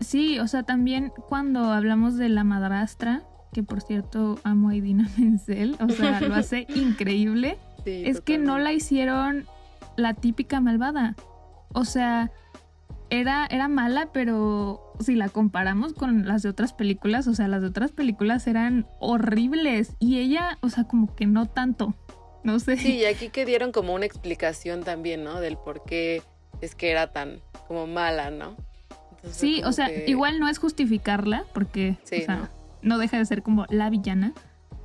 sí, 0.00 0.38
o 0.38 0.46
sea, 0.46 0.62
también 0.62 1.12
cuando 1.28 1.72
hablamos 1.72 2.16
de 2.16 2.28
la 2.28 2.44
madrastra, 2.44 3.22
que 3.52 3.62
por 3.62 3.80
cierto 3.80 4.38
amo 4.44 4.68
a 4.68 4.76
Idina 4.76 5.08
Menzel, 5.18 5.76
o 5.80 5.88
sea, 5.88 6.20
lo 6.20 6.34
hace 6.34 6.66
increíble, 6.74 7.58
Sí, 7.84 8.02
es 8.04 8.20
que 8.20 8.36
no 8.36 8.58
la 8.58 8.72
hicieron 8.72 9.46
la 9.96 10.14
típica 10.14 10.60
malvada. 10.60 11.16
O 11.72 11.84
sea, 11.84 12.30
era, 13.10 13.46
era 13.50 13.68
mala, 13.68 14.10
pero 14.12 14.94
si 15.00 15.14
la 15.14 15.28
comparamos 15.28 15.92
con 15.94 16.26
las 16.26 16.42
de 16.42 16.48
otras 16.48 16.72
películas, 16.72 17.26
o 17.26 17.34
sea, 17.34 17.48
las 17.48 17.60
de 17.62 17.68
otras 17.68 17.92
películas 17.92 18.46
eran 18.46 18.86
horribles 19.00 19.94
y 19.98 20.18
ella, 20.18 20.58
o 20.60 20.68
sea, 20.68 20.84
como 20.84 21.14
que 21.14 21.26
no 21.26 21.46
tanto. 21.46 21.94
No 22.44 22.58
sé. 22.58 22.76
Sí, 22.76 22.96
y 22.98 23.04
aquí 23.04 23.28
que 23.28 23.44
dieron 23.44 23.72
como 23.72 23.94
una 23.94 24.06
explicación 24.06 24.82
también, 24.82 25.24
¿no? 25.24 25.40
Del 25.40 25.56
por 25.58 25.84
qué 25.84 26.22
es 26.62 26.74
que 26.74 26.90
era 26.90 27.12
tan 27.12 27.40
como 27.68 27.86
mala, 27.86 28.30
¿no? 28.30 28.56
Entonces 29.16 29.36
Sí, 29.36 29.62
o 29.64 29.72
sea, 29.72 29.88
que- 29.88 30.04
igual 30.08 30.38
no 30.40 30.48
es 30.48 30.58
justificarla, 30.58 31.44
porque 31.52 31.98
Sí, 32.04 32.22
o 32.22 32.24
sea, 32.24 32.36
no. 32.36 32.48
no. 32.82 32.98
deja 32.98 33.18
de 33.18 33.26
ser 33.26 33.42
como 33.42 33.66
la 33.68 33.90
villana, 33.90 34.32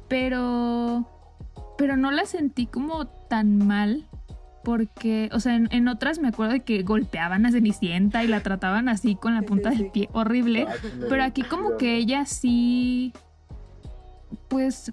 pero, 0.10 1.06
pero 1.78 1.96
no 1.98 2.12
la 2.12 2.26
sentí 2.26 2.66
como 2.66 3.08
tan 3.08 3.58
mal, 3.66 4.06
porque, 4.66 5.30
o 5.32 5.40
sea, 5.40 5.56
en, 5.56 5.70
en 5.72 5.88
otras 5.88 6.20
me 6.20 6.28
acuerdo 6.28 6.54
de 6.54 6.64
que 6.64 6.84
golpeaban 6.84 7.46
a 7.46 7.52
Cenicienta 7.52 8.26
y 8.26 8.28
la 8.28 8.42
trataban 8.42 8.90
así 8.90 9.16
con 9.16 9.36
la 9.36 9.42
Sí, 9.42 9.46
punta 9.46 9.72
sí, 9.72 9.78
del 9.78 9.92
pie, 9.92 10.10
horrible, 10.12 10.68
pero 11.08 11.24
aquí 11.24 11.44
como 11.44 11.78
que 11.78 11.96
ella 11.96 12.26
sí, 12.26 13.14
pues, 14.50 14.92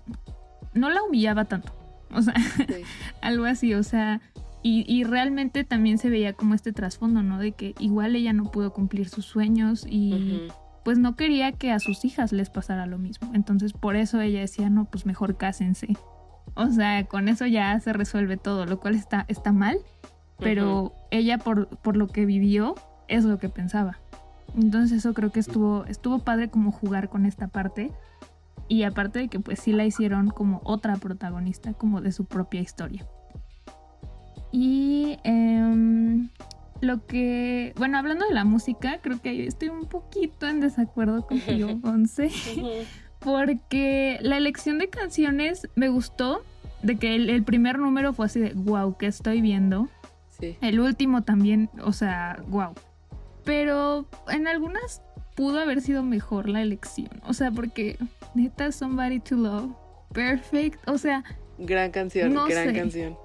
no 0.75 0.91
la 0.91 1.03
humillaba 1.03 1.47
tanto, 1.47 1.73
o 2.13 2.23
sea, 2.23 2.35
algo 3.23 3.47
así, 3.47 3.75
o 3.75 3.83
sea, 3.83 4.21
y, 4.63 4.85
y 4.87 5.03
realmente 5.03 5.65
también 5.65 5.99
se 5.99 6.11
veía 6.11 6.35
como 6.35 6.55
este 6.55 6.73
trasfondo, 6.73 7.23
¿no? 7.23 7.39
De 7.39 7.53
que 7.53 7.75
igual 7.81 8.15
ella 8.15 8.33
no 8.33 8.53
pudo 8.53 8.73
cumplir 8.73 9.09
sus 9.09 9.25
sueños 9.25 9.85
y 9.89 10.49
pues 10.85 10.99
no 10.99 11.17
quería 11.17 11.53
que 11.53 11.73
a 11.73 11.79
sus 11.79 12.05
hijas 12.05 12.33
les 12.33 12.51
pasara 12.51 12.87
lo 12.87 12.99
mismo. 12.99 13.33
Entonces 13.35 13.73
por 13.73 13.97
eso 13.97 14.21
ella 14.21 14.41
decía, 14.41 14.71
no, 14.71 14.85
pues 14.85 15.07
mejor 15.07 15.37
cásense. 15.37 15.97
O 16.55 16.69
sea, 16.69 17.05
con 17.05 17.29
eso 17.29 17.47
ya 17.47 17.79
se 17.81 17.93
resuelve 17.93 18.37
todo, 18.37 18.67
lo 18.67 18.79
cual 18.79 18.95
está, 18.95 19.25
está 19.29 19.53
mal, 19.53 19.79
pero 20.39 20.93
ella 21.11 21.39
por, 21.39 21.69
por 21.69 21.97
lo 21.97 22.09
que 22.09 22.27
vivió, 22.27 22.75
es 23.09 23.25
lo 23.25 23.39
que 23.39 23.49
pensaba. 23.49 23.99
Entonces 24.57 24.99
eso 24.99 25.15
creo 25.15 25.31
que 25.33 25.41
estuvo, 25.41 25.85
estuvo 25.87 26.19
padre 26.19 26.51
como 26.51 26.73
jugar 26.73 27.09
con 27.09 27.27
esta 27.27 27.49
parte. 27.49 27.91
Y 28.69 28.85
aparte 28.85 29.19
de 29.19 29.29
que 29.29 29.41
pues 29.41 29.61
sí 29.61 29.73
la 29.73 29.85
hicieron 29.85 30.29
como 30.29 30.61
otra 30.65 30.97
protagonista, 30.97 31.75
como 31.75 32.01
de 32.01 32.13
su 32.13 32.25
propia 32.25 32.61
historia. 32.61 33.07
Y 34.51 35.19
em, 35.25 36.29
lo 36.81 37.07
que, 37.07 37.75
bueno, 37.77 37.99
hablando 37.99 38.27
de 38.27 38.35
la 38.35 38.45
música, 38.45 39.01
creo 39.03 39.21
que 39.21 39.47
estoy 39.47 39.69
un 39.69 39.87
poquito 39.87 40.47
en 40.47 40.61
desacuerdo 40.61 41.27
con 41.27 41.41
Pío 41.47 41.79
11. 41.83 42.31
Porque 43.23 44.19
la 44.23 44.37
elección 44.37 44.79
de 44.79 44.89
canciones 44.89 45.69
me 45.75 45.89
gustó, 45.89 46.45
de 46.83 46.97
que 46.97 47.15
el, 47.15 47.43
primer 47.45 47.79
número 47.79 48.13
fue 48.13 48.27
así 48.27 48.41
de, 48.41 48.53
wow, 48.55 48.97
¿qué 48.97 49.07
estoy 49.07 49.41
viendo? 49.41 49.89
Sí. 50.41 50.57
El 50.61 50.81
último 50.81 51.23
también, 51.23 51.71
o 51.83 51.93
sea, 51.93 52.43
wow. 52.49 52.75
Pero 53.45 54.07
en 54.29 54.49
algunas 54.49 55.03
pudo 55.35 55.61
haber 55.61 55.81
sido 55.81 56.03
mejor 56.03 56.49
la 56.49 56.63
elección. 56.63 57.11
O 57.27 57.33
sea, 57.33 57.51
porque 57.51 57.97
neta, 58.35 58.73
Somebody 58.73 59.21
to 59.21 59.37
Love, 59.37 59.71
Perfect, 60.13 60.89
o 60.89 60.99
sea... 60.99 61.25
Gran 61.59 61.91
canción, 61.91 62.35
gran 62.49 62.75
canción. 62.75 63.17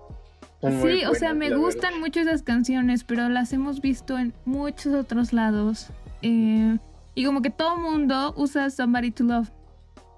Sí, 0.61 1.05
o 1.05 1.13
sea, 1.13 1.33
me 1.33 1.55
gustan 1.55 1.99
mucho 1.99 2.19
esas 2.19 2.41
canciones, 2.41 3.03
pero 3.03 3.29
las 3.29 3.53
hemos 3.53 3.79
visto 3.79 4.17
en 4.17 4.33
muchos 4.45 4.93
otros 4.93 5.31
lados. 5.31 5.89
Eh, 6.23 6.77
y 7.13 7.25
como 7.25 7.41
que 7.41 7.49
todo 7.49 7.77
mundo 7.77 8.33
usa 8.37 8.69
Somebody 8.69 9.11
to 9.11 9.23
Love. 9.23 9.51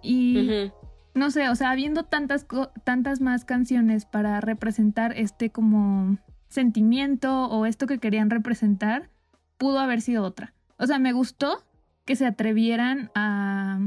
Y 0.01 0.71
no 1.13 1.31
sé, 1.31 1.49
o 1.49 1.55
sea, 1.55 1.71
habiendo 1.71 2.03
tantas, 2.03 2.45
tantas 2.83 3.21
más 3.21 3.45
canciones 3.45 4.05
para 4.05 4.39
representar 4.41 5.13
este 5.17 5.49
como 5.49 6.17
sentimiento 6.47 7.45
o 7.45 7.65
esto 7.65 7.87
que 7.87 7.99
querían 7.99 8.29
representar, 8.29 9.09
pudo 9.57 9.79
haber 9.79 10.01
sido 10.01 10.23
otra. 10.23 10.53
O 10.77 10.87
sea, 10.87 10.99
me 10.99 11.11
gustó 11.11 11.65
que 12.05 12.15
se 12.15 12.25
atrevieran 12.25 13.11
a, 13.15 13.79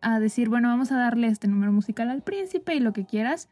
a 0.00 0.20
decir, 0.20 0.48
bueno, 0.48 0.68
vamos 0.68 0.92
a 0.92 0.96
darle 0.96 1.26
este 1.28 1.48
número 1.48 1.72
musical 1.72 2.10
al 2.10 2.22
príncipe 2.22 2.74
y 2.74 2.80
lo 2.80 2.92
que 2.92 3.04
quieras. 3.04 3.50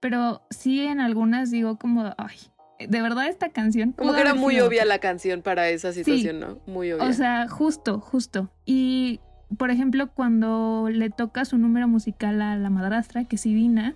Pero 0.00 0.42
sí 0.50 0.84
en 0.84 1.00
algunas 1.00 1.50
digo 1.50 1.78
como, 1.78 2.14
ay, 2.18 2.36
de 2.78 3.02
verdad 3.02 3.26
esta 3.26 3.48
canción. 3.50 3.92
Como 3.92 4.12
que 4.12 4.20
era 4.20 4.34
muy 4.34 4.60
obvia 4.60 4.84
la 4.84 4.98
canción 4.98 5.42
para 5.42 5.68
esa 5.70 5.92
situación, 5.92 6.40
¿no? 6.40 6.58
Muy 6.66 6.92
obvia. 6.92 7.06
O 7.06 7.12
sea, 7.12 7.48
justo, 7.48 8.00
justo. 8.00 8.50
Y 8.66 9.20
por 9.56 9.70
ejemplo, 9.70 10.08
cuando 10.08 10.88
le 10.90 11.10
toca 11.10 11.44
su 11.44 11.58
número 11.58 11.88
musical 11.88 12.40
a 12.42 12.56
la 12.56 12.70
madrastra, 12.70 13.24
que 13.24 13.36
es 13.36 13.46
Idina, 13.46 13.94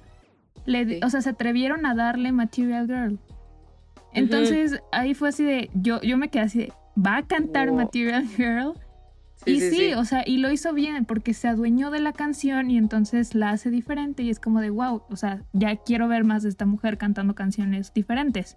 le, 0.67 1.01
o 1.05 1.11
sea, 1.11 1.23
se 1.23 1.31
atrevieron 1.31 1.87
a 1.87 1.95
darle 1.95 2.33
Material 2.33 2.87
Girl. 2.87 3.19
Entonces 4.13 4.83
ahí 4.93 5.15
fue 5.15 5.29
así 5.29 5.45
de, 5.45 5.71
yo, 5.75 6.01
yo 6.03 6.17
me 6.17 6.29
quedé 6.29 6.43
así 6.43 6.59
de, 6.59 6.73
¿va 6.97 7.19
a 7.19 7.27
cantar 7.27 7.73
Material 7.73 8.27
Girl? 8.27 8.75
y 9.47 9.61
sí, 9.61 9.95
o 9.95 10.05
sea, 10.05 10.25
y 10.27 10.39
lo 10.39 10.51
hizo 10.51 10.73
bien 10.73 11.05
porque 11.05 11.33
se 11.33 11.49
adueñó 11.49 11.91
de 11.91 12.01
la 12.01 12.13
canción 12.13 12.71
y 12.71 12.77
entonces 12.77 13.35
la 13.35 13.51
hace 13.51 13.71
diferente 13.71 14.23
y 14.23 14.31
es 14.31 14.41
como 14.41 14.61
de, 14.61 14.71
wow, 14.71 15.03
o 15.09 15.17
sea, 15.17 15.43
ya 15.53 15.77
quiero 15.77 16.09
ver 16.09 16.25
más 16.25 16.43
de 16.43 16.49
esta 16.49 16.67
mujer 16.67 16.99
cantando 16.99 17.35
canciones 17.35 17.93
diferentes. 17.95 18.57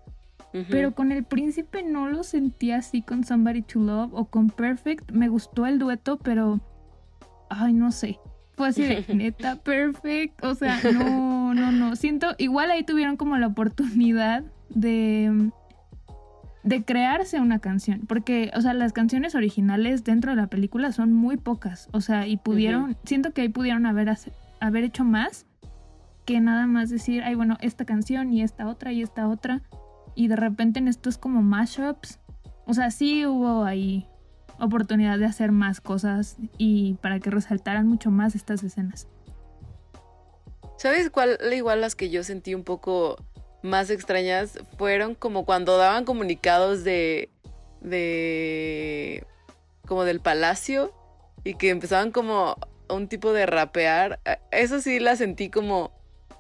Pero 0.69 0.93
con 0.93 1.13
el 1.13 1.23
príncipe 1.23 1.81
no 1.81 2.09
lo 2.09 2.23
sentí 2.23 2.71
así 2.71 3.01
con 3.01 3.23
Somebody 3.23 3.61
to 3.61 3.79
Love 3.79 4.13
o 4.13 4.25
con 4.25 4.49
Perfect. 4.49 5.11
Me 5.11 5.29
gustó 5.29 5.65
el 5.65 5.79
dueto, 5.79 6.17
pero 6.17 6.59
ay, 7.51 7.73
no 7.73 7.91
sé. 7.91 8.19
Fue 8.55 8.69
así 8.69 8.83
de 8.83 9.05
neta, 9.13 9.57
perfect. 9.57 10.43
O 10.43 10.55
sea, 10.55 10.79
no, 10.93 11.53
no, 11.53 11.71
no. 11.71 11.95
Siento, 11.95 12.35
igual 12.37 12.71
ahí 12.71 12.83
tuvieron 12.83 13.17
como 13.17 13.37
la 13.37 13.47
oportunidad 13.47 14.43
de, 14.69 15.51
de 16.63 16.83
crearse 16.83 17.39
una 17.39 17.59
canción. 17.59 18.01
Porque, 18.07 18.51
o 18.55 18.61
sea, 18.61 18.73
las 18.73 18.93
canciones 18.93 19.35
originales 19.35 20.03
dentro 20.03 20.31
de 20.31 20.37
la 20.37 20.47
película 20.47 20.91
son 20.91 21.13
muy 21.13 21.37
pocas. 21.37 21.89
O 21.91 22.01
sea, 22.01 22.27
y 22.27 22.37
pudieron, 22.37 22.97
siento 23.03 23.31
que 23.31 23.41
ahí 23.41 23.49
pudieron 23.49 23.85
haber, 23.85 24.15
haber 24.59 24.83
hecho 24.83 25.03
más 25.03 25.45
que 26.25 26.39
nada 26.39 26.67
más 26.67 26.89
decir, 26.89 27.23
ay, 27.23 27.35
bueno, 27.35 27.57
esta 27.61 27.85
canción 27.85 28.31
y 28.31 28.43
esta 28.43 28.67
otra 28.67 28.91
y 28.91 29.01
esta 29.01 29.27
otra. 29.27 29.61
Y 30.13 30.27
de 30.27 30.35
repente 30.35 30.79
en 30.79 30.87
estos 30.87 31.17
como 31.17 31.41
mashups. 31.41 32.19
O 32.65 32.73
sea, 32.73 32.91
sí 32.91 33.25
hubo 33.25 33.63
ahí 33.63 34.07
oportunidad 34.61 35.17
de 35.17 35.25
hacer 35.25 35.51
más 35.51 35.81
cosas 35.81 36.37
y 36.57 36.93
para 37.01 37.19
que 37.19 37.29
resaltaran 37.29 37.87
mucho 37.87 38.11
más 38.11 38.35
estas 38.35 38.63
escenas. 38.63 39.07
¿Sabes 40.77 41.09
cuál? 41.09 41.37
Igual 41.53 41.81
las 41.81 41.95
que 41.95 42.09
yo 42.09 42.23
sentí 42.23 42.55
un 42.55 42.63
poco 42.63 43.17
más 43.63 43.89
extrañas 43.89 44.59
fueron 44.77 45.15
como 45.15 45.45
cuando 45.45 45.77
daban 45.77 46.05
comunicados 46.05 46.83
de. 46.83 47.29
de. 47.81 49.25
como 49.85 50.03
del 50.03 50.21
palacio 50.21 50.93
y 51.43 51.55
que 51.55 51.69
empezaban 51.69 52.11
como 52.11 52.55
un 52.89 53.07
tipo 53.07 53.33
de 53.33 53.45
rapear. 53.45 54.19
Eso 54.51 54.79
sí 54.79 54.99
la 54.99 55.15
sentí 55.15 55.49
como. 55.49 55.91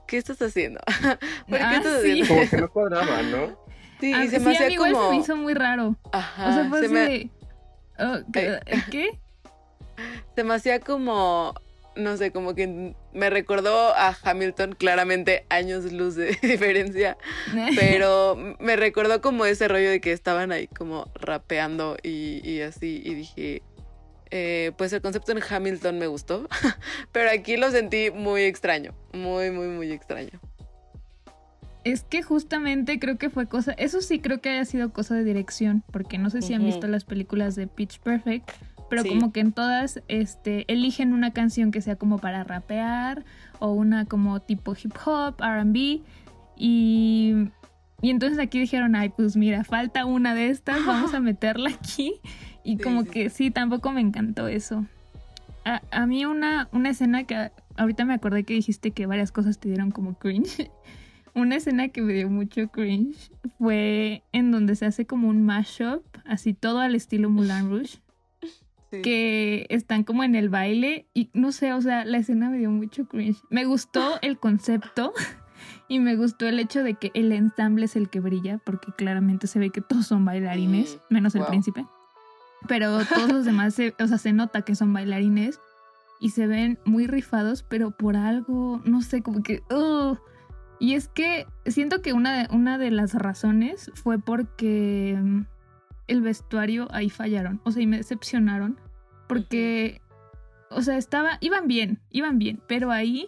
¿Qué 0.07 0.17
estás 0.17 0.41
haciendo? 0.41 0.81
¿Por 1.47 1.57
qué 1.57 1.63
ah, 1.63 1.77
estás 1.77 1.99
haciendo? 1.99 2.27
Como 2.27 2.49
que 2.49 2.57
no 2.57 2.71
cuadraba, 2.71 3.21
¿no? 3.21 3.59
Sí, 3.99 4.13
y 4.13 4.27
se 4.27 4.39
me 4.39 4.51
hacía 4.51 4.75
como. 4.75 5.03
se 5.03 5.09
me 5.11 5.17
hizo 5.17 5.35
muy 5.35 5.53
raro. 5.53 5.95
Ajá. 6.11 6.49
O 6.49 6.53
sea, 6.53 6.65
fue 6.69 6.79
así 6.85 7.31
Oh, 8.01 8.17
eh, 8.33 8.59
¿Qué? 8.89 9.19
Se 10.35 10.43
me 10.43 10.55
hacía 10.55 10.79
como, 10.79 11.53
no 11.95 12.17
sé, 12.17 12.31
como 12.31 12.55
que 12.55 12.95
me 13.13 13.29
recordó 13.29 13.93
a 13.95 14.17
Hamilton, 14.23 14.73
claramente 14.73 15.45
años 15.49 15.91
luz 15.91 16.15
de 16.15 16.35
diferencia, 16.41 17.17
pero 17.75 18.35
me 18.59 18.75
recordó 18.75 19.21
como 19.21 19.45
ese 19.45 19.67
rollo 19.67 19.89
de 19.89 20.01
que 20.01 20.11
estaban 20.11 20.51
ahí 20.51 20.67
como 20.67 21.11
rapeando 21.15 21.97
y, 22.01 22.61
así, 22.61 23.01
y 23.05 23.13
dije, 23.13 23.61
eh, 24.31 24.71
pues 24.77 24.93
el 24.93 25.01
concepto 25.01 25.31
en 25.33 25.41
Hamilton 25.47 25.99
me 25.99 26.07
gustó, 26.07 26.47
pero 27.11 27.29
aquí 27.29 27.57
lo 27.57 27.69
sentí 27.69 28.09
muy 28.09 28.43
extraño, 28.43 28.95
muy, 29.13 29.51
muy, 29.51 29.67
muy 29.67 29.91
extraño. 29.91 30.39
Es 31.83 32.03
que 32.03 32.21
justamente 32.21 32.99
creo 32.99 33.17
que 33.17 33.29
fue 33.29 33.47
cosa, 33.47 33.71
eso 33.73 34.01
sí 34.01 34.19
creo 34.19 34.39
que 34.39 34.49
haya 34.49 34.65
sido 34.65 34.93
cosa 34.93 35.15
de 35.15 35.23
dirección, 35.23 35.83
porque 35.91 36.19
no 36.19 36.29
sé 36.29 36.43
si 36.43 36.53
han 36.53 36.63
visto 36.63 36.87
las 36.87 37.05
películas 37.05 37.55
de 37.55 37.65
Pitch 37.65 37.99
Perfect, 37.99 38.51
pero 38.91 39.03
como 39.05 39.31
que 39.31 39.39
en 39.39 39.51
todas 39.51 40.01
este, 40.07 40.71
eligen 40.71 41.13
una 41.13 41.31
canción 41.31 41.71
que 41.71 41.81
sea 41.81 41.95
como 41.95 42.19
para 42.19 42.43
rapear 42.43 43.23
o 43.59 43.71
una 43.71 44.05
como 44.05 44.41
tipo 44.41 44.75
hip 44.75 44.93
hop, 45.05 45.37
RB 45.41 46.01
y, 46.57 47.35
y 48.01 48.09
entonces 48.09 48.37
aquí 48.37 48.59
dijeron, 48.59 48.95
ay, 48.95 49.09
pues 49.09 49.35
mira, 49.35 49.63
falta 49.63 50.05
una 50.05 50.35
de 50.35 50.49
estas, 50.49 50.85
vamos 50.85 51.13
a 51.13 51.19
meterla 51.19 51.71
aquí 51.71 52.15
y 52.63 52.77
como 52.77 53.05
que 53.05 53.29
sí, 53.29 53.49
tampoco 53.49 53.91
me 53.91 54.01
encantó 54.01 54.47
eso. 54.47 54.85
A, 55.63 55.81
a 55.89 56.05
mí 56.05 56.25
una, 56.25 56.67
una 56.71 56.89
escena 56.89 57.23
que 57.23 57.49
ahorita 57.77 58.05
me 58.05 58.13
acordé 58.13 58.43
que 58.43 58.53
dijiste 58.53 58.91
que 58.91 59.05
varias 59.05 59.31
cosas 59.31 59.57
te 59.57 59.69
dieron 59.69 59.91
como 59.91 60.13
cringe. 60.15 60.69
Una 61.33 61.55
escena 61.55 61.89
que 61.89 62.01
me 62.01 62.13
dio 62.13 62.29
mucho 62.29 62.67
cringe 62.67 63.31
fue 63.57 64.23
en 64.33 64.51
donde 64.51 64.75
se 64.75 64.85
hace 64.85 65.05
como 65.05 65.29
un 65.29 65.43
mashup, 65.45 66.03
así 66.25 66.53
todo 66.53 66.79
al 66.79 66.95
estilo 66.95 67.29
Mulan 67.29 67.69
Rouge. 67.69 67.99
Que 69.03 69.67
están 69.69 70.03
como 70.03 70.25
en 70.25 70.35
el 70.35 70.49
baile 70.49 71.07
y 71.13 71.29
no 71.33 71.53
sé, 71.53 71.71
o 71.71 71.81
sea, 71.81 72.03
la 72.03 72.17
escena 72.17 72.49
me 72.49 72.57
dio 72.57 72.69
mucho 72.69 73.07
cringe. 73.07 73.41
Me 73.49 73.63
gustó 73.63 74.01
el 74.21 74.37
concepto 74.37 75.13
y 75.87 75.99
me 75.99 76.17
gustó 76.17 76.45
el 76.45 76.59
hecho 76.59 76.83
de 76.83 76.95
que 76.95 77.11
el 77.13 77.31
ensamble 77.31 77.85
es 77.85 77.95
el 77.95 78.09
que 78.09 78.19
brilla, 78.19 78.57
porque 78.65 78.91
claramente 78.91 79.47
se 79.47 79.59
ve 79.59 79.69
que 79.69 79.79
todos 79.79 80.07
son 80.07 80.25
bailarines, 80.25 80.99
mm, 81.09 81.13
menos 81.13 81.35
el 81.35 81.45
príncipe. 81.45 81.85
Pero 82.67 83.05
todos 83.05 83.31
los 83.31 83.45
demás, 83.45 83.75
se, 83.75 83.95
o 83.97 84.07
sea, 84.07 84.17
se 84.17 84.33
nota 84.33 84.63
que 84.63 84.75
son 84.75 84.91
bailarines 84.91 85.61
y 86.19 86.31
se 86.31 86.45
ven 86.45 86.77
muy 86.83 87.07
rifados, 87.07 87.63
pero 87.63 87.91
por 87.91 88.17
algo, 88.17 88.81
no 88.83 89.01
sé, 89.01 89.21
como 89.21 89.41
que... 89.41 89.63
Y 90.81 90.95
es 90.95 91.07
que 91.09 91.45
siento 91.67 92.01
que 92.01 92.11
una 92.11 92.39
de, 92.39 92.55
una 92.55 92.79
de 92.79 92.89
las 92.89 93.13
razones 93.13 93.91
fue 93.93 94.17
porque 94.17 95.15
mm, 95.15 95.41
el 96.07 96.21
vestuario 96.21 96.87
ahí 96.89 97.11
fallaron. 97.11 97.61
O 97.63 97.71
sea, 97.71 97.83
y 97.83 97.85
me 97.85 97.97
decepcionaron. 97.97 98.79
Porque, 99.27 100.01
o 100.71 100.81
sea, 100.81 100.97
estaba, 100.97 101.37
iban 101.39 101.67
bien, 101.67 101.99
iban 102.09 102.39
bien. 102.39 102.63
Pero 102.67 102.89
ahí, 102.89 103.27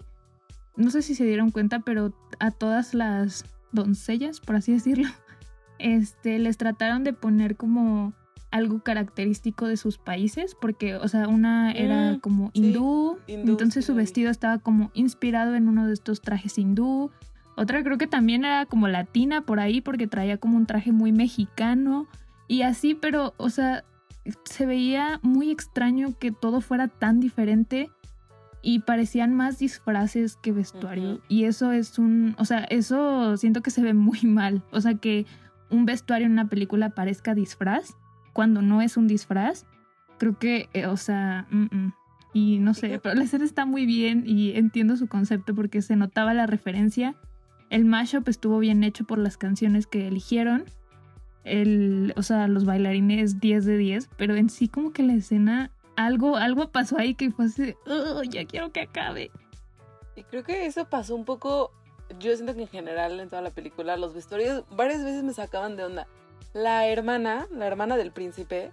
no 0.78 0.90
sé 0.90 1.04
si 1.04 1.14
se 1.14 1.26
dieron 1.26 1.52
cuenta, 1.52 1.82
pero 1.82 2.12
a 2.40 2.50
todas 2.50 2.96
las 2.96 3.46
doncellas, 3.72 4.40
por 4.40 4.56
así 4.56 4.72
decirlo, 4.72 5.10
este, 5.78 6.40
les 6.40 6.58
trataron 6.58 7.04
de 7.04 7.14
poner 7.14 7.56
como 7.56 8.14
algo 8.50 8.82
característico 8.82 9.68
de 9.68 9.78
sus 9.78 10.00
países, 10.00 10.56
porque, 10.60 10.96
o 10.96 11.08
sea, 11.08 11.28
una 11.28 11.72
era 11.72 12.14
mm, 12.14 12.20
como 12.20 12.50
hindú, 12.54 13.20
entonces 13.28 13.86
su 13.86 13.94
vestido 13.94 14.32
estaba 14.32 14.58
como 14.58 14.90
inspirado 14.96 15.54
en 15.54 15.68
uno 15.68 15.86
de 15.86 15.94
estos 15.94 16.22
trajes 16.22 16.58
hindú, 16.58 17.12
otra 17.56 17.84
creo 17.84 17.98
que 17.98 18.08
también 18.08 18.46
era 18.46 18.66
como 18.66 18.88
latina 18.88 19.42
por 19.42 19.60
ahí 19.60 19.82
porque 19.82 20.08
traía 20.08 20.38
como 20.38 20.58
un 20.58 20.66
traje 20.66 20.92
muy 20.92 21.12
mexicano 21.12 22.08
y 22.48 22.62
así, 22.64 22.96
pero, 22.96 23.34
o 23.38 23.50
sea, 23.50 23.84
se 24.46 24.66
veía 24.66 25.20
muy 25.22 25.52
extraño 25.52 26.18
que 26.20 26.32
todo 26.32 26.62
fuera 26.62 26.88
tan 26.88 27.20
diferente 27.20 27.90
y 28.62 28.80
parecían 28.80 29.34
más 29.34 29.60
disfraces 29.60 30.38
que 30.38 30.52
vestuario. 30.52 31.20
Y 31.28 31.44
eso 31.44 31.72
es 31.72 32.00
un, 32.00 32.36
o 32.38 32.46
sea, 32.46 32.60
eso 32.66 33.38
siento 33.38 33.62
que 33.62 33.72
se 33.72 33.82
ve 33.82 33.94
muy 33.94 34.22
mal. 34.24 34.64
O 34.72 34.82
sea, 34.82 34.96
que 34.96 35.26
un 35.70 35.86
vestuario 35.86 36.26
en 36.26 36.34
una 36.34 36.48
película 36.48 36.92
parezca 36.92 37.36
disfraz, 37.36 37.96
cuando 38.32 38.62
no 38.62 38.82
es 38.82 38.98
un 38.98 39.08
disfraz, 39.08 39.66
creo 40.18 40.38
que, 40.40 40.70
eh, 40.74 40.88
o 40.88 40.98
sea, 40.98 41.48
mm, 41.52 41.76
mm. 41.76 41.94
y 42.34 42.60
no 42.60 42.74
sé, 42.74 43.00
pero 43.02 43.16
la 43.16 43.24
escena 43.24 43.46
está 43.46 43.66
muy 43.66 43.86
bien 43.86 44.24
y 44.26 44.52
entiendo 44.52 44.96
su 44.96 45.08
concepto 45.08 45.54
porque 45.54 45.82
se 45.82 45.96
notaba 45.96 46.34
la 46.34 46.48
referencia. 46.48 47.16
El 47.74 47.86
mashup 47.86 48.30
estuvo 48.30 48.60
bien 48.60 48.84
hecho 48.84 49.04
por 49.04 49.18
las 49.18 49.36
canciones 49.36 49.88
que 49.88 50.08
eligieron. 50.08 50.66
El, 51.44 52.14
o 52.16 52.22
sea, 52.22 52.48
los 52.48 52.66
bailarines 52.66 53.40
10 53.40 53.66
de 53.66 53.78
10, 53.78 54.10
pero 54.16 54.36
en 54.36 54.52
sí 54.52 54.68
como 54.68 54.94
que 54.94 55.02
la 55.02 55.16
escena, 55.16 55.72
algo, 55.96 56.38
algo 56.38 56.70
pasó 56.70 57.00
ahí 57.00 57.16
que 57.16 57.32
fue 57.32 57.46
así, 57.46 57.74
oh, 57.88 58.22
ya 58.22 58.46
quiero 58.46 58.72
que 58.72 58.82
acabe. 58.82 59.32
Y 60.16 60.22
creo 60.22 60.44
que 60.44 60.68
eso 60.68 60.86
pasó 60.86 61.16
un 61.16 61.26
poco, 61.26 61.72
yo 62.20 62.36
siento 62.36 62.54
que 62.54 62.62
en 62.62 62.68
general 62.68 63.20
en 63.20 63.30
toda 63.30 63.42
la 63.42 63.50
película 63.50 63.98
los 63.98 64.14
vestuarios 64.14 64.66
varias 64.70 65.04
veces 65.04 65.24
me 65.24 65.34
sacaban 65.34 65.76
de 65.76 65.86
onda. 65.86 66.08
La 66.54 66.88
hermana, 66.88 67.48
la 67.50 67.66
hermana 67.66 67.98
del 67.98 68.12
príncipe, 68.12 68.72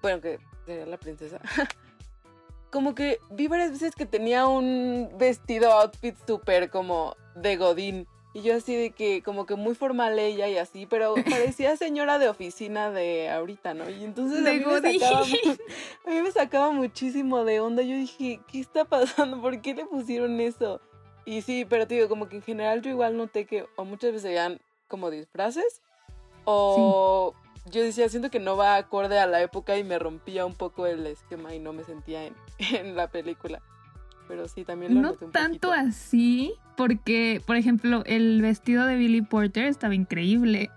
bueno, 0.00 0.22
que 0.22 0.38
sería 0.64 0.86
la 0.86 0.96
princesa, 0.96 1.42
como 2.70 2.94
que 2.94 3.18
vi 3.30 3.48
varias 3.48 3.72
veces 3.72 3.94
que 3.94 4.06
tenía 4.06 4.46
un 4.46 5.10
vestido 5.18 5.72
outfit 5.72 6.16
súper 6.26 6.70
como 6.70 7.16
de 7.34 7.58
godín. 7.58 8.08
Y 8.32 8.42
yo 8.42 8.54
así 8.54 8.76
de 8.76 8.90
que 8.90 9.22
como 9.22 9.44
que 9.44 9.56
muy 9.56 9.74
formal 9.74 10.18
ella 10.18 10.48
y 10.48 10.56
así, 10.56 10.86
pero 10.86 11.14
parecía 11.30 11.76
señora 11.76 12.18
de 12.18 12.28
oficina 12.28 12.90
de 12.90 13.28
ahorita, 13.28 13.74
¿no? 13.74 13.90
Y 13.90 14.04
entonces 14.04 14.46
a, 14.46 14.52
mí 14.52 14.64
me 14.64 14.98
sacaba, 14.98 15.20
a 16.06 16.10
mí 16.10 16.20
me 16.22 16.30
sacaba 16.32 16.70
muchísimo 16.70 17.44
de 17.44 17.60
onda. 17.60 17.82
Yo 17.82 17.96
dije, 17.96 18.40
¿qué 18.46 18.60
está 18.60 18.84
pasando? 18.84 19.40
¿Por 19.40 19.60
qué 19.60 19.74
le 19.74 19.84
pusieron 19.84 20.40
eso? 20.40 20.80
Y 21.24 21.42
sí, 21.42 21.66
pero 21.68 21.86
te 21.86 21.94
digo, 21.96 22.08
como 22.08 22.28
que 22.28 22.36
en 22.36 22.42
general 22.42 22.82
yo 22.82 22.90
igual 22.90 23.16
noté 23.16 23.46
que 23.46 23.66
o 23.76 23.84
muchas 23.84 24.12
veces 24.12 24.30
eran 24.30 24.60
como 24.88 25.10
disfraces 25.10 25.82
o 26.44 27.34
yo 27.66 27.82
decía, 27.82 28.08
siento 28.08 28.30
que 28.30 28.40
no 28.40 28.56
va 28.56 28.76
acorde 28.76 29.18
a 29.18 29.26
la 29.26 29.42
época 29.42 29.76
y 29.76 29.84
me 29.84 29.98
rompía 29.98 30.46
un 30.46 30.54
poco 30.54 30.86
el 30.86 31.06
esquema 31.06 31.54
y 31.54 31.58
no 31.58 31.72
me 31.72 31.84
sentía 31.84 32.24
en, 32.24 32.34
en 32.58 32.96
la 32.96 33.08
película. 33.08 33.60
Pero 34.30 34.46
sí, 34.46 34.64
también 34.64 34.94
lo 34.94 35.02
No 35.02 35.08
noté 35.08 35.24
un 35.24 35.32
tanto 35.32 35.68
poquito. 35.70 35.72
así, 35.72 36.52
porque, 36.76 37.42
por 37.46 37.56
ejemplo, 37.56 38.04
el 38.06 38.40
vestido 38.40 38.86
de 38.86 38.96
Billy 38.96 39.22
Porter 39.22 39.64
estaba 39.64 39.94
increíble. 39.94 40.70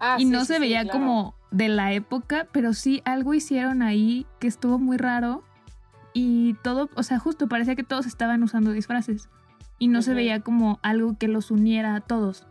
Ah, 0.00 0.16
y 0.18 0.24
sí, 0.24 0.30
no 0.30 0.40
sí, 0.40 0.46
se 0.46 0.54
sí, 0.54 0.60
veía 0.60 0.82
claro. 0.82 0.98
como 0.98 1.34
de 1.52 1.68
la 1.68 1.92
época, 1.92 2.48
pero 2.50 2.72
sí 2.74 3.00
algo 3.04 3.32
hicieron 3.32 3.80
ahí 3.80 4.26
que 4.40 4.48
estuvo 4.48 4.78
muy 4.80 4.96
raro. 4.96 5.44
Y 6.12 6.54
todo, 6.64 6.90
o 6.96 7.02
sea, 7.04 7.18
justo 7.20 7.48
parecía 7.48 7.76
que 7.76 7.84
todos 7.84 8.06
estaban 8.06 8.42
usando 8.42 8.72
disfraces. 8.72 9.28
Y 9.78 9.86
no 9.88 10.02
se 10.02 10.14
veía 10.14 10.40
como 10.40 10.80
algo 10.82 11.16
que 11.16 11.28
los 11.28 11.50
uniera 11.52 11.94
a 11.94 12.00
todos. 12.00 12.46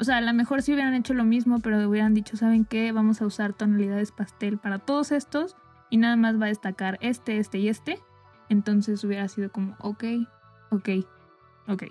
O 0.00 0.04
sea, 0.04 0.16
a 0.18 0.20
lo 0.20 0.32
mejor 0.32 0.62
sí 0.62 0.72
hubieran 0.72 0.94
hecho 0.94 1.14
lo 1.14 1.24
mismo, 1.24 1.60
pero 1.60 1.88
hubieran 1.88 2.14
dicho, 2.14 2.36
¿saben 2.36 2.64
qué? 2.64 2.90
Vamos 2.92 3.22
a 3.22 3.26
usar 3.26 3.52
tonalidades 3.52 4.10
pastel 4.12 4.58
para 4.58 4.78
todos 4.78 5.12
estos. 5.12 5.56
Y 5.90 5.96
nada 5.98 6.16
más 6.16 6.40
va 6.40 6.46
a 6.46 6.48
destacar 6.48 6.98
este, 7.00 7.38
este 7.38 7.58
y 7.58 7.68
este. 7.68 8.00
Entonces 8.48 9.02
hubiera 9.04 9.28
sido 9.28 9.50
como, 9.50 9.76
ok, 9.80 10.04
ok, 10.70 10.88
ok. 11.68 11.84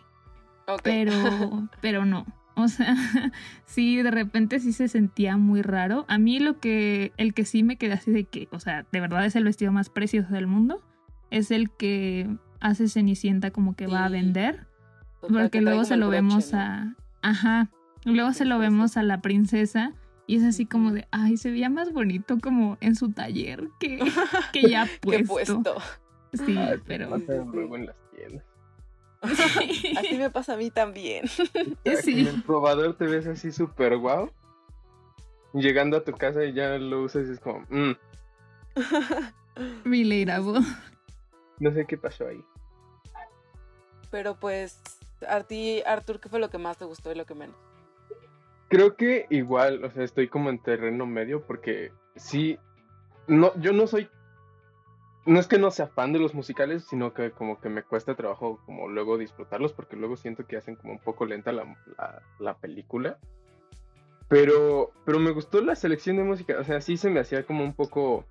Ok. 0.67 0.81
Pero, 0.83 1.13
pero 1.81 2.05
no. 2.05 2.25
O 2.55 2.67
sea, 2.67 2.95
sí, 3.65 4.01
de 4.01 4.11
repente 4.11 4.59
sí 4.59 4.73
se 4.73 4.87
sentía 4.87 5.37
muy 5.37 5.61
raro. 5.61 6.05
A 6.07 6.17
mí 6.17 6.39
lo 6.39 6.59
que, 6.59 7.13
el 7.17 7.33
que 7.33 7.45
sí 7.45 7.63
me 7.63 7.77
quedé 7.77 7.93
así 7.93 8.11
de 8.11 8.23
que, 8.25 8.47
o 8.51 8.59
sea, 8.59 8.85
de 8.91 8.99
verdad 8.99 9.25
es 9.25 9.35
el 9.35 9.43
vestido 9.43 9.71
más 9.71 9.89
precioso 9.89 10.33
del 10.33 10.47
mundo, 10.47 10.81
es 11.29 11.51
el 11.51 11.69
que 11.69 12.27
hace 12.59 12.87
Cenicienta 12.87 13.51
como 13.51 13.75
que 13.75 13.87
va 13.87 14.05
a 14.05 14.09
vender. 14.09 14.67
Porque 15.21 15.49
que 15.49 15.61
luego 15.61 15.85
se 15.85 15.97
lo 15.97 16.07
broche, 16.07 16.21
vemos 16.21 16.53
¿no? 16.53 16.59
a... 16.59 16.95
Ajá. 17.21 17.69
Luego 18.05 18.33
se 18.33 18.45
lo 18.45 18.57
vemos 18.57 18.97
a 18.97 19.03
la 19.03 19.21
princesa 19.21 19.93
y 20.27 20.37
es 20.37 20.43
así 20.43 20.65
como 20.65 20.91
de, 20.91 21.07
ay, 21.11 21.37
se 21.37 21.51
veía 21.51 21.69
más 21.69 21.91
bonito 21.91 22.37
como 22.39 22.77
en 22.81 22.95
su 22.95 23.11
taller 23.11 23.69
que, 23.79 23.99
que 24.53 24.69
ya 24.69 24.87
puesto. 25.01 25.61
puesto. 25.61 25.75
Sí, 26.33 26.57
Ay, 26.57 26.79
pero... 26.85 27.09
pasan 27.09 27.43
sí, 27.45 27.49
luego 27.53 27.75
sí. 27.75 27.81
en 27.81 27.85
las 27.87 27.95
tiendas. 28.15 28.45
Así 29.97 30.17
me 30.17 30.29
pasa 30.29 30.53
a 30.53 30.57
mí 30.57 30.69
también. 30.69 31.27
Sí. 31.27 32.21
En 32.21 32.27
el 32.27 32.43
probador 32.43 32.95
te 32.95 33.05
ves 33.05 33.25
así 33.27 33.51
súper 33.51 33.97
guau. 33.97 34.29
Llegando 35.53 35.97
a 35.97 36.03
tu 36.03 36.11
casa 36.11 36.43
y 36.45 36.53
ya 36.53 36.77
lo 36.77 37.01
usas 37.03 37.27
y 37.27 37.31
es 37.31 37.39
como, 37.39 37.61
"Mm, 37.69 37.93
Relatable. 39.85 40.59
no 41.59 41.71
sé 41.73 41.85
qué 41.85 41.97
pasó 41.97 42.27
ahí. 42.27 42.43
Pero 44.11 44.35
pues, 44.35 44.79
a 45.27 45.41
ti, 45.43 45.81
Arthur, 45.85 46.19
¿qué 46.19 46.29
fue 46.29 46.39
lo 46.39 46.49
que 46.49 46.57
más 46.57 46.77
te 46.77 46.85
gustó 46.85 47.11
y 47.11 47.15
lo 47.15 47.25
que 47.25 47.33
menos? 47.35 47.55
Creo 48.69 48.95
que 48.95 49.25
igual, 49.29 49.83
o 49.83 49.91
sea, 49.91 50.03
estoy 50.03 50.27
como 50.27 50.49
en 50.49 50.59
terreno 50.61 51.05
medio 51.05 51.41
porque 51.45 51.91
sí, 52.15 52.57
no, 53.27 53.51
yo 53.59 53.71
no 53.73 53.87
soy, 53.87 54.09
no 55.27 55.39
es 55.41 55.47
que 55.47 55.59
no 55.59 55.71
sea 55.71 55.87
fan 55.87 56.13
de 56.13 56.19
los 56.19 56.33
musicales, 56.33 56.85
sino 56.85 57.13
que 57.13 57.31
como 57.31 57.59
que 57.59 57.67
me 57.67 57.83
cuesta 57.83 58.15
trabajo 58.15 58.61
como 58.65 58.87
luego 58.87 59.17
disfrutarlos 59.17 59.73
porque 59.73 59.97
luego 59.97 60.15
siento 60.15 60.47
que 60.47 60.55
hacen 60.55 60.77
como 60.77 60.93
un 60.93 60.99
poco 60.99 61.25
lenta 61.25 61.51
la, 61.51 61.75
la, 61.97 62.21
la 62.39 62.57
película. 62.57 63.19
Pero, 64.29 64.91
pero 65.05 65.19
me 65.19 65.31
gustó 65.31 65.61
la 65.61 65.75
selección 65.75 66.15
de 66.15 66.23
música, 66.23 66.57
o 66.59 66.63
sea, 66.63 66.79
sí 66.81 66.97
se 66.97 67.09
me 67.09 67.19
hacía 67.19 67.43
como 67.43 67.63
un 67.63 67.73
poco 67.73 68.25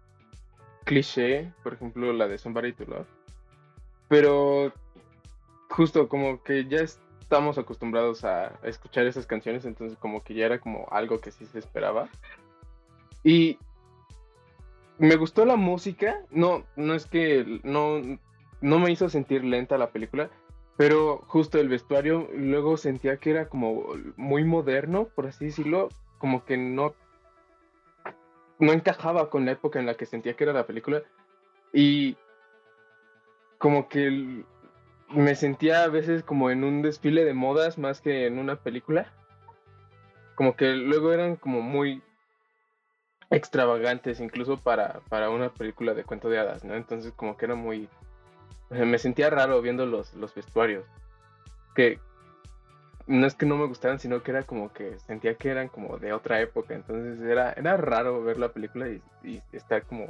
cliché, 0.85 1.53
por 1.63 1.75
ejemplo, 1.75 2.13
la 2.15 2.29
de 2.29 2.39
Somebody 2.39 2.73
to 2.73 2.85
Love. 2.85 3.07
Pero 4.09 4.73
justo 5.69 6.09
como 6.09 6.43
que 6.43 6.67
ya 6.67 6.79
estamos 6.79 7.59
acostumbrados 7.59 8.25
a 8.25 8.59
escuchar 8.63 9.07
esas 9.07 9.27
canciones, 9.27 9.67
entonces 9.67 9.99
como 9.99 10.23
que 10.23 10.35
ya 10.35 10.47
era 10.47 10.61
como 10.61 10.87
algo 10.91 11.21
que 11.21 11.31
sí 11.31 11.45
se 11.45 11.59
esperaba. 11.59 12.09
Y 13.23 13.59
me 14.99 15.17
gustó 15.17 15.45
la 15.45 15.57
música, 15.57 16.21
no, 16.31 16.65
no 16.77 16.95
es 16.95 17.07
que 17.07 17.61
no, 17.65 18.01
no 18.61 18.79
me 18.79 18.91
hizo 18.91 19.09
sentir 19.09 19.45
lenta 19.45 19.79
la 19.79 19.91
película, 19.91 20.31
pero 20.77 21.23
justo 21.27 21.59
el 21.59 21.69
vestuario 21.69 22.29
luego 22.35 22.77
sentía 22.77 23.19
que 23.19 23.31
era 23.31 23.49
como 23.49 23.85
muy 24.17 24.45
moderno, 24.45 25.09
por 25.15 25.27
así 25.27 25.47
decirlo, 25.47 25.89
como 26.19 26.45
que 26.45 26.57
no, 26.57 26.95
no 28.59 28.73
encajaba 28.73 29.31
con 29.31 29.47
la 29.47 29.53
época 29.53 29.79
en 29.79 29.87
la 29.87 29.95
que 29.95 30.07
sentía 30.07 30.35
que 30.35 30.45
era 30.45 30.53
la 30.53 30.67
película. 30.67 31.03
Y 31.73 32.17
como 33.59 33.89
que 33.89 34.45
me 35.09 35.35
sentía 35.35 35.85
a 35.85 35.89
veces 35.89 36.23
como 36.23 36.51
en 36.51 36.65
un 36.65 36.83
desfile 36.83 37.25
de 37.25 37.35
modas 37.35 37.79
más 37.79 38.01
que 38.01 38.27
en 38.27 38.39
una 38.39 38.57
película. 38.57 39.13
Como 40.35 40.57
que 40.57 40.75
luego 40.75 41.13
eran 41.13 41.37
como 41.37 41.63
muy 41.63 42.03
extravagantes, 43.31 44.21
incluso 44.21 44.57
para, 44.57 45.01
para 45.09 45.31
una 45.31 45.51
película 45.53 45.95
de 45.95 46.05
cuento 46.05 46.29
de 46.29 46.39
hadas, 46.39 46.65
¿no? 46.65 46.75
Entonces 46.75 47.13
como 47.15 47.37
que 47.37 47.47
era 47.47 47.55
muy... 47.55 47.89
o 48.71 48.75
sea, 48.75 48.85
me 48.85 48.99
sentía 48.99 49.31
raro 49.31 49.61
viendo 49.63 49.87
los, 49.87 50.15
los 50.15 50.35
vestuarios. 50.35 50.85
Que 51.75 51.99
no 53.07 53.27
es 53.27 53.35
que 53.35 53.47
no 53.47 53.57
me 53.57 53.67
gustaran, 53.67 53.99
sino 53.99 54.23
que 54.23 54.31
era 54.31 54.43
como 54.43 54.73
que 54.73 54.99
sentía 55.01 55.35
que 55.35 55.51
eran 55.51 55.69
como 55.69 55.99
de 55.99 56.13
otra 56.13 56.41
época. 56.41 56.75
Entonces 56.75 57.21
era, 57.21 57.53
era 57.53 57.77
raro 57.77 58.23
ver 58.23 58.39
la 58.39 58.49
película 58.49 58.89
y, 58.89 59.03
y 59.23 59.43
estar 59.53 59.83
como 59.85 60.07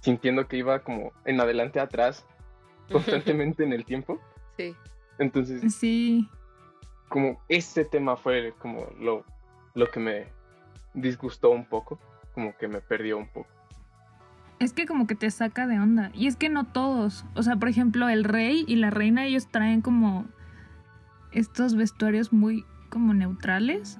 sintiendo 0.00 0.48
que 0.48 0.56
iba 0.56 0.80
como 0.80 1.12
en 1.24 1.40
adelante 1.40 1.78
atrás 1.78 2.24
constantemente 2.90 3.64
en 3.64 3.72
el 3.72 3.84
tiempo. 3.84 4.18
Sí. 4.56 4.74
Entonces, 5.18 5.74
Sí, 5.74 6.28
como 7.08 7.40
ese 7.48 7.84
tema 7.84 8.16
fue 8.16 8.54
como 8.58 8.86
lo, 8.98 9.24
lo 9.74 9.86
que 9.90 10.00
me 10.00 10.26
disgustó 10.94 11.50
un 11.50 11.64
poco, 11.64 11.98
como 12.34 12.56
que 12.56 12.68
me 12.68 12.80
perdió 12.80 13.18
un 13.18 13.28
poco. 13.28 13.48
Es 14.58 14.74
que 14.74 14.86
como 14.86 15.06
que 15.06 15.14
te 15.14 15.30
saca 15.30 15.66
de 15.66 15.80
onda. 15.80 16.10
Y 16.12 16.26
es 16.26 16.36
que 16.36 16.50
no 16.50 16.64
todos. 16.64 17.24
O 17.34 17.42
sea, 17.42 17.56
por 17.56 17.68
ejemplo, 17.68 18.08
el 18.10 18.24
rey 18.24 18.64
y 18.68 18.76
la 18.76 18.90
reina, 18.90 19.24
ellos 19.24 19.48
traen 19.48 19.80
como 19.80 20.26
estos 21.32 21.74
vestuarios 21.74 22.32
muy 22.32 22.66
como 22.90 23.14
neutrales. 23.14 23.98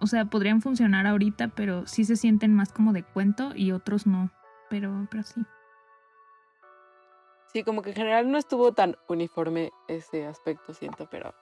O 0.00 0.06
sea, 0.06 0.26
podrían 0.26 0.60
funcionar 0.60 1.06
ahorita, 1.06 1.48
pero 1.48 1.86
sí 1.86 2.04
se 2.04 2.16
sienten 2.16 2.54
más 2.54 2.72
como 2.72 2.92
de 2.92 3.04
cuento 3.04 3.52
y 3.54 3.72
otros 3.72 4.06
no. 4.06 4.30
Pero, 4.68 5.06
pero 5.10 5.22
sí. 5.22 5.42
Sí, 7.52 7.62
como 7.64 7.82
que 7.82 7.90
en 7.90 7.96
general 7.96 8.30
no 8.30 8.36
estuvo 8.36 8.72
tan 8.72 8.96
uniforme 9.08 9.70
ese 9.88 10.26
aspecto, 10.26 10.74
siento, 10.74 11.08
pero. 11.10 11.34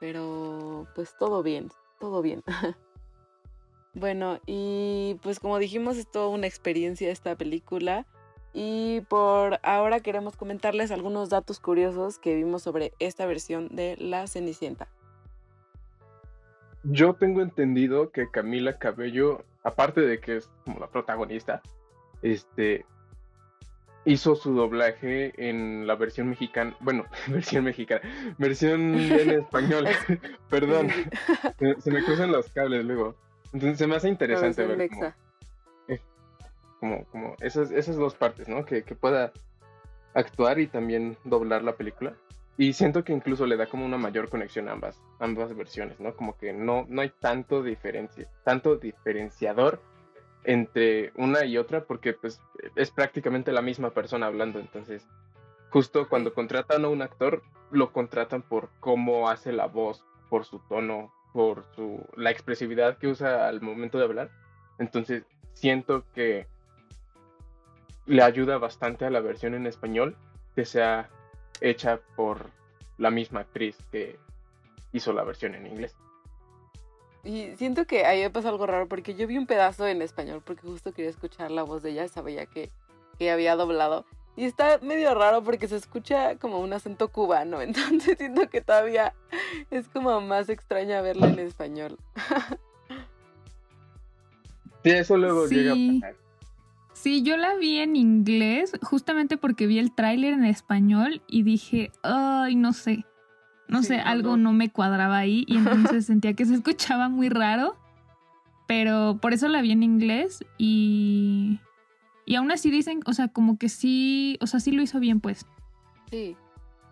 Pero. 0.00 0.88
Pues 0.96 1.14
todo 1.16 1.44
bien, 1.44 1.68
todo 2.00 2.22
bien. 2.22 2.42
bueno, 3.94 4.38
y 4.46 5.18
pues 5.22 5.40
como 5.40 5.58
dijimos, 5.58 5.96
es 5.96 6.10
toda 6.10 6.28
una 6.28 6.46
experiencia 6.46 7.10
esta 7.10 7.36
película. 7.36 8.06
Y 8.52 9.02
por 9.02 9.60
ahora 9.62 10.00
queremos 10.00 10.36
comentarles 10.36 10.90
algunos 10.90 11.28
datos 11.28 11.60
curiosos 11.60 12.18
que 12.18 12.34
vimos 12.34 12.62
sobre 12.62 12.92
esta 12.98 13.26
versión 13.26 13.68
de 13.68 13.96
La 13.98 14.26
Cenicienta. 14.26 14.88
Yo 16.82 17.14
tengo 17.14 17.42
entendido 17.42 18.10
que 18.10 18.30
Camila 18.30 18.78
Cabello, 18.78 19.44
aparte 19.62 20.00
de 20.00 20.18
que 20.18 20.38
es 20.38 20.50
como 20.64 20.80
la 20.80 20.88
protagonista, 20.88 21.62
este 22.22 22.86
hizo 24.06 24.34
su 24.34 24.54
doblaje 24.54 25.32
en 25.36 25.86
la 25.86 25.94
versión 25.94 26.30
mexicana, 26.30 26.74
bueno, 26.80 27.04
versión 27.28 27.64
mexicana, 27.64 28.00
versión 28.38 28.94
en 28.94 29.30
español, 29.30 29.86
perdón, 30.48 30.88
se, 31.58 31.80
se 31.80 31.90
me 31.90 32.02
cruzan 32.02 32.32
los 32.32 32.48
cables 32.50 32.84
luego. 32.84 33.14
Entonces 33.52 33.78
se 33.78 33.86
me 33.86 33.96
hace 33.96 34.08
interesante 34.08 34.66
ver 34.66 34.88
como, 34.88 35.00
mexa. 35.00 35.16
como, 36.78 37.04
como 37.06 37.36
esas, 37.40 37.70
esas 37.70 37.96
dos 37.96 38.14
partes, 38.14 38.48
¿no? 38.48 38.64
Que, 38.64 38.84
que 38.84 38.94
pueda 38.94 39.32
actuar 40.14 40.58
y 40.58 40.66
también 40.66 41.16
doblar 41.24 41.62
la 41.62 41.76
película. 41.76 42.14
Y 42.56 42.74
siento 42.74 43.04
que 43.04 43.12
incluso 43.12 43.46
le 43.46 43.56
da 43.56 43.66
como 43.66 43.86
una 43.86 43.96
mayor 43.96 44.28
conexión 44.28 44.68
a 44.68 44.72
ambas, 44.72 45.02
ambas 45.18 45.56
versiones, 45.56 45.98
¿no? 45.98 46.14
Como 46.14 46.36
que 46.36 46.52
no, 46.52 46.84
no 46.88 47.00
hay 47.00 47.10
tanto 47.20 47.62
diferencia, 47.62 48.28
tanto 48.44 48.76
diferenciador 48.76 49.80
entre 50.44 51.12
una 51.16 51.44
y 51.44 51.58
otra 51.58 51.84
porque 51.84 52.12
pues 52.12 52.40
es 52.76 52.90
prácticamente 52.90 53.52
la 53.52 53.62
misma 53.62 53.90
persona 53.90 54.26
hablando. 54.26 54.58
Entonces, 54.58 55.08
justo 55.70 56.08
cuando 56.08 56.34
contratan 56.34 56.84
a 56.84 56.88
un 56.88 57.02
actor, 57.02 57.42
lo 57.70 57.92
contratan 57.92 58.42
por 58.42 58.68
cómo 58.80 59.30
hace 59.30 59.52
la 59.52 59.66
voz, 59.66 60.04
por 60.28 60.44
su 60.44 60.58
tono, 60.68 61.12
por 61.32 61.64
su 61.74 62.04
la 62.16 62.30
expresividad 62.30 62.98
que 62.98 63.08
usa 63.08 63.48
al 63.48 63.60
momento 63.60 63.98
de 63.98 64.04
hablar. 64.04 64.30
Entonces, 64.78 65.24
siento 65.54 66.04
que 66.14 66.46
le 68.06 68.22
ayuda 68.22 68.58
bastante 68.58 69.04
a 69.04 69.10
la 69.10 69.20
versión 69.20 69.54
en 69.54 69.66
español 69.66 70.16
que 70.54 70.64
sea 70.64 71.08
hecha 71.60 72.00
por 72.16 72.50
la 72.98 73.10
misma 73.10 73.40
actriz 73.40 73.76
que 73.92 74.18
hizo 74.92 75.12
la 75.12 75.24
versión 75.24 75.54
en 75.54 75.66
inglés. 75.66 75.96
Y 77.22 77.54
siento 77.56 77.86
que 77.86 78.06
ahí 78.06 78.22
me 78.22 78.30
pasó 78.30 78.48
algo 78.48 78.66
raro 78.66 78.88
porque 78.88 79.14
yo 79.14 79.26
vi 79.26 79.36
un 79.36 79.46
pedazo 79.46 79.86
en 79.86 80.00
español 80.00 80.42
porque 80.44 80.66
justo 80.66 80.92
quería 80.92 81.10
escuchar 81.10 81.50
la 81.50 81.62
voz 81.62 81.82
de 81.82 81.90
ella, 81.90 82.08
sabía 82.08 82.46
que, 82.46 82.70
que 83.18 83.30
había 83.30 83.56
doblado. 83.56 84.06
Y 84.36 84.44
está 84.44 84.78
medio 84.78 85.14
raro 85.14 85.42
porque 85.42 85.68
se 85.68 85.76
escucha 85.76 86.36
como 86.36 86.60
un 86.60 86.72
acento 86.72 87.08
cubano, 87.08 87.60
entonces 87.62 88.16
siento 88.18 88.48
que 88.48 88.60
todavía 88.60 89.14
es 89.70 89.88
como 89.88 90.20
más 90.20 90.48
extraña 90.48 91.00
verla 91.02 91.28
en 91.28 91.38
español. 91.40 91.98
Sí, 94.82 94.90
eso 94.90 95.16
luego 95.16 95.46
llega 95.46 95.72
a 95.72 95.76
pasar. 96.00 96.16
Sí, 97.00 97.22
yo 97.22 97.38
la 97.38 97.54
vi 97.56 97.78
en 97.78 97.96
inglés 97.96 98.72
justamente 98.82 99.38
porque 99.38 99.66
vi 99.66 99.78
el 99.78 99.94
tráiler 99.94 100.34
en 100.34 100.44
español 100.44 101.22
y 101.26 101.44
dije, 101.44 101.90
ay, 102.02 102.56
no 102.56 102.74
sé, 102.74 103.06
no 103.68 103.82
sé, 103.82 104.00
algo 104.00 104.36
no. 104.36 104.52
me 104.52 104.70
cuadraba 104.70 105.16
ahí 105.16 105.44
y 105.46 105.56
entonces 105.56 106.04
sentía 106.06 106.34
que 106.34 106.44
se 106.44 106.54
escuchaba 106.54 107.08
muy 107.08 107.30
raro, 107.30 107.74
pero 108.66 109.18
por 109.20 109.32
eso 109.32 109.48
la 109.48 109.62
vi 109.62 109.72
en 109.72 109.82
inglés 109.82 110.44
y, 110.58 111.58
y 112.30 112.36
aún 112.36 112.52
así 112.52 112.70
dicen, 112.70 113.00
o 113.06 113.12
sea, 113.12 113.26
como 113.26 113.58
que 113.58 113.68
sí, 113.68 114.38
o 114.40 114.46
sea, 114.46 114.60
sí 114.60 114.70
lo 114.70 114.82
hizo 114.82 115.00
bien 115.00 115.18
pues. 115.18 115.46
Sí. 116.12 116.36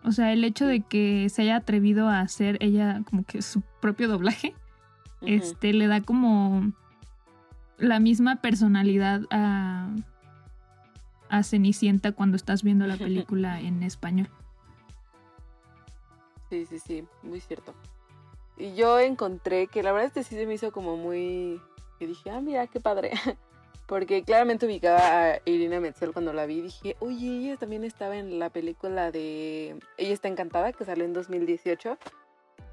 O 0.03 0.11
sea, 0.11 0.33
el 0.33 0.43
hecho 0.43 0.67
de 0.67 0.81
que 0.81 1.29
se 1.29 1.43
haya 1.43 1.55
atrevido 1.55 2.09
a 2.09 2.19
hacer 2.19 2.59
ella 2.59 3.05
como 3.09 3.23
que 3.23 3.41
su 3.41 3.61
propio 3.81 4.09
doblaje, 4.09 4.57
este, 5.21 5.73
le 5.73 5.87
da 5.87 6.01
como 6.01 6.73
la 7.77 8.01
misma 8.01 8.43
personalidad 8.43 9.21
a, 9.31 9.95
a 11.29 11.43
Cenicienta 11.45 12.11
cuando 12.11 12.35
estás 12.35 12.65
viendo 12.65 12.89
la 12.89 12.97
película 12.97 13.61
en 13.61 13.85
español. 13.85 14.29
Sí, 16.51 16.67
sí, 16.67 16.81
sí, 16.81 17.05
muy 17.23 17.39
cierto. 17.39 17.77
Y 18.57 18.75
yo 18.75 18.99
encontré 18.99 19.69
que 19.69 19.85
la 19.85 19.93
verdad 19.93 20.09
este 20.09 20.25
sí 20.25 20.35
se 20.35 20.49
me 20.49 20.55
hizo 20.55 20.73
como 20.73 20.97
muy... 20.97 21.61
que 22.01 22.09
dije, 22.09 22.29
ah, 22.29 22.41
mira, 22.41 22.67
qué 22.67 22.81
padre. 22.81 23.13
Porque 23.89 24.23
claramente 24.23 24.67
ubicaba 24.67 24.99
a 25.31 25.41
Irina 25.47 25.81
Metzel 25.81 26.13
cuando 26.13 26.35
la 26.35 26.45
vi. 26.45 26.61
Dije, 26.61 26.95
oye, 27.01 27.39
ella 27.39 27.57
también 27.57 27.85
estaba 27.85 28.19
en 28.19 28.39
la 28.39 28.51
película 28.51 29.11
de 29.11 29.79
Ella 29.97 30.13
está 30.13 30.29
encantada, 30.29 30.75
que 30.75 30.85
salió 30.85 31.07
en 31.07 31.15
2018. 31.15 31.97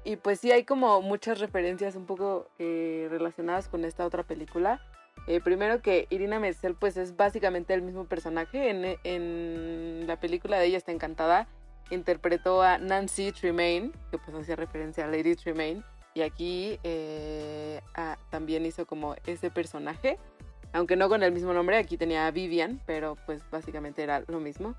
Y 0.04 0.16
pues 0.16 0.40
sí, 0.40 0.52
hay 0.52 0.64
como 0.64 1.00
muchas 1.00 1.40
referencias 1.40 1.96
un 1.96 2.04
poco 2.04 2.48
eh, 2.58 3.08
relacionadas 3.08 3.66
con 3.68 3.86
esta 3.86 4.04
otra 4.04 4.24
película. 4.24 4.82
Eh, 5.26 5.40
primero 5.40 5.80
que 5.80 6.06
Irina 6.10 6.38
Menzel 6.38 6.74
pues 6.74 6.98
es 6.98 7.16
básicamente 7.16 7.72
el 7.72 7.80
mismo 7.80 8.04
personaje. 8.04 8.68
En, 8.68 8.98
en, 9.02 10.06
la 10.06 10.20
película 10.20 10.58
de 10.58 10.66
ella 10.66 10.76
está 10.76 10.92
encantada. 10.92 11.48
Interpretó 11.88 12.60
a 12.60 12.76
Nancy 12.76 13.32
Tremaine, 13.32 13.90
que 14.10 14.18
pues 14.18 14.36
hacía 14.36 14.56
referencia 14.56 15.06
a 15.06 15.08
Lady 15.08 15.34
Tremaine. 15.34 15.82
Y 16.12 16.20
aquí 16.20 16.78
eh, 16.82 17.80
a, 17.94 18.18
también 18.28 18.66
hizo 18.66 18.84
como 18.86 19.16
ese 19.24 19.50
personaje. 19.50 20.18
Aunque 20.72 20.96
no 20.96 21.08
con 21.08 21.22
el 21.22 21.32
mismo 21.32 21.52
nombre, 21.52 21.78
aquí 21.78 21.96
tenía 21.96 22.30
Vivian, 22.30 22.80
pero 22.86 23.16
pues 23.26 23.42
básicamente 23.50 24.02
era 24.02 24.22
lo 24.26 24.40
mismo. 24.40 24.74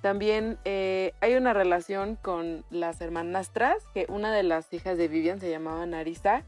También 0.00 0.58
eh, 0.64 1.12
hay 1.20 1.34
una 1.34 1.52
relación 1.52 2.16
con 2.16 2.64
las 2.70 3.00
hermanastras, 3.00 3.84
que 3.94 4.06
una 4.08 4.32
de 4.32 4.42
las 4.42 4.72
hijas 4.72 4.98
de 4.98 5.08
Vivian 5.08 5.40
se 5.40 5.50
llamaba 5.50 5.86
Narisa 5.86 6.44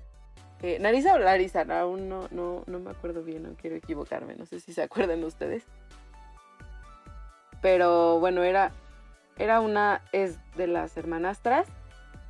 eh, 0.63 0.79
Narisa 0.79 1.15
o 1.15 1.19
Larisa, 1.19 1.67
aún 1.69 2.09
no, 2.09 2.29
no, 2.31 2.65
no 2.67 2.79
me 2.79 2.91
acuerdo 2.91 3.23
bien, 3.23 3.43
no 3.43 3.51
quiero 3.61 3.77
equivocarme, 3.77 4.35
no 4.37 4.47
sé 4.47 4.61
si 4.61 4.73
se 4.73 4.83
acuerdan 4.83 5.23
ustedes. 5.25 5.65
Pero 7.61 8.19
bueno, 8.21 8.43
era, 8.43 8.73
era 9.39 9.61
una, 9.61 10.03
es 10.13 10.39
de 10.57 10.67
las 10.67 10.97
hermanastras, 10.97 11.69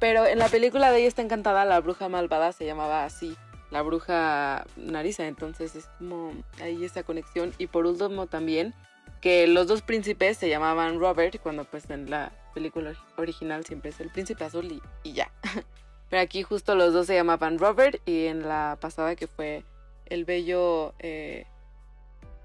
pero 0.00 0.26
en 0.26 0.38
la 0.38 0.48
película 0.48 0.90
de 0.90 0.98
ella 0.98 1.08
está 1.08 1.22
encantada, 1.22 1.64
la 1.64 1.80
bruja 1.80 2.08
malvada 2.08 2.52
se 2.52 2.66
llamaba 2.66 3.04
así, 3.04 3.36
la 3.76 3.82
bruja 3.82 4.64
Narisa, 4.76 5.26
entonces 5.26 5.76
es 5.76 5.86
como 5.98 6.32
ahí 6.62 6.82
esa 6.82 7.02
conexión. 7.02 7.52
Y 7.58 7.66
por 7.66 7.84
último 7.84 8.26
también, 8.26 8.72
que 9.20 9.46
los 9.46 9.66
dos 9.66 9.82
príncipes 9.82 10.38
se 10.38 10.48
llamaban 10.48 10.98
Robert, 10.98 11.38
cuando 11.42 11.64
pues 11.66 11.90
en 11.90 12.08
la 12.08 12.32
película 12.54 12.94
original 13.18 13.66
siempre 13.66 13.90
es 13.90 14.00
el 14.00 14.08
príncipe 14.08 14.44
azul 14.44 14.64
y, 14.72 14.80
y 15.02 15.12
ya. 15.12 15.30
Pero 16.08 16.22
aquí 16.22 16.42
justo 16.42 16.74
los 16.74 16.94
dos 16.94 17.06
se 17.06 17.16
llamaban 17.16 17.58
Robert 17.58 18.00
y 18.06 18.24
en 18.24 18.48
la 18.48 18.78
pasada 18.80 19.14
que 19.14 19.26
fue 19.26 19.62
el 20.06 20.24
bello 20.24 20.94
eh, 20.98 21.44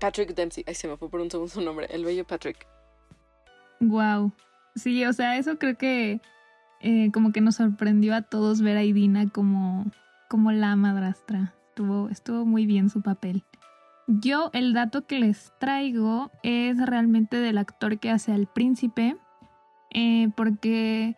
Patrick 0.01 0.35
Dempsey. 0.35 0.65
Ay, 0.67 0.75
se 0.75 0.89
me 0.89 0.97
fue 0.97 1.09
por 1.09 1.21
un 1.21 1.31
segundo 1.31 1.49
su 1.53 1.61
nombre. 1.61 1.87
El 1.91 2.03
bello 2.03 2.27
Patrick. 2.27 2.67
Wow. 3.79 4.33
Sí, 4.75 5.05
o 5.05 5.13
sea, 5.13 5.37
eso 5.37 5.57
creo 5.57 5.77
que 5.77 6.19
eh, 6.81 7.09
como 7.13 7.31
que 7.31 7.39
nos 7.39 7.55
sorprendió 7.55 8.15
a 8.15 8.21
todos 8.21 8.61
ver 8.61 8.75
a 8.75 8.83
Idina 8.83 9.29
como, 9.29 9.85
como 10.31 10.53
la 10.53 10.77
madrastra. 10.77 11.53
Estuvo, 11.67 12.07
estuvo 12.07 12.45
muy 12.45 12.65
bien 12.65 12.89
su 12.89 13.01
papel. 13.01 13.43
Yo 14.07 14.49
el 14.53 14.71
dato 14.71 15.05
que 15.05 15.19
les 15.19 15.51
traigo 15.59 16.31
es 16.41 16.77
realmente 16.77 17.35
del 17.35 17.57
actor 17.57 17.99
que 17.99 18.11
hace 18.11 18.31
al 18.31 18.47
príncipe, 18.47 19.17
eh, 19.93 20.29
porque 20.37 21.17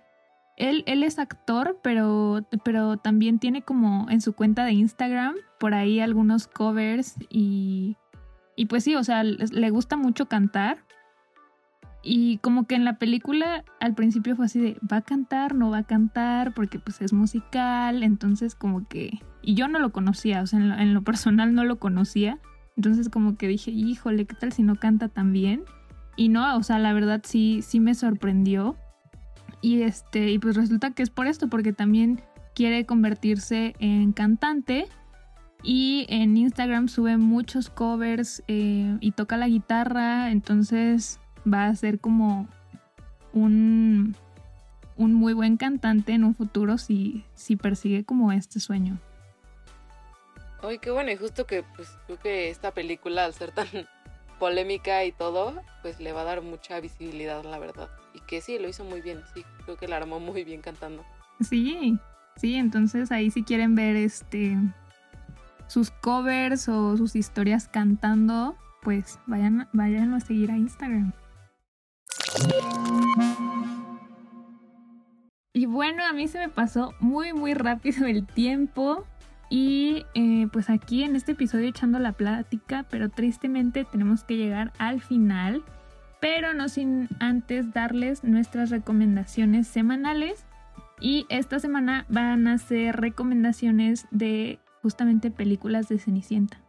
él, 0.58 0.84
él 0.88 1.04
es 1.04 1.20
actor, 1.20 1.80
pero, 1.84 2.42
pero 2.66 2.98
también 2.98 3.38
tiene 3.38 3.62
como 3.62 4.10
en 4.10 4.20
su 4.20 4.34
cuenta 4.34 4.66
de 4.66 4.72
Instagram 4.74 5.36
por 5.60 5.76
ahí 5.76 6.00
algunos 6.00 6.48
covers 6.48 7.16
y, 7.30 7.98
y 8.56 8.66
pues 8.66 8.84
sí, 8.84 8.96
o 8.96 9.04
sea, 9.04 9.24
le 9.24 9.70
gusta 9.70 9.96
mucho 9.96 10.26
cantar. 10.28 10.80
Y 12.06 12.38
como 12.40 12.68
que 12.68 12.76
en 12.76 12.84
la 12.84 12.98
película 12.98 13.64
al 13.80 13.96
principio 13.96 14.36
fue 14.36 14.46
así 14.46 14.60
de, 14.60 14.78
¿va 14.92 14.98
a 14.98 15.02
cantar? 15.02 15.56
¿No 15.56 15.70
va 15.70 15.80
a 15.80 15.84
cantar? 15.84 16.54
Porque 16.54 16.78
pues 16.78 17.02
es 17.02 17.14
musical, 17.14 18.04
entonces 18.04 18.56
como 18.56 18.86
que... 18.90 19.20
Y 19.42 19.56
yo 19.56 19.70
no 19.70 19.80
lo 19.80 19.94
conocía, 19.94 20.42
o 20.42 20.48
sea, 20.48 20.60
en 20.60 20.94
lo, 20.94 21.02
personal 21.04 21.56
no 21.56 21.64
lo 21.64 21.80
conocía. 21.80 22.40
Entonces 22.76 23.08
como 23.08 23.38
que 23.38 23.48
dije, 23.48 23.72
híjole, 23.72 24.26
¿qué 24.26 24.36
tal 24.36 24.52
si 24.52 24.64
no 24.64 24.76
canta 24.76 25.08
tan 25.08 25.32
bien? 25.32 25.64
Y 26.18 26.28
no, 26.28 26.58
o 26.58 26.64
sea, 26.64 26.78
la 26.78 26.92
verdad 26.92 27.22
sí, 27.24 27.62
sí 27.62 27.80
me 27.80 27.96
sorprendió. 27.96 28.76
Y 29.62 29.84
este, 29.84 30.30
y 30.30 30.40
pues 30.40 30.58
resulta 30.58 30.92
que 30.92 31.04
es 31.04 31.10
por 31.10 31.28
esto, 31.28 31.48
porque 31.48 31.72
también 31.72 32.22
quiere 32.54 32.86
convertirse 32.86 33.76
en 33.80 34.12
cantante. 34.12 34.88
Y 35.64 36.06
en 36.10 36.36
Instagram 36.36 36.90
sube 36.90 37.16
muchos 37.16 37.70
covers 37.70 38.44
eh, 38.50 38.98
y 39.00 39.12
toca 39.12 39.38
la 39.38 39.48
guitarra. 39.48 40.32
Entonces 40.32 41.22
va 41.52 41.68
a 41.68 41.76
ser 41.76 42.00
como 42.00 42.48
un, 43.34 44.16
un 44.96 45.14
muy 45.14 45.34
buen 45.34 45.58
cantante 45.58 46.14
en 46.14 46.24
un 46.24 46.36
futuro 46.36 46.78
si, 46.78 47.26
si 47.36 47.56
persigue 47.56 48.06
como 48.06 48.32
este 48.32 48.60
sueño. 48.60 48.98
Ay, 50.62 50.80
qué 50.80 50.92
bueno, 50.92 51.12
y 51.12 51.18
justo 51.18 51.46
que 51.46 51.64
pues 51.76 51.90
creo 52.06 52.20
que 52.20 52.50
esta 52.50 52.72
película, 52.72 53.26
al 53.26 53.34
ser 53.34 53.52
tan 53.52 53.68
polémica 54.40 55.04
y 55.04 55.12
todo, 55.12 55.62
pues 55.82 56.00
le 56.00 56.14
va 56.14 56.22
a 56.22 56.26
dar 56.26 56.42
mucha 56.42 56.80
visibilidad, 56.80 57.44
la 57.44 57.60
verdad. 57.60 57.90
Y 58.14 58.22
que 58.22 58.40
sí, 58.40 58.58
lo 58.60 58.70
hizo 58.70 58.86
muy 58.86 59.02
bien, 59.02 59.22
sí, 59.34 59.44
creo 59.66 59.78
que 59.78 59.88
la 59.88 59.98
armó 59.98 60.20
muy 60.20 60.44
bien 60.44 60.62
cantando. 60.62 61.04
Sí, 61.42 61.98
sí, 62.38 62.56
entonces 62.56 63.12
ahí 63.12 63.30
si 63.32 63.44
quieren 63.44 63.76
ver 63.76 63.96
este 63.96 64.58
sus 65.68 65.92
covers 65.92 66.70
o 66.70 66.96
sus 66.98 67.16
historias 67.16 67.68
cantando, 67.68 68.56
pues 68.84 69.20
vayan, 69.26 69.68
vayan 69.74 70.14
a 70.14 70.20
seguir 70.20 70.52
a 70.52 70.58
Instagram. 70.58 71.14
Y 75.54 75.66
bueno, 75.66 76.04
a 76.06 76.14
mí 76.14 76.28
se 76.28 76.40
me 76.40 76.50
pasó 76.50 76.94
muy 77.00 77.34
muy 77.34 77.54
rápido 77.54 78.06
el 78.08 78.26
tiempo. 78.26 79.06
Y 79.50 80.06
eh, 80.16 80.48
pues 80.52 80.70
aquí 80.70 81.04
en 81.04 81.16
este 81.16 81.34
episodio 81.34 81.70
echando 81.70 82.00
la 82.00 82.14
plática, 82.14 82.86
pero 82.90 83.10
tristemente 83.10 83.86
tenemos 83.86 84.24
que 84.24 84.38
llegar 84.38 84.74
al 84.80 85.02
final 85.02 85.64
pero 86.24 86.54
no 86.54 86.70
sin 86.70 87.10
antes 87.20 87.74
darles 87.74 88.24
nuestras 88.24 88.70
recomendaciones 88.70 89.68
semanales. 89.68 90.46
Y 91.02 91.26
esta 91.28 91.60
semana 91.60 92.06
van 92.08 92.48
a 92.48 92.58
ser 92.60 92.96
recomendaciones 92.96 94.08
de 94.10 94.60
justamente 94.82 95.32
películas 95.32 95.90
de 95.90 96.00
Cenicienta. 96.00 96.62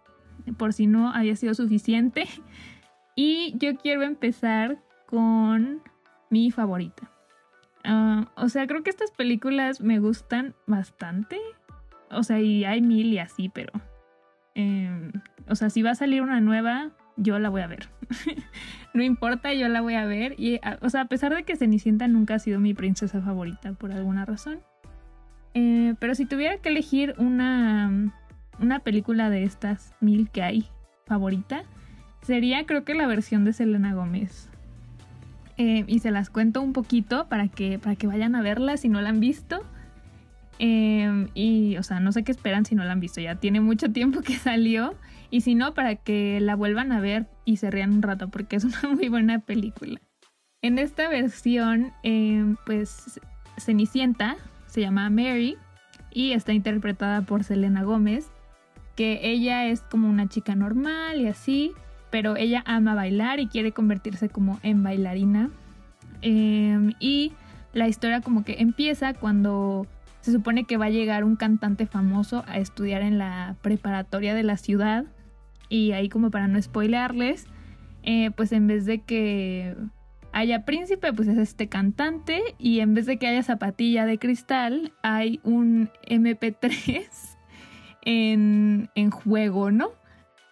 por 0.56 0.72
si 0.72 0.88
no 0.88 1.08
había 1.08 1.36
sido 1.36 1.54
suficiente. 1.54 2.26
Y 3.16 3.54
yo 3.58 3.76
quiero 3.76 4.02
empezar 4.02 4.82
con 5.06 5.82
mi 6.30 6.50
favorita. 6.50 7.10
Ah, 7.84 8.30
o 8.36 8.48
sea, 8.48 8.66
creo 8.66 8.82
que 8.82 8.90
estas 8.90 9.10
películas 9.10 9.80
me 9.80 9.98
gustan 9.98 10.54
bastante. 10.66 11.38
O 12.10 12.22
sea, 12.22 12.40
y 12.40 12.64
hay 12.64 12.80
mil 12.80 13.12
y 13.12 13.18
así, 13.18 13.48
pero... 13.48 13.72
Em, 14.54 15.12
o 15.48 15.54
sea, 15.56 15.68
si 15.68 15.82
va 15.82 15.90
a 15.90 15.94
salir 15.94 16.22
una 16.22 16.40
nueva, 16.40 16.92
yo 17.16 17.38
la 17.38 17.48
voy 17.48 17.62
a 17.62 17.66
ver. 17.66 17.88
no 18.94 19.02
importa, 19.02 19.52
yo 19.52 19.68
la 19.68 19.80
voy 19.80 19.94
a 19.94 20.06
ver. 20.06 20.34
Y, 20.38 20.60
o 20.80 20.88
sea, 20.88 21.02
a 21.02 21.08
pesar 21.08 21.34
de 21.34 21.44
que 21.44 21.56
Cenicienta 21.56 22.08
nunca 22.08 22.34
ha 22.34 22.38
sido 22.38 22.60
mi 22.60 22.74
princesa 22.74 23.20
favorita 23.20 23.72
por 23.72 23.92
alguna 23.92 24.24
razón. 24.24 24.60
Eh, 25.54 25.94
pero 25.98 26.14
si 26.14 26.26
tuviera 26.26 26.58
que 26.58 26.68
elegir 26.68 27.14
una, 27.18 28.12
una 28.60 28.80
película 28.80 29.30
de 29.30 29.44
estas 29.44 29.94
mil 30.00 30.30
que 30.30 30.42
hay 30.42 30.68
favorita, 31.06 31.62
sería 32.22 32.66
creo 32.66 32.84
que 32.84 32.94
la 32.94 33.06
versión 33.06 33.44
de 33.44 33.52
Selena 33.52 33.94
Gómez. 33.94 34.50
Eh, 35.56 35.84
y 35.86 36.00
se 36.00 36.10
las 36.10 36.30
cuento 36.30 36.60
un 36.62 36.72
poquito 36.72 37.28
para 37.28 37.48
que, 37.48 37.78
para 37.78 37.94
que 37.96 38.06
vayan 38.06 38.34
a 38.34 38.42
verla 38.42 38.76
si 38.76 38.88
no 38.88 39.00
la 39.00 39.10
han 39.10 39.20
visto. 39.20 39.62
Em, 40.58 41.28
y, 41.34 41.76
o 41.76 41.82
sea, 41.82 42.00
no 42.00 42.12
sé 42.12 42.22
qué 42.24 42.32
esperan 42.32 42.64
si 42.64 42.74
no 42.74 42.84
la 42.84 42.92
han 42.92 43.00
visto. 43.00 43.20
Ya 43.20 43.36
tiene 43.36 43.60
mucho 43.60 43.90
tiempo 43.92 44.20
que 44.20 44.34
salió. 44.38 44.94
Y 45.30 45.40
si 45.40 45.54
no, 45.54 45.74
para 45.74 45.96
que 45.96 46.40
la 46.40 46.54
vuelvan 46.54 46.92
a 46.92 47.00
ver 47.00 47.26
y 47.44 47.56
se 47.56 47.70
rían 47.70 47.92
un 47.92 48.02
rato, 48.02 48.28
porque 48.28 48.56
es 48.56 48.64
una 48.64 48.82
muy 48.94 49.08
buena 49.08 49.40
película. 49.40 50.00
En 50.62 50.78
esta 50.78 51.08
versión, 51.08 51.92
em, 52.02 52.56
pues 52.64 53.20
Cenicienta 53.58 54.36
se 54.66 54.80
llama 54.80 55.10
Mary 55.10 55.56
y 56.10 56.32
está 56.32 56.52
interpretada 56.52 57.22
por 57.22 57.44
Selena 57.44 57.82
Gómez, 57.82 58.30
que 58.96 59.20
ella 59.22 59.66
es 59.66 59.82
como 59.82 60.08
una 60.08 60.28
chica 60.28 60.54
normal 60.54 61.20
y 61.20 61.26
así, 61.26 61.72
pero 62.14 62.36
ella 62.36 62.62
ama 62.64 62.94
bailar 62.94 63.40
y 63.40 63.48
quiere 63.48 63.72
convertirse 63.72 64.28
como 64.28 64.60
en 64.62 64.84
bailarina. 64.84 65.50
Em, 66.22 66.92
y 67.00 67.32
la 67.72 67.88
historia 67.88 68.20
como 68.20 68.44
que 68.44 68.60
empieza 68.60 69.14
cuando 69.14 69.88
se 70.20 70.30
supone 70.30 70.62
que 70.62 70.76
va 70.76 70.84
a 70.84 70.90
llegar 70.90 71.24
un 71.24 71.34
cantante 71.34 71.86
famoso 71.86 72.44
a 72.46 72.58
estudiar 72.58 73.02
en 73.02 73.18
la 73.18 73.56
preparatoria 73.62 74.32
de 74.32 74.44
la 74.44 74.56
ciudad. 74.56 75.06
Y 75.68 75.90
ahí 75.90 76.08
como 76.08 76.30
para 76.30 76.46
no 76.46 76.62
spoilearles, 76.62 77.48
eh, 78.04 78.30
pues 78.30 78.52
en 78.52 78.68
vez 78.68 78.86
de 78.86 79.00
que 79.00 79.74
haya 80.30 80.64
príncipe, 80.64 81.12
pues 81.12 81.26
es 81.26 81.38
este 81.38 81.68
cantante. 81.68 82.42
Y 82.58 82.78
en 82.78 82.94
vez 82.94 83.06
de 83.06 83.16
que 83.16 83.26
haya 83.26 83.42
zapatilla 83.42 84.06
de 84.06 84.20
cristal, 84.20 84.92
hay 85.02 85.40
un 85.42 85.90
MP3 86.08 87.08
en, 88.02 88.88
en 88.94 89.10
juego, 89.10 89.72
¿no? 89.72 90.03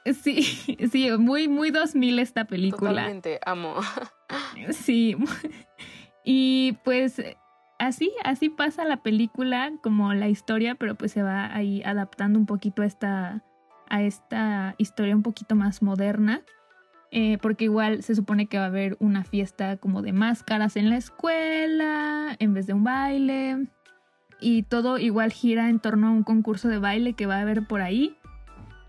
Sí, 0.04 0.42
sí, 0.92 1.10
muy, 1.18 1.48
muy 1.48 1.70
2000 1.70 2.18
esta 2.18 2.44
película. 2.44 2.90
Totalmente, 2.90 3.40
amo. 3.44 3.76
Sí. 4.70 5.16
Y 6.24 6.78
pues 6.84 7.20
así, 7.80 8.12
así 8.22 8.48
pasa 8.48 8.84
la 8.84 9.02
película, 9.02 9.72
como 9.82 10.14
la 10.14 10.28
historia, 10.28 10.76
pero 10.76 10.94
pues 10.94 11.10
se 11.10 11.24
va 11.24 11.52
ahí 11.52 11.82
adaptando 11.84 12.38
un 12.38 12.46
poquito 12.46 12.82
a 12.82 12.86
esta, 12.86 13.42
a 13.88 14.02
esta 14.02 14.76
historia 14.78 15.16
un 15.16 15.24
poquito 15.24 15.56
más 15.56 15.82
moderna. 15.82 16.42
Eh, 17.10 17.38
porque 17.42 17.64
igual 17.64 18.04
se 18.04 18.14
supone 18.14 18.46
que 18.46 18.56
va 18.56 18.64
a 18.64 18.68
haber 18.68 18.96
una 19.00 19.24
fiesta 19.24 19.78
como 19.78 20.00
de 20.00 20.12
máscaras 20.12 20.76
en 20.76 20.90
la 20.90 20.96
escuela, 20.96 22.36
en 22.38 22.54
vez 22.54 22.68
de 22.68 22.74
un 22.74 22.84
baile. 22.84 23.66
Y 24.40 24.62
todo 24.62 24.98
igual 24.98 25.32
gira 25.32 25.68
en 25.68 25.80
torno 25.80 26.06
a 26.06 26.10
un 26.12 26.22
concurso 26.22 26.68
de 26.68 26.78
baile 26.78 27.14
que 27.14 27.26
va 27.26 27.38
a 27.38 27.40
haber 27.40 27.66
por 27.66 27.80
ahí. 27.82 28.16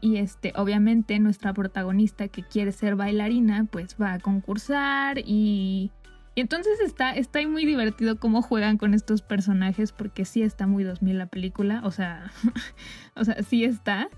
Y 0.03 0.17
este, 0.17 0.51
obviamente 0.57 1.17
nuestra 1.19 1.53
protagonista 1.53 2.27
que 2.27 2.43
quiere 2.43 2.73
ser 2.73 2.97
bailarina, 2.97 3.65
pues 3.71 3.95
va 4.01 4.11
a 4.11 4.19
concursar 4.19 5.17
y 5.19 5.91
entonces 6.35 6.81
está, 6.81 7.11
está 7.11 7.47
muy 7.47 7.65
divertido 7.65 8.19
cómo 8.19 8.41
juegan 8.41 8.77
con 8.77 8.93
estos 8.93 9.21
personajes, 9.21 9.93
porque 9.93 10.25
sí 10.25 10.41
está 10.41 10.67
muy 10.67 10.83
2000 10.83 11.17
la 11.17 11.27
película, 11.27 11.81
o 11.85 11.91
sea, 11.91 12.31
o 13.15 13.23
sea, 13.23 13.41
sí 13.43 13.63
está. 13.63 14.09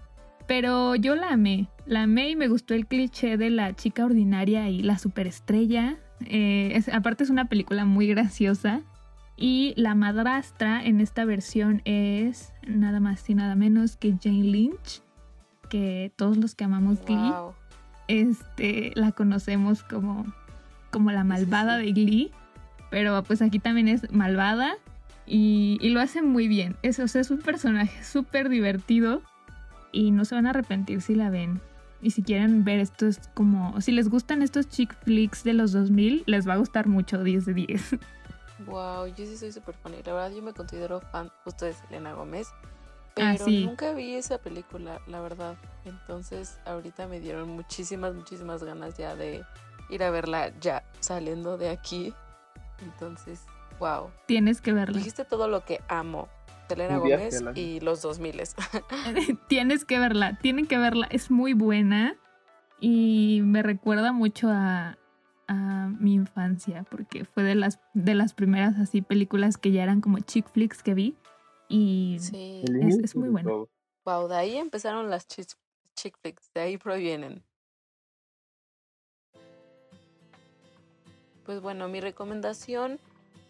Pero 0.47 0.95
yo 0.95 1.15
la 1.15 1.29
amé, 1.31 1.69
la 1.85 2.03
amé 2.03 2.29
y 2.29 2.35
me 2.35 2.47
gustó 2.47 2.73
el 2.73 2.87
cliché 2.87 3.37
de 3.37 3.51
la 3.51 3.75
chica 3.75 4.05
ordinaria 4.05 4.69
y 4.69 4.81
la 4.81 4.97
superestrella. 4.97 5.97
Eh, 6.25 6.81
aparte 6.93 7.23
es 7.23 7.29
una 7.29 7.45
película 7.45 7.85
muy 7.85 8.07
graciosa. 8.07 8.81
Y 9.37 9.73
la 9.75 9.95
madrastra 9.95 10.83
en 10.83 11.01
esta 11.01 11.25
versión 11.25 11.81
es 11.83 12.53
nada 12.65 12.99
más 13.01 13.29
y 13.29 13.35
nada 13.35 13.55
menos 13.55 13.97
que 13.97 14.15
Jane 14.21 14.43
Lynch, 14.43 15.01
que 15.67 16.11
todos 16.15 16.37
los 16.37 16.55
que 16.55 16.63
amamos 16.63 17.03
Glee, 17.05 17.33
este, 18.07 18.91
la 18.95 19.11
conocemos 19.11 19.83
como 19.83 20.25
como 20.95 21.11
la 21.11 21.25
malvada 21.25 21.77
de 21.77 21.91
Glee, 21.91 22.31
pero 22.89 23.21
pues 23.23 23.41
aquí 23.41 23.59
también 23.59 23.89
es 23.89 24.09
malvada 24.13 24.77
y, 25.25 25.77
lo 25.89 25.99
hace 25.99 26.21
muy 26.21 26.47
bien. 26.47 26.77
Es, 26.83 26.99
es 26.99 27.31
un 27.31 27.39
personaje 27.39 28.01
súper 28.05 28.47
divertido 28.47 29.21
y 29.91 30.11
no 30.11 30.23
se 30.23 30.35
van 30.35 30.47
a 30.47 30.51
arrepentir 30.51 31.01
si 31.01 31.13
la 31.13 31.29
ven. 31.29 31.59
Y 32.01 32.11
si 32.11 32.23
quieren 32.23 32.63
ver 32.63 32.79
esto 32.79 33.07
es 33.07 33.19
como, 33.33 33.81
si 33.81 33.91
les 33.91 34.07
gustan 34.07 34.41
estos 34.41 34.69
chick 34.69 34.95
flicks 35.03 35.43
de 35.43 35.51
los 35.51 35.73
2000, 35.73 36.23
les 36.27 36.47
va 36.47 36.53
a 36.53 36.57
gustar 36.57 36.87
mucho 36.87 37.21
10 37.21 37.45
de 37.45 37.53
10. 37.53 37.95
Wow, 38.65 39.07
yo 39.17 39.25
sí 39.25 39.35
soy 39.35 39.51
súper 39.51 39.75
fan 39.75 39.95
y 39.95 40.03
la 40.03 40.13
verdad 40.13 40.31
yo 40.33 40.41
me 40.41 40.53
considero 40.53 41.01
fan 41.01 41.29
justo 41.43 41.65
de 41.65 41.73
Selena 41.73 42.13
Gómez. 42.13 42.47
Ah, 43.17 43.35
pero 43.37 43.49
nunca 43.49 43.93
vi 43.93 44.15
esa 44.15 44.39
película, 44.39 45.01
la 45.07 45.21
verdad. 45.21 45.55
Entonces 45.85 46.59
ahorita 46.65 47.07
me 47.07 47.19
dieron 47.19 47.49
muchísimas, 47.49 48.13
muchísimas 48.13 48.63
ganas 48.63 48.97
ya 48.97 49.15
de, 49.15 49.45
ir 49.89 50.03
a 50.03 50.11
verla 50.11 50.51
ya 50.59 50.83
saliendo 50.99 51.57
de 51.57 51.69
aquí. 51.69 52.13
Entonces, 52.81 53.43
wow. 53.79 54.09
Tienes 54.25 54.61
que 54.61 54.73
verla. 54.73 54.97
Dijiste 54.97 55.25
todo 55.25 55.47
lo 55.47 55.63
que 55.65 55.81
amo. 55.87 56.27
Selena 56.67 56.97
Gómez 56.97 57.43
y 57.53 57.79
los 57.79 58.01
2000. 58.01 58.41
Tienes 59.47 59.85
que 59.85 59.99
verla, 59.99 60.37
tienen 60.39 60.65
que 60.65 60.77
verla. 60.77 61.07
Es 61.11 61.29
muy 61.29 61.53
buena 61.53 62.15
y 62.79 63.41
me 63.43 63.61
recuerda 63.61 64.11
mucho 64.11 64.49
a, 64.49 64.97
a 65.47 65.89
mi 65.99 66.15
infancia 66.15 66.83
porque 66.89 67.23
fue 67.23 67.43
de 67.43 67.53
las, 67.53 67.79
de 67.93 68.15
las 68.15 68.33
primeras 68.33 68.77
así 68.77 69.01
películas 69.03 69.57
que 69.57 69.71
ya 69.71 69.83
eran 69.83 70.01
como 70.01 70.19
chick 70.19 70.51
flicks 70.51 70.81
que 70.81 70.95
vi 70.95 71.15
y 71.67 72.15
es, 72.15 72.31
es, 72.33 73.15
muy 73.15 73.29
bueno. 73.29 73.67
Wow, 74.05 74.27
de 74.27 74.35
ahí 74.35 74.57
empezaron 74.57 75.09
las 75.09 75.27
chick 75.27 76.17
flicks, 76.21 76.51
de 76.53 76.61
ahí 76.61 76.77
provienen. 76.77 77.43
Pues 81.45 81.61
bueno, 81.61 81.87
mi 81.87 82.01
recomendación 82.01 82.99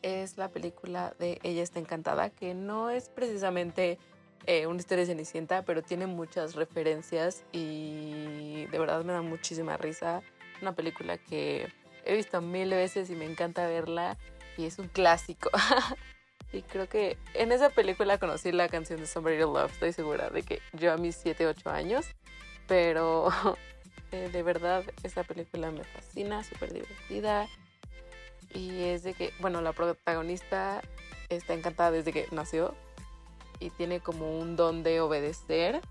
es 0.01 0.37
la 0.37 0.49
película 0.49 1.15
de 1.17 1.39
Ella 1.43 1.63
está 1.63 1.79
encantada, 1.79 2.29
que 2.29 2.53
no 2.53 2.89
es 2.89 3.09
precisamente 3.09 3.97
eh, 4.45 4.67
una 4.67 4.79
historia 4.79 5.03
de 5.03 5.07
Cenicienta, 5.07 5.63
pero 5.63 5.81
tiene 5.81 6.05
muchas 6.05 6.55
referencias 6.55 7.43
y 7.51 8.65
de 8.67 8.79
verdad 8.79 9.03
me 9.03 9.13
da 9.13 9.21
muchísima 9.21 9.77
risa. 9.77 10.21
Una 10.61 10.73
película 10.73 11.17
que 11.17 11.71
he 12.05 12.15
visto 12.15 12.41
mil 12.41 12.69
veces 12.69 13.09
y 13.09 13.15
me 13.15 13.25
encanta 13.25 13.67
verla 13.67 14.17
y 14.57 14.65
es 14.65 14.77
un 14.77 14.87
clásico. 14.87 15.49
y 16.55 16.61
creo 16.61 16.87
que 16.87 17.17
en 17.33 17.51
esa 17.51 17.69
película 17.69 18.17
conocí 18.17 18.53
la 18.53 18.69
canción 18.69 19.01
de 19.01 19.07
Somebody 19.07 19.39
to 19.39 19.51
Love, 19.51 19.73
estoy 19.73 19.91
segura 19.91 20.29
de 20.29 20.41
que 20.41 20.61
yo 20.71 20.93
a 20.93 20.97
mis 20.97 21.15
7, 21.17 21.47
8 21.47 21.69
años, 21.69 22.05
pero 22.65 23.27
eh, 24.13 24.29
de 24.31 24.41
verdad 24.41 24.85
esa 25.03 25.23
película 25.23 25.69
me 25.71 25.83
fascina, 25.83 26.45
súper 26.45 26.71
divertida 26.71 27.47
y 28.53 28.83
es 28.83 29.03
de 29.03 29.13
que, 29.13 29.33
bueno, 29.41 29.61
la 29.61 29.73
protagonista 29.73 30.81
está 31.27 31.53
encantada 31.53 31.91
desde 31.91 32.13
que 32.13 32.27
nació 32.31 32.73
y 33.59 33.69
tiene 33.71 33.99
como 33.99 34.39
un 34.39 34.55
don 34.55 34.81
de 34.81 35.01
obedecer 35.01 35.81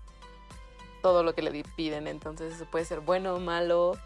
todo 1.03 1.21
lo 1.21 1.35
que 1.35 1.43
le 1.43 1.63
piden. 1.75 2.07
Entonces 2.07 2.63
puede 2.71 2.85
ser 2.85 3.01
bueno 3.01 3.35
o 3.35 3.39
malo 3.39 3.99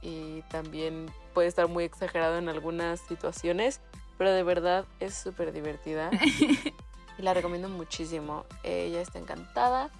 y 0.00 0.40
también 0.42 1.12
puede 1.34 1.48
estar 1.48 1.68
muy 1.68 1.84
exagerado 1.84 2.38
en 2.38 2.48
algunas 2.48 3.00
situaciones, 3.00 3.82
pero 4.18 4.32
de 4.32 4.42
verdad 4.42 4.84
es 5.00 5.14
súper 5.14 5.52
divertida 5.52 6.10
y 7.18 7.22
la 7.22 7.32
recomiendo 7.32 7.68
muchísimo. 7.68 8.44
Ella 8.62 9.00
está 9.00 9.18
encantada 9.18 9.90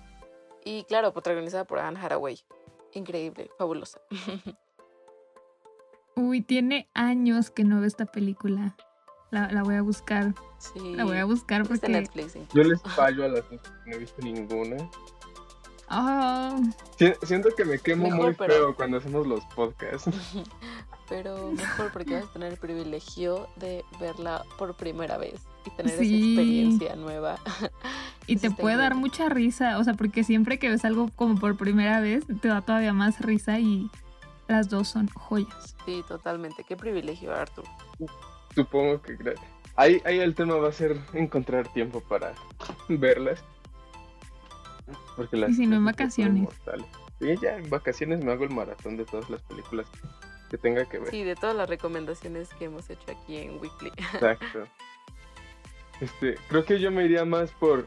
y 0.65 0.85
claro, 0.85 1.13
protagonizada 1.13 1.65
por 1.65 1.79
Anne 1.79 1.99
Haraway. 1.99 2.41
Increíble, 2.93 3.51
fabulosa. 3.57 4.01
Uy, 6.17 6.41
tiene 6.43 6.91
años 6.95 7.51
que 7.51 7.63
no 7.63 7.77
veo 7.77 7.87
esta 7.87 8.05
película. 8.05 8.77
La, 9.31 9.63
voy 9.63 9.77
a 9.77 9.83
buscar. 9.83 10.35
Sí. 10.59 10.95
La 10.97 11.05
voy 11.05 11.19
a 11.19 11.25
buscar 11.25 11.67
porque. 11.69 11.89
Netflix, 11.89 12.35
Yo 12.55 12.63
les 12.63 12.83
fallo 12.83 13.25
a 13.25 13.29
las 13.29 13.45
que 13.45 13.61
no 13.87 13.95
he 13.95 13.99
visto 13.99 14.23
ninguna. 14.23 14.77
Oh. 15.91 16.61
siento 17.23 17.49
que 17.57 17.65
me 17.65 17.79
quemo 17.79 18.11
muy 18.11 18.35
feo 18.35 18.75
cuando 18.75 18.99
hacemos 18.99 19.27
los 19.27 19.45
podcasts. 19.55 20.11
pero 21.09 21.53
mejor 21.53 21.91
porque 21.93 22.15
vas 22.15 22.25
a 22.25 22.33
tener 22.33 22.53
el 22.53 22.59
privilegio 22.59 23.49
de 23.57 23.85
verla 23.99 24.45
por 24.59 24.75
primera 24.75 25.17
vez 25.17 25.41
y 25.65 25.71
tener 25.71 25.95
esa 25.95 26.03
experiencia 26.03 26.97
nueva. 26.97 27.37
Y 28.27 28.37
te 28.37 28.51
puede 28.51 28.77
dar 28.77 28.95
mucha 28.95 29.31
risa, 29.31 29.79
o 29.79 29.85
sea, 29.85 29.95
porque 29.95 30.23
siempre 30.23 30.59
que 30.59 30.69
ves 30.69 30.85
algo 30.85 31.09
como 31.17 31.41
por 31.41 31.57
primera 31.57 31.99
vez, 32.01 32.27
te 32.43 32.49
da 32.49 32.61
todavía 32.61 32.93
más 32.93 33.23
risa 33.23 33.59
y 33.59 33.91
las 34.49 34.69
dos 34.69 34.89
son 34.89 35.09
joyas. 35.09 35.75
Sí, 35.87 36.05
totalmente. 36.07 36.63
Qué 36.63 36.77
privilegio, 36.77 37.35
Arthur. 37.35 37.65
Supongo 38.55 39.01
que 39.01 39.17
ahí, 39.77 40.03
ahí 40.05 40.19
el 40.19 40.35
tema 40.35 40.57
va 40.57 40.69
a 40.69 40.73
ser 40.73 41.01
encontrar 41.15 41.73
tiempo 41.73 42.03
para 42.03 42.35
verlas. 42.91 43.43
Porque 45.17 45.37
las 45.37 45.51
y 45.51 45.55
si 45.55 45.67
no 45.67 45.77
en 45.77 45.85
vacaciones. 45.85 46.49
Sí, 47.21 47.35
ya 47.43 47.57
en 47.57 47.69
vacaciones 47.69 48.25
me 48.25 48.33
hago 48.33 48.45
el 48.45 48.51
maratón 48.51 48.97
de 48.97 49.05
todas 49.05 49.29
las 49.29 49.43
películas 49.43 49.87
que 50.51 50.59
tenga 50.59 50.85
que 50.85 50.99
ver. 50.99 51.11
Sí, 51.11 51.25
de 51.25 51.35
todas 51.35 51.57
las 51.57 51.69
recomendaciones 51.69 52.49
que 52.55 52.67
hemos 52.67 52.89
hecho 52.91 53.11
aquí 53.11 53.37
en 53.37 53.61
Weekly. 53.61 53.91
Exacto. 54.15 54.65
Este, 56.01 56.37
creo 56.49 56.65
que 56.65 56.79
yo 56.79 56.91
me 56.91 57.05
iría 57.05 57.25
más 57.25 57.51
por 57.53 57.87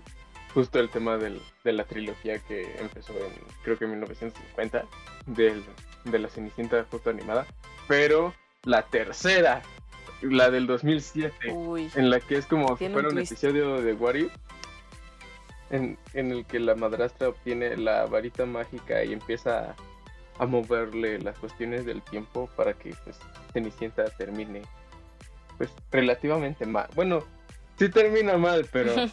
justo 0.54 0.80
el 0.80 0.90
tema 0.90 1.18
del, 1.18 1.42
de 1.64 1.74
la 1.74 1.86
trilogía 1.86 2.40
que 2.40 2.76
empezó 2.80 3.14
en, 3.14 3.34
creo 3.64 3.78
que 3.78 3.86
en 3.86 3.92
1950, 3.92 4.86
del, 5.28 5.64
de 6.06 6.20
la 6.20 6.28
Cenicienta 6.28 6.86
justo 6.92 7.10
animada, 7.10 7.46
pero 7.88 8.34
la 8.64 8.84
tercera, 8.84 9.62
la 10.22 10.52
del 10.52 10.68
2007, 10.68 11.34
en 11.96 12.10
la 12.10 12.20
que 12.20 12.38
es 12.38 12.46
como 12.46 12.78
si 12.78 12.90
fuera 12.90 13.10
un 13.10 13.18
episodio 13.18 13.82
de 13.82 13.94
What 13.94 14.16
en, 15.72 15.98
en, 16.14 16.32
el 16.32 16.46
que 16.46 16.60
la 16.60 16.76
madrastra 16.76 17.30
obtiene 17.30 17.76
la 17.78 18.06
varita 18.06 18.46
mágica 18.46 19.04
y 19.04 19.14
empieza 19.14 19.76
a, 20.38 20.46
moverle 20.46 21.20
las 21.20 21.38
cuestiones 21.38 21.86
del 21.86 22.02
tiempo 22.02 22.50
para 22.56 22.74
que 22.74 22.96
pues 23.04 23.20
Cenicienta 23.54 24.06
termine 24.18 24.64
pues 25.58 25.70
relativamente 25.92 26.66
mal. 26.66 26.88
Bueno, 26.96 27.24
sí 27.78 27.90
termina 27.90 28.38
mal, 28.38 28.68
pero 28.72 28.92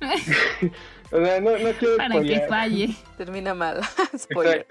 o 1.10 1.24
sea, 1.24 1.40
no, 1.40 1.58
no 1.58 1.72
quiero 1.72 1.96
Para 1.96 2.20
que 2.20 2.40
falle. 2.48 2.90
Termina 3.16 3.54
mal. 3.54 3.80
Spoiler. 4.16 4.66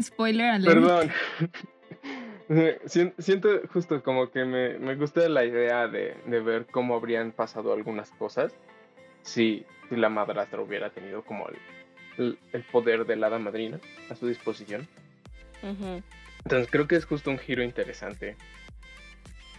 Spoiler 0.00 0.46
alert. 0.46 0.74
Perdón. 0.74 1.10
Siento 3.18 3.60
justo 3.72 4.02
como 4.02 4.30
que 4.30 4.44
me, 4.44 4.78
me 4.78 4.94
gusta 4.96 5.28
la 5.28 5.44
idea 5.44 5.86
de, 5.86 6.16
de, 6.26 6.40
ver 6.40 6.66
cómo 6.66 6.94
habrían 6.94 7.32
pasado 7.32 7.72
algunas 7.72 8.10
cosas 8.12 8.54
si, 9.22 9.64
si 9.88 9.96
la 9.96 10.08
madrastra 10.08 10.60
hubiera 10.60 10.90
tenido 10.90 11.22
como 11.22 11.48
el, 12.18 12.38
el, 12.52 12.62
poder 12.64 13.06
de 13.06 13.16
la 13.16 13.28
hada 13.28 13.38
madrina 13.38 13.80
a 14.10 14.14
su 14.14 14.26
disposición. 14.26 14.86
Entonces 15.62 16.68
creo 16.70 16.88
que 16.88 16.96
es 16.96 17.04
justo 17.04 17.30
un 17.30 17.38
giro 17.38 17.62
interesante 17.62 18.36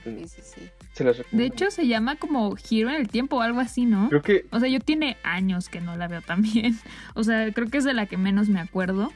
Sí, 0.03 0.28
sí, 0.28 0.41
sí. 0.41 1.05
de 1.32 1.45
hecho, 1.45 1.70
se 1.70 1.88
llama 1.88 2.16
como 2.16 2.55
Giro 2.55 2.89
en 2.89 2.95
el 2.95 3.07
Tiempo 3.07 3.38
o 3.38 3.41
algo 3.41 3.59
así, 3.59 3.86
¿no? 3.86 4.09
Creo 4.09 4.22
que. 4.22 4.45
O 4.51 4.59
sea, 4.59 4.68
yo 4.68 4.80
tiene 4.80 5.18
años 5.24 5.70
que 5.70 5.82
no 5.82 5.95
la 5.95 6.07
veo 6.07 6.22
también. 6.22 6.80
O 7.14 7.24
sea, 7.24 7.51
creo 7.51 7.68
que 7.68 7.78
es 7.78 7.84
de 7.84 7.93
la 7.93 8.05
que 8.05 8.18
menos 8.18 8.49
me 8.49 8.59
acuerdo. 8.59 9.12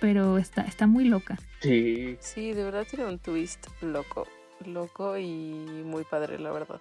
Pero 0.00 0.38
está, 0.38 0.62
está 0.62 0.86
muy 0.86 1.04
loca. 1.04 1.38
Sí. 1.60 2.16
Sí, 2.20 2.52
de 2.52 2.64
verdad 2.64 2.86
tiene 2.88 3.06
un 3.06 3.18
twist 3.18 3.66
loco. 3.82 4.26
Loco 4.64 5.18
y 5.18 5.52
muy 5.84 6.04
padre, 6.04 6.38
la 6.38 6.50
verdad. 6.52 6.80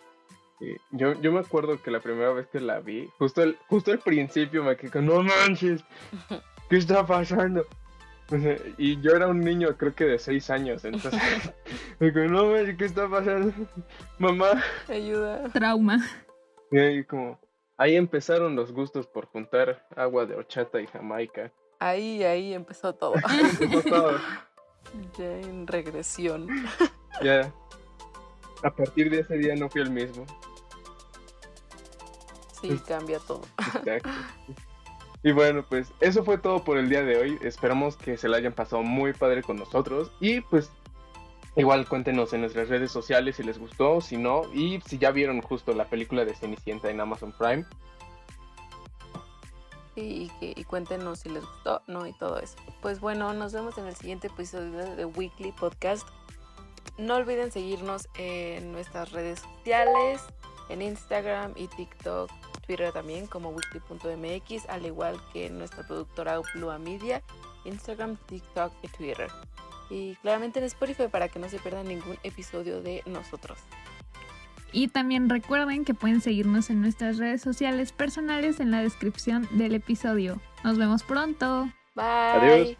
Yo, 0.91 1.19
yo 1.21 1.31
me 1.31 1.39
acuerdo 1.39 1.81
que 1.81 1.89
la 1.89 2.01
primera 2.01 2.31
vez 2.31 2.47
que 2.47 2.59
la 2.59 2.79
vi, 2.79 3.09
justo 3.17 3.43
el, 3.43 3.57
justo 3.67 3.91
al 3.91 3.99
principio 3.99 4.63
me 4.63 4.75
quedé, 4.75 5.01
no 5.01 5.23
manches, 5.23 5.83
¿qué 6.69 6.77
está 6.77 7.05
pasando? 7.05 7.65
Y 8.77 9.01
yo 9.01 9.15
era 9.15 9.27
un 9.27 9.39
niño, 9.39 9.75
creo 9.77 9.95
que 9.95 10.05
de 10.05 10.19
seis 10.19 10.49
años, 10.49 10.85
entonces 10.85 11.19
me 11.99 12.11
digo, 12.11 12.25
no, 12.27 12.53
¿qué 12.77 12.85
está 12.85 13.07
pasando? 13.09 13.53
Mamá. 14.19 14.63
Ayuda. 14.87 15.49
Trauma. 15.49 16.05
Y 16.71 16.77
ahí 16.77 17.03
como, 17.03 17.39
ahí 17.77 17.95
empezaron 17.95 18.55
los 18.55 18.71
gustos 18.71 19.07
por 19.07 19.25
juntar 19.25 19.87
agua 19.95 20.25
de 20.25 20.35
horchata 20.35 20.79
y 20.79 20.87
jamaica. 20.87 21.51
Ahí, 21.79 22.23
ahí 22.23 22.53
empezó 22.53 22.93
todo. 22.93 23.15
empezó 23.15 23.89
todo. 23.89 24.19
Ya 25.17 25.39
en 25.39 25.65
regresión. 25.65 26.47
Ya. 27.23 27.51
A 28.63 28.69
partir 28.69 29.09
de 29.09 29.21
ese 29.21 29.37
día 29.37 29.55
no 29.55 29.69
fui 29.69 29.81
el 29.81 29.89
mismo. 29.89 30.25
Sí, 32.61 32.79
cambia 32.87 33.19
todo. 33.19 33.41
Exacto. 33.57 34.09
Y 35.21 35.33
bueno, 35.33 35.65
pues 35.67 35.91
eso 35.99 36.23
fue 36.23 36.37
todo 36.37 36.63
por 36.63 36.77
el 36.77 36.87
día 36.89 37.03
de 37.03 37.17
hoy. 37.17 37.37
Esperamos 37.41 37.97
que 37.97 38.17
se 38.17 38.29
la 38.29 38.37
hayan 38.37 38.53
pasado 38.53 38.83
muy 38.83 39.11
padre 39.13 39.43
con 39.43 39.57
nosotros. 39.57 40.11
Y 40.21 40.41
pues 40.41 40.71
igual 41.55 41.87
cuéntenos 41.87 42.31
en 42.31 42.41
nuestras 42.41 42.69
redes 42.69 42.91
sociales 42.91 43.35
si 43.35 43.43
les 43.43 43.59
gustó, 43.59 43.99
si 43.99 44.15
no, 44.17 44.43
y 44.53 44.79
si 44.85 44.97
ya 44.97 45.11
vieron 45.11 45.41
justo 45.41 45.73
la 45.73 45.85
película 45.85 46.23
de 46.23 46.35
Cenicienta 46.35 46.89
en 46.89 47.01
Amazon 47.01 47.33
Prime. 47.37 47.65
y, 49.95 50.31
y 50.39 50.63
cuéntenos 50.63 51.19
si 51.19 51.27
les 51.29 51.43
gustó, 51.43 51.81
no, 51.87 52.07
y 52.07 52.13
todo 52.13 52.39
eso. 52.39 52.55
Pues 52.81 53.01
bueno, 53.01 53.33
nos 53.33 53.51
vemos 53.51 53.77
en 53.77 53.87
el 53.87 53.95
siguiente 53.95 54.27
episodio 54.27 54.95
de 54.95 55.03
Weekly 55.03 55.51
Podcast. 55.51 56.07
No 56.97 57.15
olviden 57.15 57.51
seguirnos 57.51 58.07
en 58.17 58.71
nuestras 58.71 59.11
redes 59.11 59.41
sociales, 59.41 60.21
en 60.69 60.81
Instagram 60.81 61.51
y 61.57 61.67
TikTok 61.67 62.31
Twitter 62.69 62.91
también 62.91 63.25
como 63.25 63.49
weekly.mx, 63.49 64.69
al 64.69 64.85
igual 64.85 65.19
que 65.33 65.49
nuestra 65.49 65.81
productora 65.87 66.39
Uplua 66.39 66.77
Media, 66.77 67.23
Instagram, 67.65 68.15
TikTok 68.27 68.71
y 68.83 68.87
Twitter. 68.89 69.27
Y 69.89 70.13
claramente 70.17 70.59
en 70.59 70.65
Spotify 70.65 71.07
para 71.07 71.29
que 71.29 71.39
no 71.39 71.49
se 71.49 71.57
pierdan 71.57 71.87
ningún 71.87 72.17
episodio 72.21 72.79
de 72.83 73.01
nosotros. 73.07 73.57
Y 74.71 74.89
también 74.89 75.31
recuerden 75.31 75.83
que 75.83 75.95
pueden 75.95 76.21
seguirnos 76.21 76.69
en 76.69 76.81
nuestras 76.81 77.17
redes 77.17 77.41
sociales 77.41 77.91
personales 77.91 78.59
en 78.59 78.69
la 78.69 78.83
descripción 78.83 79.47
del 79.53 79.73
episodio. 79.73 80.39
Nos 80.63 80.77
vemos 80.77 81.01
pronto. 81.01 81.71
Bye. 81.95 82.05
Adiós. 82.05 82.77